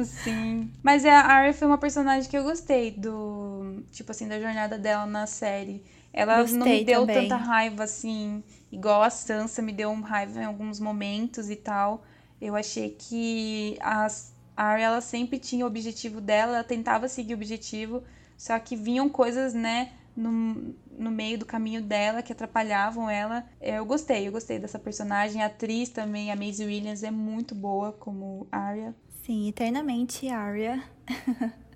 Sim. 0.05 0.71
Mas 0.83 1.05
a 1.05 1.21
Arya 1.21 1.53
foi 1.53 1.67
uma 1.69 1.77
personagem 1.77 2.31
que 2.31 2.37
eu 2.37 2.45
gostei 2.45 2.93
do. 2.93 3.83
Tipo 3.91 4.13
assim, 4.13 4.27
da 4.27 4.41
jornada 4.41 4.79
dela 4.79 5.05
na 5.05 5.27
série. 5.27 5.85
Ela 6.13 6.41
gostei 6.41 6.59
não 6.59 6.67
me 6.67 6.85
deu 6.85 7.01
também. 7.01 7.29
tanta 7.29 7.37
raiva 7.37 7.85
assim, 7.85 8.43
igual 8.71 9.03
a 9.03 9.11
Sansa 9.11 9.63
me 9.63 9.73
deu 9.73 9.93
raiva 10.01 10.41
em 10.41 10.45
alguns 10.45 10.79
momentos 10.79 11.51
e 11.51 11.57
tal. 11.57 12.05
Eu 12.41 12.55
achei 12.57 12.91
que 12.91 13.79
as, 13.81 14.32
a 14.57 14.65
Arya 14.65 14.87
ela 14.87 15.01
sempre 15.01 15.39
tinha 15.39 15.65
o 15.65 15.69
objetivo 15.69 16.21
dela, 16.21 16.57
ela 16.57 16.65
tentava 16.65 17.09
seguir 17.09 17.35
o 17.35 17.37
objetivo, 17.37 18.03
só 18.37 18.59
que 18.59 18.77
vinham 18.77 19.09
coisas, 19.09 19.55
né, 19.55 19.93
no, 20.17 20.75
no 20.99 21.11
meio 21.11 21.39
do 21.39 21.47
caminho 21.47 21.83
dela 21.83 22.23
que 22.23 22.33
atrapalhavam 22.33 23.09
ela. 23.09 23.45
Eu 23.61 23.85
gostei, 23.85 24.29
eu 24.29 24.33
gostei 24.33 24.59
dessa 24.59 24.79
personagem. 24.79 25.43
A 25.43 25.47
atriz 25.47 25.89
também, 25.89 26.31
a 26.31 26.37
Maisie 26.37 26.67
Williams, 26.67 27.03
é 27.03 27.11
muito 27.11 27.55
boa 27.55 27.93
como 27.93 28.47
Arya. 28.51 28.95
Sim, 29.25 29.49
eternamente 29.49 30.29
Arya. 30.29 30.83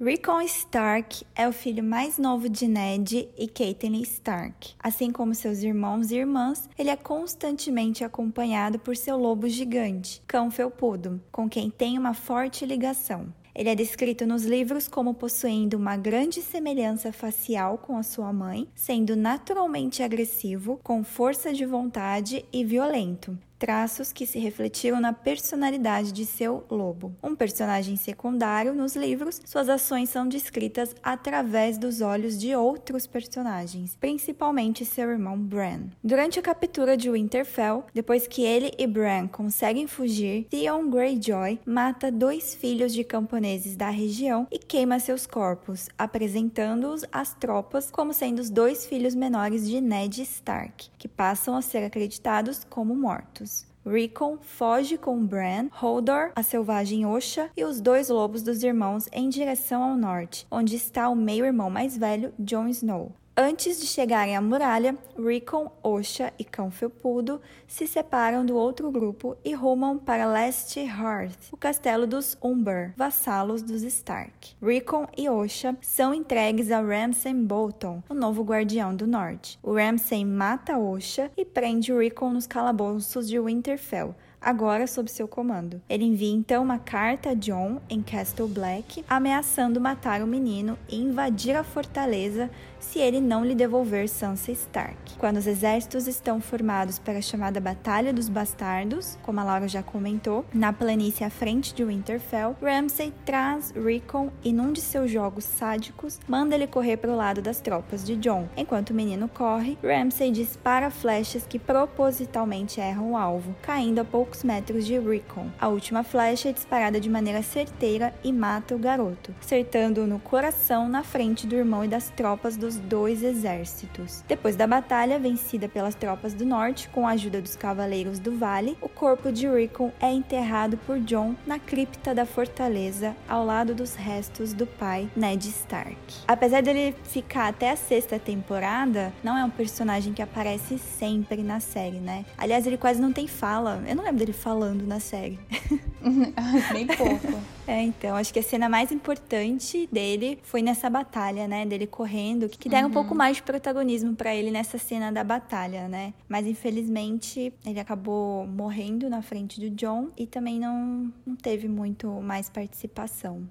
Rickon 0.00 0.42
Stark 0.42 1.26
é 1.34 1.48
o 1.48 1.52
filho 1.52 1.82
mais 1.82 2.18
novo 2.18 2.48
de 2.48 2.68
Ned 2.68 3.28
e 3.36 3.48
Catelyn 3.48 4.00
Stark. 4.02 4.76
Assim 4.78 5.10
como 5.10 5.34
seus 5.34 5.58
irmãos 5.64 6.12
e 6.12 6.16
irmãs, 6.18 6.68
ele 6.78 6.88
é 6.88 6.94
constantemente 6.94 8.04
acompanhado 8.04 8.78
por 8.78 8.96
seu 8.96 9.16
lobo 9.16 9.48
gigante, 9.48 10.22
Cão 10.24 10.52
Felpudo, 10.52 11.20
com 11.32 11.48
quem 11.48 11.68
tem 11.68 11.98
uma 11.98 12.14
forte 12.14 12.64
ligação. 12.64 13.34
Ele 13.52 13.70
é 13.70 13.74
descrito 13.74 14.24
nos 14.24 14.44
livros 14.44 14.86
como 14.86 15.14
possuindo 15.14 15.76
uma 15.76 15.96
grande 15.96 16.42
semelhança 16.42 17.12
facial 17.12 17.76
com 17.76 17.96
a 17.96 18.04
sua 18.04 18.32
mãe, 18.32 18.68
sendo 18.76 19.16
naturalmente 19.16 20.00
agressivo, 20.00 20.78
com 20.84 21.02
força 21.02 21.52
de 21.52 21.66
vontade 21.66 22.44
e 22.52 22.64
violento, 22.64 23.36
traços 23.58 24.12
que 24.12 24.24
se 24.24 24.38
refletiram 24.38 25.00
na 25.00 25.12
personalidade 25.12 26.12
de 26.12 26.24
seu 26.24 26.64
lobo. 26.70 27.14
Um 27.22 27.34
personagem 27.34 27.96
secundário 27.96 28.74
nos 28.74 28.94
livros, 28.94 29.40
suas 29.44 29.68
ações 29.68 30.08
são 30.08 30.28
descritas 30.28 30.94
através 31.02 31.76
dos 31.76 32.00
olhos 32.00 32.38
de 32.38 32.54
outros 32.54 33.06
personagens, 33.06 33.96
principalmente 33.96 34.84
seu 34.84 35.10
irmão 35.10 35.36
Bran. 35.36 35.88
Durante 36.02 36.38
a 36.38 36.42
captura 36.42 36.96
de 36.96 37.10
Winterfell, 37.10 37.84
depois 37.92 38.26
que 38.26 38.42
ele 38.42 38.72
e 38.78 38.86
Bran 38.86 39.26
conseguem 39.26 39.86
fugir, 39.86 40.44
Theon 40.44 40.88
Greyjoy 40.88 41.58
mata 41.66 42.12
dois 42.12 42.54
filhos 42.54 42.92
de 42.92 43.02
camponeses 43.02 43.76
da 43.76 43.90
região 43.90 44.46
e 44.50 44.58
queima 44.58 44.98
seus 44.98 45.26
corpos, 45.26 45.88
apresentando-os 45.98 47.04
às 47.10 47.34
tropas 47.34 47.90
como 47.90 48.12
sendo 48.12 48.38
os 48.38 48.50
dois 48.50 48.86
filhos 48.86 49.14
menores 49.14 49.68
de 49.68 49.80
Ned 49.80 50.22
Stark, 50.22 50.90
que 50.98 51.08
passam 51.08 51.56
a 51.56 51.62
ser 51.62 51.84
acreditados 51.84 52.64
como 52.68 52.94
mortos. 52.94 53.47
Rickon 53.88 54.36
foge 54.42 54.98
com 54.98 55.24
Bran, 55.24 55.68
Hodor, 55.82 56.30
a 56.36 56.42
selvagem 56.42 57.06
Osha 57.06 57.50
e 57.56 57.64
os 57.64 57.80
dois 57.80 58.10
lobos 58.10 58.42
dos 58.42 58.62
irmãos 58.62 59.08
em 59.10 59.30
direção 59.30 59.82
ao 59.82 59.96
norte, 59.96 60.46
onde 60.50 60.76
está 60.76 61.08
o 61.08 61.16
meio-irmão 61.16 61.70
mais 61.70 61.96
velho, 61.96 62.32
Jon 62.38 62.68
Snow. 62.68 63.12
Antes 63.40 63.80
de 63.80 63.86
chegarem 63.86 64.36
à 64.36 64.40
muralha, 64.40 64.98
Rickon, 65.16 65.70
Osha 65.80 66.32
e 66.40 66.42
Cão 66.44 66.72
Felpudo 66.72 67.40
se 67.68 67.86
separam 67.86 68.44
do 68.44 68.56
outro 68.56 68.90
grupo 68.90 69.36
e 69.44 69.54
rumam 69.54 69.96
para 69.96 70.26
Last 70.26 70.76
Hearth, 70.80 71.52
o 71.52 71.56
castelo 71.56 72.04
dos 72.04 72.36
Umber, 72.42 72.92
vassalos 72.96 73.62
dos 73.62 73.84
Stark. 73.84 74.56
Rickon 74.60 75.06
e 75.16 75.28
Osha 75.28 75.76
são 75.80 76.12
entregues 76.12 76.72
a 76.72 76.80
Ramsay 76.80 77.32
Bolton, 77.32 78.02
o 78.08 78.14
novo 78.14 78.42
guardião 78.42 78.92
do 78.92 79.06
norte. 79.06 79.56
O 79.62 79.72
Ramsay 79.72 80.24
mata 80.24 80.76
Osha 80.76 81.30
e 81.36 81.44
prende 81.44 81.92
Rickon 81.92 82.30
nos 82.30 82.44
calabouços 82.44 83.28
de 83.28 83.38
Winterfell, 83.38 84.16
agora 84.40 84.86
sob 84.86 85.10
seu 85.10 85.28
comando. 85.28 85.80
Ele 85.88 86.04
envia 86.04 86.34
então 86.34 86.62
uma 86.62 86.78
carta 86.78 87.30
a 87.30 87.34
John 87.34 87.80
em 87.88 88.02
Castle 88.02 88.48
Black, 88.48 89.04
ameaçando 89.08 89.80
matar 89.80 90.22
o 90.22 90.26
menino 90.26 90.78
e 90.88 90.96
invadir 90.96 91.56
a 91.56 91.64
fortaleza 91.64 92.50
se 92.78 92.98
ele 92.98 93.20
não 93.20 93.44
lhe 93.44 93.54
devolver 93.54 94.08
Sansa 94.08 94.52
Stark. 94.52 95.16
Quando 95.18 95.38
os 95.38 95.46
exércitos 95.46 96.06
estão 96.06 96.40
formados 96.40 96.98
para 96.98 97.18
a 97.18 97.22
chamada 97.22 97.60
Batalha 97.60 98.12
dos 98.12 98.28
Bastardos, 98.28 99.18
como 99.22 99.40
a 99.40 99.44
Laura 99.44 99.68
já 99.68 99.82
comentou, 99.82 100.44
na 100.52 100.72
planície 100.72 101.24
à 101.24 101.30
frente 101.30 101.74
de 101.74 101.84
Winterfell, 101.84 102.56
Ramsay 102.62 103.12
traz 103.24 103.72
Rickon 103.72 104.30
e 104.44 104.52
num 104.52 104.72
de 104.72 104.80
seus 104.80 105.10
jogos 105.10 105.44
sádicos 105.44 106.20
manda 106.28 106.54
ele 106.54 106.66
correr 106.66 106.96
para 106.96 107.10
o 107.10 107.16
lado 107.16 107.42
das 107.42 107.60
tropas 107.60 108.04
de 108.04 108.16
Jon. 108.16 108.46
Enquanto 108.56 108.90
o 108.90 108.94
menino 108.94 109.28
corre, 109.28 109.78
Ramsay 109.82 110.30
dispara 110.30 110.90
flechas 110.90 111.46
que 111.46 111.58
propositalmente 111.58 112.80
erram 112.80 113.12
o 113.12 113.16
alvo, 113.16 113.54
caindo 113.62 114.00
a 114.00 114.04
poucos 114.04 114.44
metros 114.44 114.86
de 114.86 114.98
Rickon. 114.98 115.48
A 115.58 115.68
última 115.68 116.02
flecha 116.02 116.48
é 116.48 116.52
disparada 116.52 117.00
de 117.00 117.08
maneira 117.08 117.42
certeira 117.42 118.14
e 118.22 118.32
mata 118.32 118.74
o 118.74 118.78
garoto, 118.78 119.34
acertando-o 119.40 120.06
no 120.06 120.18
coração 120.18 120.88
na 120.88 121.02
frente 121.02 121.46
do 121.46 121.56
irmão 121.56 121.84
e 121.84 121.88
das 121.88 122.10
tropas 122.10 122.56
dos 122.68 122.76
dois 122.76 123.22
exércitos. 123.22 124.22
Depois 124.28 124.54
da 124.54 124.66
batalha, 124.66 125.18
vencida 125.18 125.68
pelas 125.68 125.94
tropas 125.94 126.34
do 126.34 126.44
norte 126.44 126.88
com 126.90 127.06
a 127.06 127.12
ajuda 127.12 127.40
dos 127.40 127.56
cavaleiros 127.56 128.18
do 128.18 128.36
vale, 128.36 128.76
o 128.82 128.88
corpo 128.88 129.32
de 129.32 129.48
Rickon 129.48 129.90
é 129.98 130.12
enterrado 130.12 130.76
por 130.76 130.98
Jon 131.00 131.34
na 131.46 131.58
cripta 131.58 132.14
da 132.14 132.26
fortaleza, 132.26 133.16
ao 133.26 133.44
lado 133.44 133.74
dos 133.74 133.94
restos 133.94 134.52
do 134.52 134.66
pai 134.66 135.08
Ned 135.16 135.48
Stark. 135.48 135.96
Apesar 136.26 136.62
dele 136.62 136.94
ficar 137.04 137.48
até 137.48 137.70
a 137.70 137.76
sexta 137.76 138.18
temporada, 138.18 139.12
não 139.24 139.36
é 139.36 139.42
um 139.42 139.50
personagem 139.50 140.12
que 140.12 140.20
aparece 140.20 140.78
sempre 140.78 141.42
na 141.42 141.60
série, 141.60 141.98
né? 141.98 142.26
Aliás, 142.36 142.66
ele 142.66 142.76
quase 142.76 143.00
não 143.00 143.12
tem 143.12 143.26
fala. 143.26 143.82
Eu 143.88 143.96
não 143.96 144.04
lembro 144.04 144.18
dele 144.18 144.34
falando 144.34 144.86
na 144.86 145.00
série. 145.00 145.38
Bem 146.72 146.86
pouco. 146.86 147.40
É, 147.66 147.82
então, 147.82 148.16
acho 148.16 148.32
que 148.32 148.38
a 148.38 148.42
cena 148.42 148.68
mais 148.68 148.90
importante 148.90 149.88
dele 149.92 150.38
foi 150.42 150.62
nessa 150.62 150.88
batalha, 150.88 151.46
né? 151.46 151.66
Dele 151.66 151.86
correndo, 151.86 152.48
que 152.48 152.68
deram 152.68 152.84
uhum. 152.84 152.90
um 152.90 152.94
pouco 152.94 153.14
mais 153.14 153.36
de 153.36 153.42
protagonismo 153.42 154.14
para 154.14 154.34
ele 154.34 154.50
nessa 154.50 154.78
cena 154.78 155.12
da 155.12 155.22
batalha, 155.22 155.86
né? 155.86 156.14
Mas 156.28 156.46
infelizmente 156.46 157.52
ele 157.66 157.78
acabou 157.78 158.46
morrendo 158.46 159.10
na 159.10 159.20
frente 159.20 159.60
do 159.60 159.68
John 159.70 160.08
e 160.16 160.26
também 160.26 160.58
não, 160.58 161.12
não 161.26 161.36
teve 161.36 161.68
muito 161.68 162.08
mais 162.22 162.48
participação. 162.48 163.46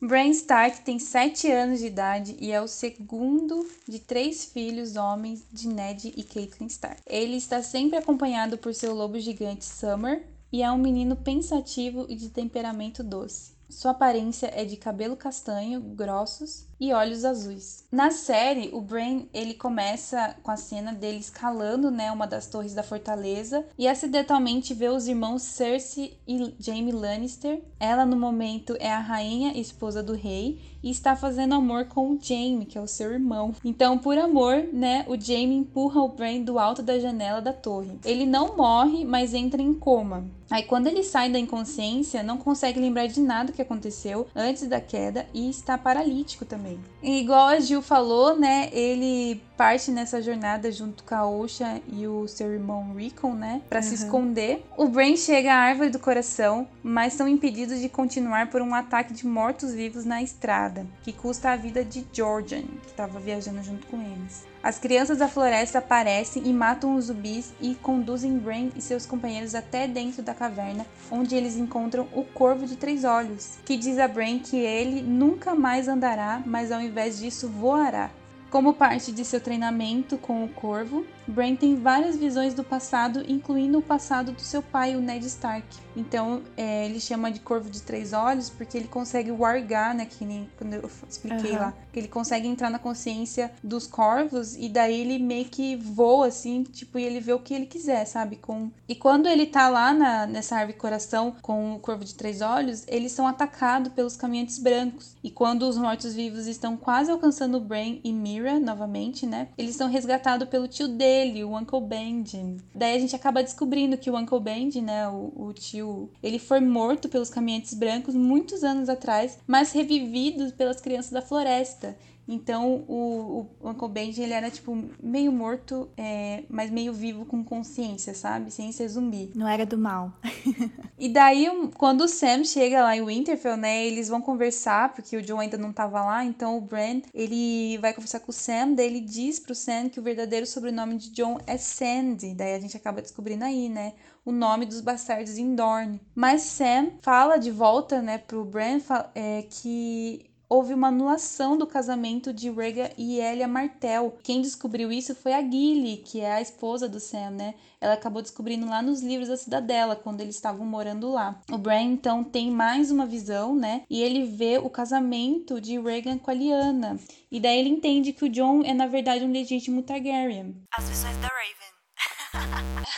Bran 0.00 0.28
Stark 0.28 0.82
tem 0.82 0.96
7 1.00 1.50
anos 1.50 1.80
de 1.80 1.86
idade 1.86 2.36
e 2.38 2.52
é 2.52 2.60
o 2.60 2.68
segundo 2.68 3.68
de 3.86 3.98
três 3.98 4.44
filhos 4.44 4.94
homens 4.94 5.42
de 5.52 5.66
Ned 5.66 6.14
e 6.16 6.22
Catelyn 6.22 6.68
Stark. 6.68 7.02
Ele 7.04 7.34
está 7.34 7.60
sempre 7.64 7.98
acompanhado 7.98 8.56
por 8.56 8.72
seu 8.72 8.94
lobo 8.94 9.18
gigante 9.18 9.64
Summer, 9.64 10.24
e 10.52 10.62
é 10.62 10.70
um 10.70 10.78
menino 10.78 11.16
pensativo 11.16 12.06
e 12.08 12.14
de 12.14 12.30
temperamento 12.30 13.02
doce. 13.02 13.52
Sua 13.68 13.90
aparência 13.90 14.50
é 14.54 14.64
de 14.64 14.76
cabelo 14.76 15.16
castanho, 15.16 15.80
grossos 15.80 16.67
e 16.80 16.92
olhos 16.92 17.24
azuis. 17.24 17.84
Na 17.90 18.10
série, 18.10 18.70
o 18.72 18.80
Brain 18.80 19.28
ele 19.32 19.54
começa 19.54 20.36
com 20.42 20.50
a 20.50 20.56
cena 20.56 20.92
dele 20.92 21.18
escalando, 21.18 21.90
né, 21.90 22.12
uma 22.12 22.26
das 22.26 22.46
torres 22.46 22.74
da 22.74 22.82
fortaleza 22.82 23.64
e 23.78 23.88
acidentalmente 23.88 24.74
vê 24.74 24.88
os 24.88 25.08
irmãos 25.08 25.42
Cersei 25.42 26.18
e 26.26 26.54
Jaime 26.58 26.92
Lannister. 26.92 27.62
Ela 27.80 28.04
no 28.04 28.16
momento 28.16 28.76
é 28.78 28.92
a 28.92 29.00
rainha 29.00 29.58
esposa 29.58 30.02
do 30.02 30.14
rei 30.14 30.60
e 30.82 30.90
está 30.90 31.16
fazendo 31.16 31.54
amor 31.54 31.86
com 31.86 32.12
o 32.12 32.18
Jaime, 32.20 32.66
que 32.66 32.78
é 32.78 32.80
o 32.80 32.86
seu 32.86 33.12
irmão. 33.12 33.54
Então, 33.64 33.98
por 33.98 34.16
amor, 34.16 34.68
né, 34.72 35.04
o 35.08 35.20
Jaime 35.20 35.56
empurra 35.56 36.02
o 36.02 36.08
Bran 36.08 36.40
do 36.42 36.58
alto 36.58 36.82
da 36.82 36.98
janela 36.98 37.40
da 37.40 37.52
torre. 37.52 37.98
Ele 38.04 38.24
não 38.24 38.56
morre, 38.56 39.04
mas 39.04 39.34
entra 39.34 39.60
em 39.60 39.74
coma. 39.74 40.24
Aí 40.50 40.62
quando 40.62 40.86
ele 40.86 41.02
sai 41.02 41.30
da 41.30 41.38
inconsciência, 41.38 42.22
não 42.22 42.38
consegue 42.38 42.80
lembrar 42.80 43.06
de 43.06 43.20
nada 43.20 43.52
que 43.52 43.60
aconteceu 43.60 44.26
antes 44.34 44.66
da 44.66 44.80
queda 44.80 45.26
e 45.34 45.50
está 45.50 45.76
paralítico 45.76 46.44
também. 46.44 46.67
E 47.02 47.20
igual 47.20 47.46
a 47.48 47.60
Gil 47.60 47.80
falou, 47.80 48.36
né, 48.36 48.68
ele 48.72 49.40
parte 49.56 49.90
nessa 49.90 50.20
jornada 50.20 50.70
junto 50.70 51.02
com 51.04 51.14
a 51.14 51.28
Osha 51.28 51.80
e 51.92 52.06
o 52.06 52.26
seu 52.26 52.52
irmão 52.52 52.94
Rickon, 52.94 53.34
né, 53.34 53.62
para 53.68 53.78
uhum. 53.78 53.84
se 53.84 53.94
esconder. 53.94 54.64
O 54.76 54.88
Bran 54.88 55.16
chega 55.16 55.52
à 55.52 55.58
árvore 55.58 55.90
do 55.90 55.98
coração, 55.98 56.66
mas 56.82 57.12
são 57.12 57.28
impedidos 57.28 57.80
de 57.80 57.88
continuar 57.88 58.50
por 58.50 58.60
um 58.60 58.74
ataque 58.74 59.12
de 59.12 59.26
mortos-vivos 59.26 60.04
na 60.04 60.22
estrada, 60.22 60.86
que 61.02 61.12
custa 61.12 61.50
a 61.50 61.56
vida 61.56 61.84
de 61.84 62.04
Jordan, 62.12 62.62
que 62.82 62.88
estava 62.88 63.18
viajando 63.20 63.62
junto 63.62 63.86
com 63.86 64.00
eles. 64.00 64.46
As 64.60 64.76
crianças 64.76 65.18
da 65.18 65.28
floresta 65.28 65.78
aparecem 65.78 66.42
e 66.44 66.52
matam 66.52 66.96
os 66.96 67.04
zumbis 67.04 67.54
e 67.60 67.76
conduzem 67.76 68.36
Bran 68.38 68.70
e 68.74 68.82
seus 68.82 69.06
companheiros 69.06 69.54
até 69.54 69.86
dentro 69.86 70.20
da 70.20 70.34
caverna, 70.34 70.84
onde 71.10 71.36
eles 71.36 71.56
encontram 71.56 72.08
o 72.12 72.24
Corvo 72.24 72.66
de 72.66 72.76
Três 72.76 73.04
Olhos, 73.04 73.58
que 73.64 73.76
diz 73.76 73.98
a 73.98 74.08
Bran 74.08 74.40
que 74.40 74.56
ele 74.56 75.00
nunca 75.00 75.54
mais 75.54 75.86
andará, 75.86 76.42
mas 76.44 76.72
ao 76.72 76.80
invés 76.80 77.18
disso 77.18 77.48
voará. 77.48 78.10
Como 78.50 78.74
parte 78.74 79.12
de 79.12 79.24
seu 79.24 79.40
treinamento 79.40 80.18
com 80.18 80.44
o 80.44 80.48
Corvo, 80.48 81.06
Bran 81.28 81.54
tem 81.54 81.76
várias 81.76 82.16
visões 82.16 82.54
do 82.54 82.64
passado, 82.64 83.22
incluindo 83.28 83.78
o 83.78 83.82
passado 83.82 84.32
do 84.32 84.40
seu 84.40 84.62
pai, 84.62 84.96
o 84.96 85.00
Ned 85.00 85.26
Stark. 85.26 85.66
Então, 85.94 86.42
é, 86.56 86.86
ele 86.86 87.00
chama 87.00 87.30
de 87.30 87.40
Corvo 87.40 87.68
de 87.68 87.82
Três 87.82 88.12
Olhos 88.12 88.48
porque 88.48 88.78
ele 88.78 88.88
consegue 88.88 89.30
wargar, 89.30 89.94
né? 89.94 90.06
Que 90.06 90.24
nem 90.24 90.48
quando 90.56 90.74
eu 90.74 90.90
expliquei 91.08 91.52
uhum. 91.52 91.58
lá. 91.58 91.74
Que 91.92 91.98
ele 91.98 92.08
consegue 92.08 92.46
entrar 92.46 92.70
na 92.70 92.78
consciência 92.78 93.52
dos 93.62 93.86
corvos 93.86 94.54
e 94.54 94.68
daí 94.68 95.00
ele 95.00 95.18
meio 95.18 95.46
que 95.46 95.76
voa, 95.76 96.28
assim, 96.28 96.62
tipo, 96.62 96.98
e 96.98 97.04
ele 97.04 97.20
vê 97.20 97.32
o 97.32 97.40
que 97.40 97.52
ele 97.52 97.66
quiser, 97.66 98.04
sabe? 98.06 98.36
Com... 98.36 98.70
E 98.88 98.94
quando 98.94 99.26
ele 99.26 99.46
tá 99.46 99.68
lá 99.68 99.92
na, 99.92 100.26
nessa 100.26 100.56
árvore 100.56 100.78
coração 100.78 101.34
com 101.42 101.74
o 101.74 101.80
Corvo 101.80 102.04
de 102.04 102.14
Três 102.14 102.40
Olhos, 102.40 102.84
eles 102.86 103.12
são 103.12 103.26
atacados 103.26 103.92
pelos 103.92 104.16
caminhantes 104.16 104.58
brancos. 104.58 105.16
E 105.22 105.30
quando 105.30 105.64
os 105.64 105.76
mortos-vivos 105.76 106.46
estão 106.46 106.76
quase 106.76 107.10
alcançando 107.10 107.60
Bran 107.60 107.98
e 108.04 108.12
Mira 108.12 108.60
novamente, 108.60 109.26
né? 109.26 109.48
Eles 109.58 109.74
são 109.74 109.88
resgatados 109.88 110.48
pelo 110.48 110.68
tio 110.68 110.86
dele 110.88 111.17
dele, 111.18 111.44
o 111.44 111.56
Uncle 111.56 111.80
Benji. 111.80 112.56
Daí 112.74 112.96
a 112.96 112.98
gente 112.98 113.16
acaba 113.16 113.42
descobrindo 113.42 113.98
que 113.98 114.10
o 114.10 114.16
Uncle 114.16 114.40
Benji, 114.40 114.80
né, 114.80 115.08
o, 115.08 115.32
o 115.36 115.52
tio, 115.52 116.10
ele 116.22 116.38
foi 116.38 116.60
morto 116.60 117.08
pelos 117.08 117.30
caminhantes 117.30 117.74
brancos 117.74 118.14
muitos 118.14 118.62
anos 118.62 118.88
atrás, 118.88 119.38
mas 119.46 119.72
revivido 119.72 120.52
pelas 120.52 120.80
crianças 120.80 121.10
da 121.10 121.22
floresta. 121.22 121.96
Então 122.28 122.84
o, 122.86 123.46
o 123.58 123.70
Uncle 123.70 123.88
Benji 123.88 124.22
ele 124.22 124.34
era 124.34 124.50
tipo 124.50 124.76
meio 125.02 125.32
morto, 125.32 125.88
é, 125.96 126.44
mas 126.50 126.70
meio 126.70 126.92
vivo 126.92 127.24
com 127.24 127.42
consciência, 127.42 128.12
sabe? 128.12 128.50
Sem 128.50 128.70
ser 128.70 128.86
zumbi. 128.88 129.32
Não 129.34 129.48
era 129.48 129.64
do 129.64 129.78
mal. 129.78 130.12
e 130.98 131.08
daí, 131.08 131.48
quando 131.78 132.02
o 132.02 132.08
Sam 132.08 132.44
chega 132.44 132.82
lá 132.82 132.94
em 132.94 133.04
Winterfell, 133.04 133.56
né? 133.56 133.86
Eles 133.86 134.08
vão 134.08 134.20
conversar, 134.20 134.92
porque 134.92 135.16
o 135.16 135.22
John 135.22 135.40
ainda 135.40 135.56
não 135.56 135.72
tava 135.72 136.04
lá. 136.04 136.22
Então 136.22 136.58
o 136.58 136.60
Bran 136.60 137.00
ele 137.14 137.78
vai 137.78 137.94
conversar 137.94 138.20
com 138.20 138.30
o 138.30 138.34
Sam. 138.34 138.74
Daí 138.74 138.86
ele 138.86 139.00
diz 139.00 139.40
pro 139.40 139.54
Sam 139.54 139.88
que 139.88 139.98
o 139.98 140.02
verdadeiro 140.02 140.46
sobrenome 140.46 140.96
de 140.96 141.10
John 141.10 141.38
é 141.46 141.56
Sandy. 141.56 142.34
Daí 142.34 142.54
a 142.54 142.60
gente 142.60 142.76
acaba 142.76 143.00
descobrindo 143.00 143.44
aí, 143.44 143.70
né? 143.70 143.94
o 144.28 144.32
nome 144.32 144.66
dos 144.66 144.82
bastardos 144.82 145.38
em 145.38 145.54
Dorne. 145.54 145.98
Mas 146.14 146.42
Sam 146.42 146.90
fala 147.00 147.38
de 147.38 147.50
volta, 147.50 148.02
né, 148.02 148.18
pro 148.18 148.44
Bran 148.44 148.78
é, 149.14 149.42
que 149.48 150.27
houve 150.48 150.72
uma 150.72 150.88
anulação 150.88 151.56
do 151.58 151.66
casamento 151.66 152.32
de 152.32 152.50
Rhaegar 152.50 152.92
e 152.96 153.20
Elia 153.20 153.46
Martell. 153.46 154.16
Quem 154.22 154.40
descobriu 154.40 154.90
isso 154.90 155.14
foi 155.14 155.34
a 155.34 155.42
Gilly, 155.42 155.98
que 155.98 156.20
é 156.20 156.32
a 156.32 156.40
esposa 156.40 156.88
do 156.88 156.98
Sam, 156.98 157.30
né? 157.30 157.54
Ela 157.80 157.94
acabou 157.94 158.22
descobrindo 158.22 158.66
lá 158.66 158.82
nos 158.82 159.02
livros 159.02 159.28
da 159.28 159.36
Cidadela, 159.36 159.94
quando 159.94 160.20
eles 160.20 160.34
estavam 160.34 160.66
morando 160.66 161.10
lá. 161.10 161.40
O 161.50 161.58
Bran, 161.58 161.82
então, 161.82 162.24
tem 162.24 162.50
mais 162.50 162.90
uma 162.90 163.06
visão, 163.06 163.54
né? 163.54 163.82
E 163.88 164.02
ele 164.02 164.24
vê 164.24 164.58
o 164.58 164.70
casamento 164.70 165.60
de 165.60 165.78
Rhaegar 165.78 166.18
com 166.18 166.30
a 166.30 166.34
Lyanna. 166.34 166.98
E 167.30 167.38
daí 167.38 167.58
ele 167.58 167.68
entende 167.68 168.12
que 168.12 168.24
o 168.24 168.28
Jon 168.28 168.62
é, 168.64 168.72
na 168.72 168.86
verdade, 168.86 169.24
um 169.24 169.32
legítimo 169.32 169.82
Targaryen. 169.82 170.56
As 170.76 170.88
visões 170.88 171.16
da 171.18 171.28
Raven. 171.28 172.88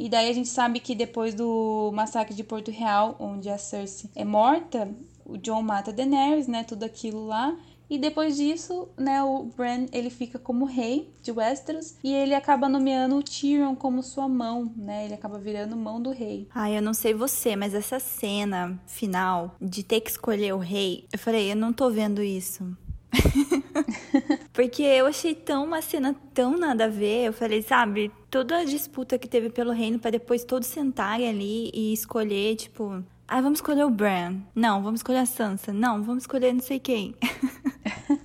E 0.00 0.08
daí 0.08 0.30
a 0.30 0.32
gente 0.32 0.48
sabe 0.48 0.80
que 0.80 0.94
depois 0.94 1.34
do 1.34 1.92
massacre 1.92 2.34
de 2.34 2.42
Porto 2.42 2.70
Real, 2.70 3.16
onde 3.20 3.50
a 3.50 3.58
Cersei 3.58 4.08
é 4.16 4.24
morta, 4.24 4.90
o 5.26 5.36
Jon 5.36 5.60
mata 5.60 5.92
Daenerys, 5.92 6.48
né, 6.48 6.64
tudo 6.64 6.84
aquilo 6.84 7.26
lá. 7.26 7.54
E 7.90 7.98
depois 7.98 8.34
disso, 8.34 8.88
né, 8.96 9.22
o 9.22 9.44
Bran 9.54 9.84
ele 9.92 10.08
fica 10.08 10.38
como 10.38 10.64
rei 10.64 11.12
de 11.20 11.30
Westeros 11.30 11.96
e 12.02 12.14
ele 12.14 12.34
acaba 12.34 12.66
nomeando 12.66 13.14
o 13.16 13.22
Tyrion 13.22 13.74
como 13.74 14.02
sua 14.02 14.26
mão, 14.26 14.72
né? 14.74 15.04
Ele 15.04 15.12
acaba 15.12 15.38
virando 15.38 15.76
mão 15.76 16.00
do 16.00 16.12
rei. 16.12 16.48
Ai, 16.54 16.78
eu 16.78 16.80
não 16.80 16.94
sei 16.94 17.12
você, 17.12 17.54
mas 17.54 17.74
essa 17.74 17.98
cena 17.98 18.80
final 18.86 19.54
de 19.60 19.82
ter 19.82 20.00
que 20.00 20.10
escolher 20.10 20.54
o 20.54 20.58
rei, 20.58 21.04
eu 21.12 21.18
falei, 21.18 21.52
eu 21.52 21.56
não 21.56 21.74
tô 21.74 21.90
vendo 21.90 22.22
isso. 22.22 22.64
Porque 24.52 24.82
eu 24.82 25.06
achei 25.06 25.34
tão 25.34 25.64
uma 25.64 25.82
cena 25.82 26.14
tão 26.34 26.56
nada 26.56 26.84
a 26.84 26.88
ver. 26.88 27.26
Eu 27.26 27.32
falei, 27.32 27.62
sabe, 27.62 28.10
toda 28.30 28.58
a 28.58 28.64
disputa 28.64 29.18
que 29.18 29.28
teve 29.28 29.50
pelo 29.50 29.72
reino 29.72 29.98
para 29.98 30.12
depois 30.12 30.44
todos 30.44 30.68
sentarem 30.68 31.28
ali 31.28 31.70
e 31.74 31.92
escolher, 31.92 32.56
tipo, 32.56 33.02
ah, 33.26 33.40
vamos 33.40 33.58
escolher 33.58 33.84
o 33.84 33.90
Bran. 33.90 34.40
Não, 34.54 34.82
vamos 34.82 35.00
escolher 35.00 35.18
a 35.18 35.26
Sansa. 35.26 35.72
Não, 35.72 36.02
vamos 36.02 36.24
escolher 36.24 36.52
não 36.52 36.60
sei 36.60 36.80
quem. 36.80 37.14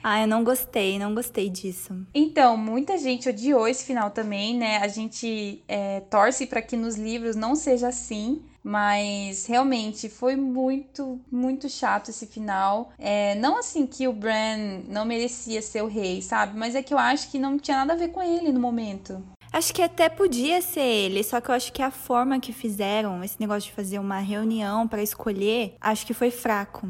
ah, 0.07 0.21
eu 0.21 0.27
não 0.27 0.43
gostei, 0.43 0.99
não 0.99 1.15
gostei 1.15 1.49
disso. 1.49 2.05
Então, 2.13 2.55
muita 2.55 2.95
gente 2.95 3.27
odiou 3.27 3.67
esse 3.67 3.83
final 3.83 4.11
também, 4.11 4.55
né? 4.55 4.77
A 4.77 4.87
gente 4.87 5.63
é, 5.67 5.99
torce 6.01 6.45
para 6.45 6.61
que 6.61 6.77
nos 6.77 6.95
livros 6.95 7.35
não 7.35 7.55
seja 7.55 7.87
assim. 7.87 8.43
Mas 8.63 9.47
realmente 9.47 10.07
foi 10.07 10.35
muito, 10.35 11.19
muito 11.31 11.67
chato 11.69 12.09
esse 12.09 12.27
final. 12.27 12.91
É, 12.99 13.33
não 13.35 13.57
assim 13.57 13.85
que 13.87 14.07
o 14.07 14.13
Bran 14.13 14.81
não 14.87 15.05
merecia 15.05 15.61
ser 15.61 15.83
o 15.83 15.87
rei, 15.87 16.21
sabe? 16.21 16.57
Mas 16.57 16.75
é 16.75 16.83
que 16.83 16.93
eu 16.93 16.97
acho 16.99 17.29
que 17.29 17.39
não 17.39 17.57
tinha 17.57 17.77
nada 17.77 17.93
a 17.93 17.95
ver 17.95 18.09
com 18.09 18.21
ele 18.21 18.51
no 18.51 18.59
momento. 18.59 19.23
Acho 19.55 19.73
que 19.73 19.81
até 19.81 20.09
podia 20.09 20.61
ser 20.61 20.81
ele, 20.81 21.23
só 21.23 21.39
que 21.39 21.49
eu 21.49 21.55
acho 21.55 21.71
que 21.71 21.81
a 21.81 21.89
forma 21.89 22.41
que 22.41 22.51
fizeram, 22.51 23.23
esse 23.23 23.39
negócio 23.39 23.69
de 23.69 23.75
fazer 23.75 23.99
uma 23.99 24.19
reunião 24.19 24.85
para 24.85 25.01
escolher, 25.01 25.77
acho 25.79 26.05
que 26.05 26.13
foi 26.13 26.29
fraco. 26.29 26.89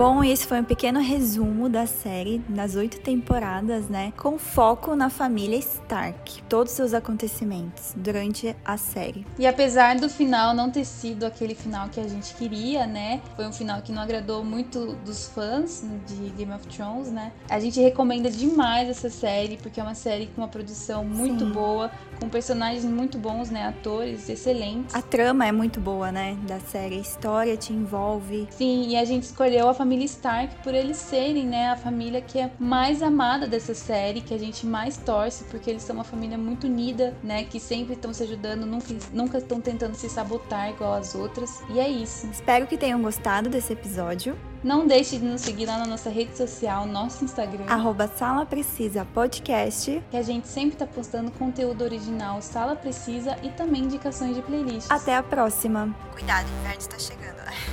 Bom, 0.00 0.24
esse 0.24 0.46
foi 0.46 0.58
um 0.58 0.64
pequeno 0.64 0.98
resumo 0.98 1.68
da 1.68 1.84
série 1.84 2.38
das 2.48 2.74
oito 2.74 2.98
temporadas, 3.00 3.86
né? 3.90 4.14
Com 4.16 4.38
foco 4.38 4.96
na 4.96 5.10
família 5.10 5.58
Stark, 5.58 6.42
todos 6.44 6.72
os 6.72 6.76
seus 6.78 6.94
acontecimentos 6.94 7.92
durante 7.94 8.56
a 8.64 8.78
série. 8.78 9.26
E 9.38 9.46
apesar 9.46 9.96
do 9.96 10.08
final 10.08 10.54
não 10.54 10.70
ter 10.70 10.86
sido 10.86 11.26
aquele 11.26 11.54
final 11.54 11.90
que 11.90 12.00
a 12.00 12.08
gente 12.08 12.34
queria, 12.34 12.86
né? 12.86 13.20
Foi 13.36 13.46
um 13.46 13.52
final 13.52 13.82
que 13.82 13.92
não 13.92 14.00
agradou 14.00 14.42
muito 14.42 14.94
dos 15.04 15.26
fãs 15.26 15.84
de 16.06 16.30
Game 16.30 16.50
of 16.50 16.66
Thrones, 16.68 17.12
né? 17.12 17.30
A 17.50 17.60
gente 17.60 17.78
recomenda 17.78 18.30
demais 18.30 18.88
essa 18.88 19.10
série, 19.10 19.58
porque 19.58 19.80
é 19.80 19.82
uma 19.82 19.94
série 19.94 20.28
com 20.28 20.40
uma 20.40 20.48
produção 20.48 21.04
muito 21.04 21.44
Sim. 21.44 21.52
boa, 21.52 21.90
com 22.18 22.26
personagens 22.30 22.86
muito 22.86 23.18
bons, 23.18 23.50
né? 23.50 23.66
Atores 23.66 24.30
excelentes. 24.30 24.94
A 24.94 25.02
trama 25.02 25.46
é 25.46 25.52
muito 25.52 25.78
boa, 25.78 26.10
né? 26.10 26.38
Da 26.48 26.58
série. 26.58 26.96
A 26.96 27.00
história 27.00 27.54
te 27.54 27.74
envolve. 27.74 28.48
Sim, 28.50 28.88
e 28.88 28.96
a 28.96 29.04
gente 29.04 29.24
escolheu 29.24 29.68
a 29.68 29.74
família 29.74 29.89
família 29.90 30.06
Stark 30.06 30.54
por 30.62 30.72
eles 30.72 30.98
serem, 30.98 31.46
né, 31.46 31.70
a 31.70 31.76
família 31.76 32.20
que 32.20 32.38
é 32.38 32.48
mais 32.60 33.02
amada 33.02 33.48
dessa 33.48 33.74
série, 33.74 34.20
que 34.20 34.32
a 34.32 34.38
gente 34.38 34.64
mais 34.64 34.96
torce, 34.96 35.42
porque 35.50 35.68
eles 35.68 35.82
são 35.82 35.96
uma 35.96 36.04
família 36.04 36.38
muito 36.38 36.68
unida, 36.68 37.12
né, 37.24 37.42
que 37.42 37.58
sempre 37.58 37.94
estão 37.94 38.12
se 38.12 38.22
ajudando, 38.22 38.64
nunca 38.64 38.94
nunca 39.12 39.38
estão 39.38 39.60
tentando 39.60 39.96
se 39.96 40.08
sabotar 40.08 40.70
igual 40.70 40.94
as 40.94 41.16
outras. 41.16 41.60
E 41.70 41.80
é 41.80 41.88
isso. 41.88 42.28
Espero 42.30 42.68
que 42.68 42.78
tenham 42.78 43.02
gostado 43.02 43.48
desse 43.48 43.72
episódio. 43.72 44.38
Não 44.62 44.86
deixe 44.86 45.18
de 45.18 45.24
nos 45.24 45.40
seguir 45.40 45.66
lá 45.66 45.78
na 45.78 45.86
nossa 45.86 46.08
rede 46.08 46.36
social, 46.36 46.86
nosso 46.86 47.24
Instagram. 47.24 47.64
Arroba 47.66 48.06
Sala 48.06 48.46
Precisa 48.46 49.04
Podcast. 49.04 50.00
Que 50.08 50.16
a 50.16 50.22
gente 50.22 50.46
sempre 50.46 50.76
tá 50.76 50.86
postando 50.86 51.32
conteúdo 51.32 51.82
original 51.82 52.40
Sala 52.40 52.76
Precisa 52.76 53.36
e 53.42 53.48
também 53.48 53.82
indicações 53.82 54.36
de 54.36 54.42
playlist. 54.42 54.86
Até 54.88 55.16
a 55.16 55.22
próxima. 55.22 55.92
Cuidado, 56.12 56.46
o 56.46 56.60
inverno 56.60 56.78
está 56.78 56.98
chegando. 56.98 57.40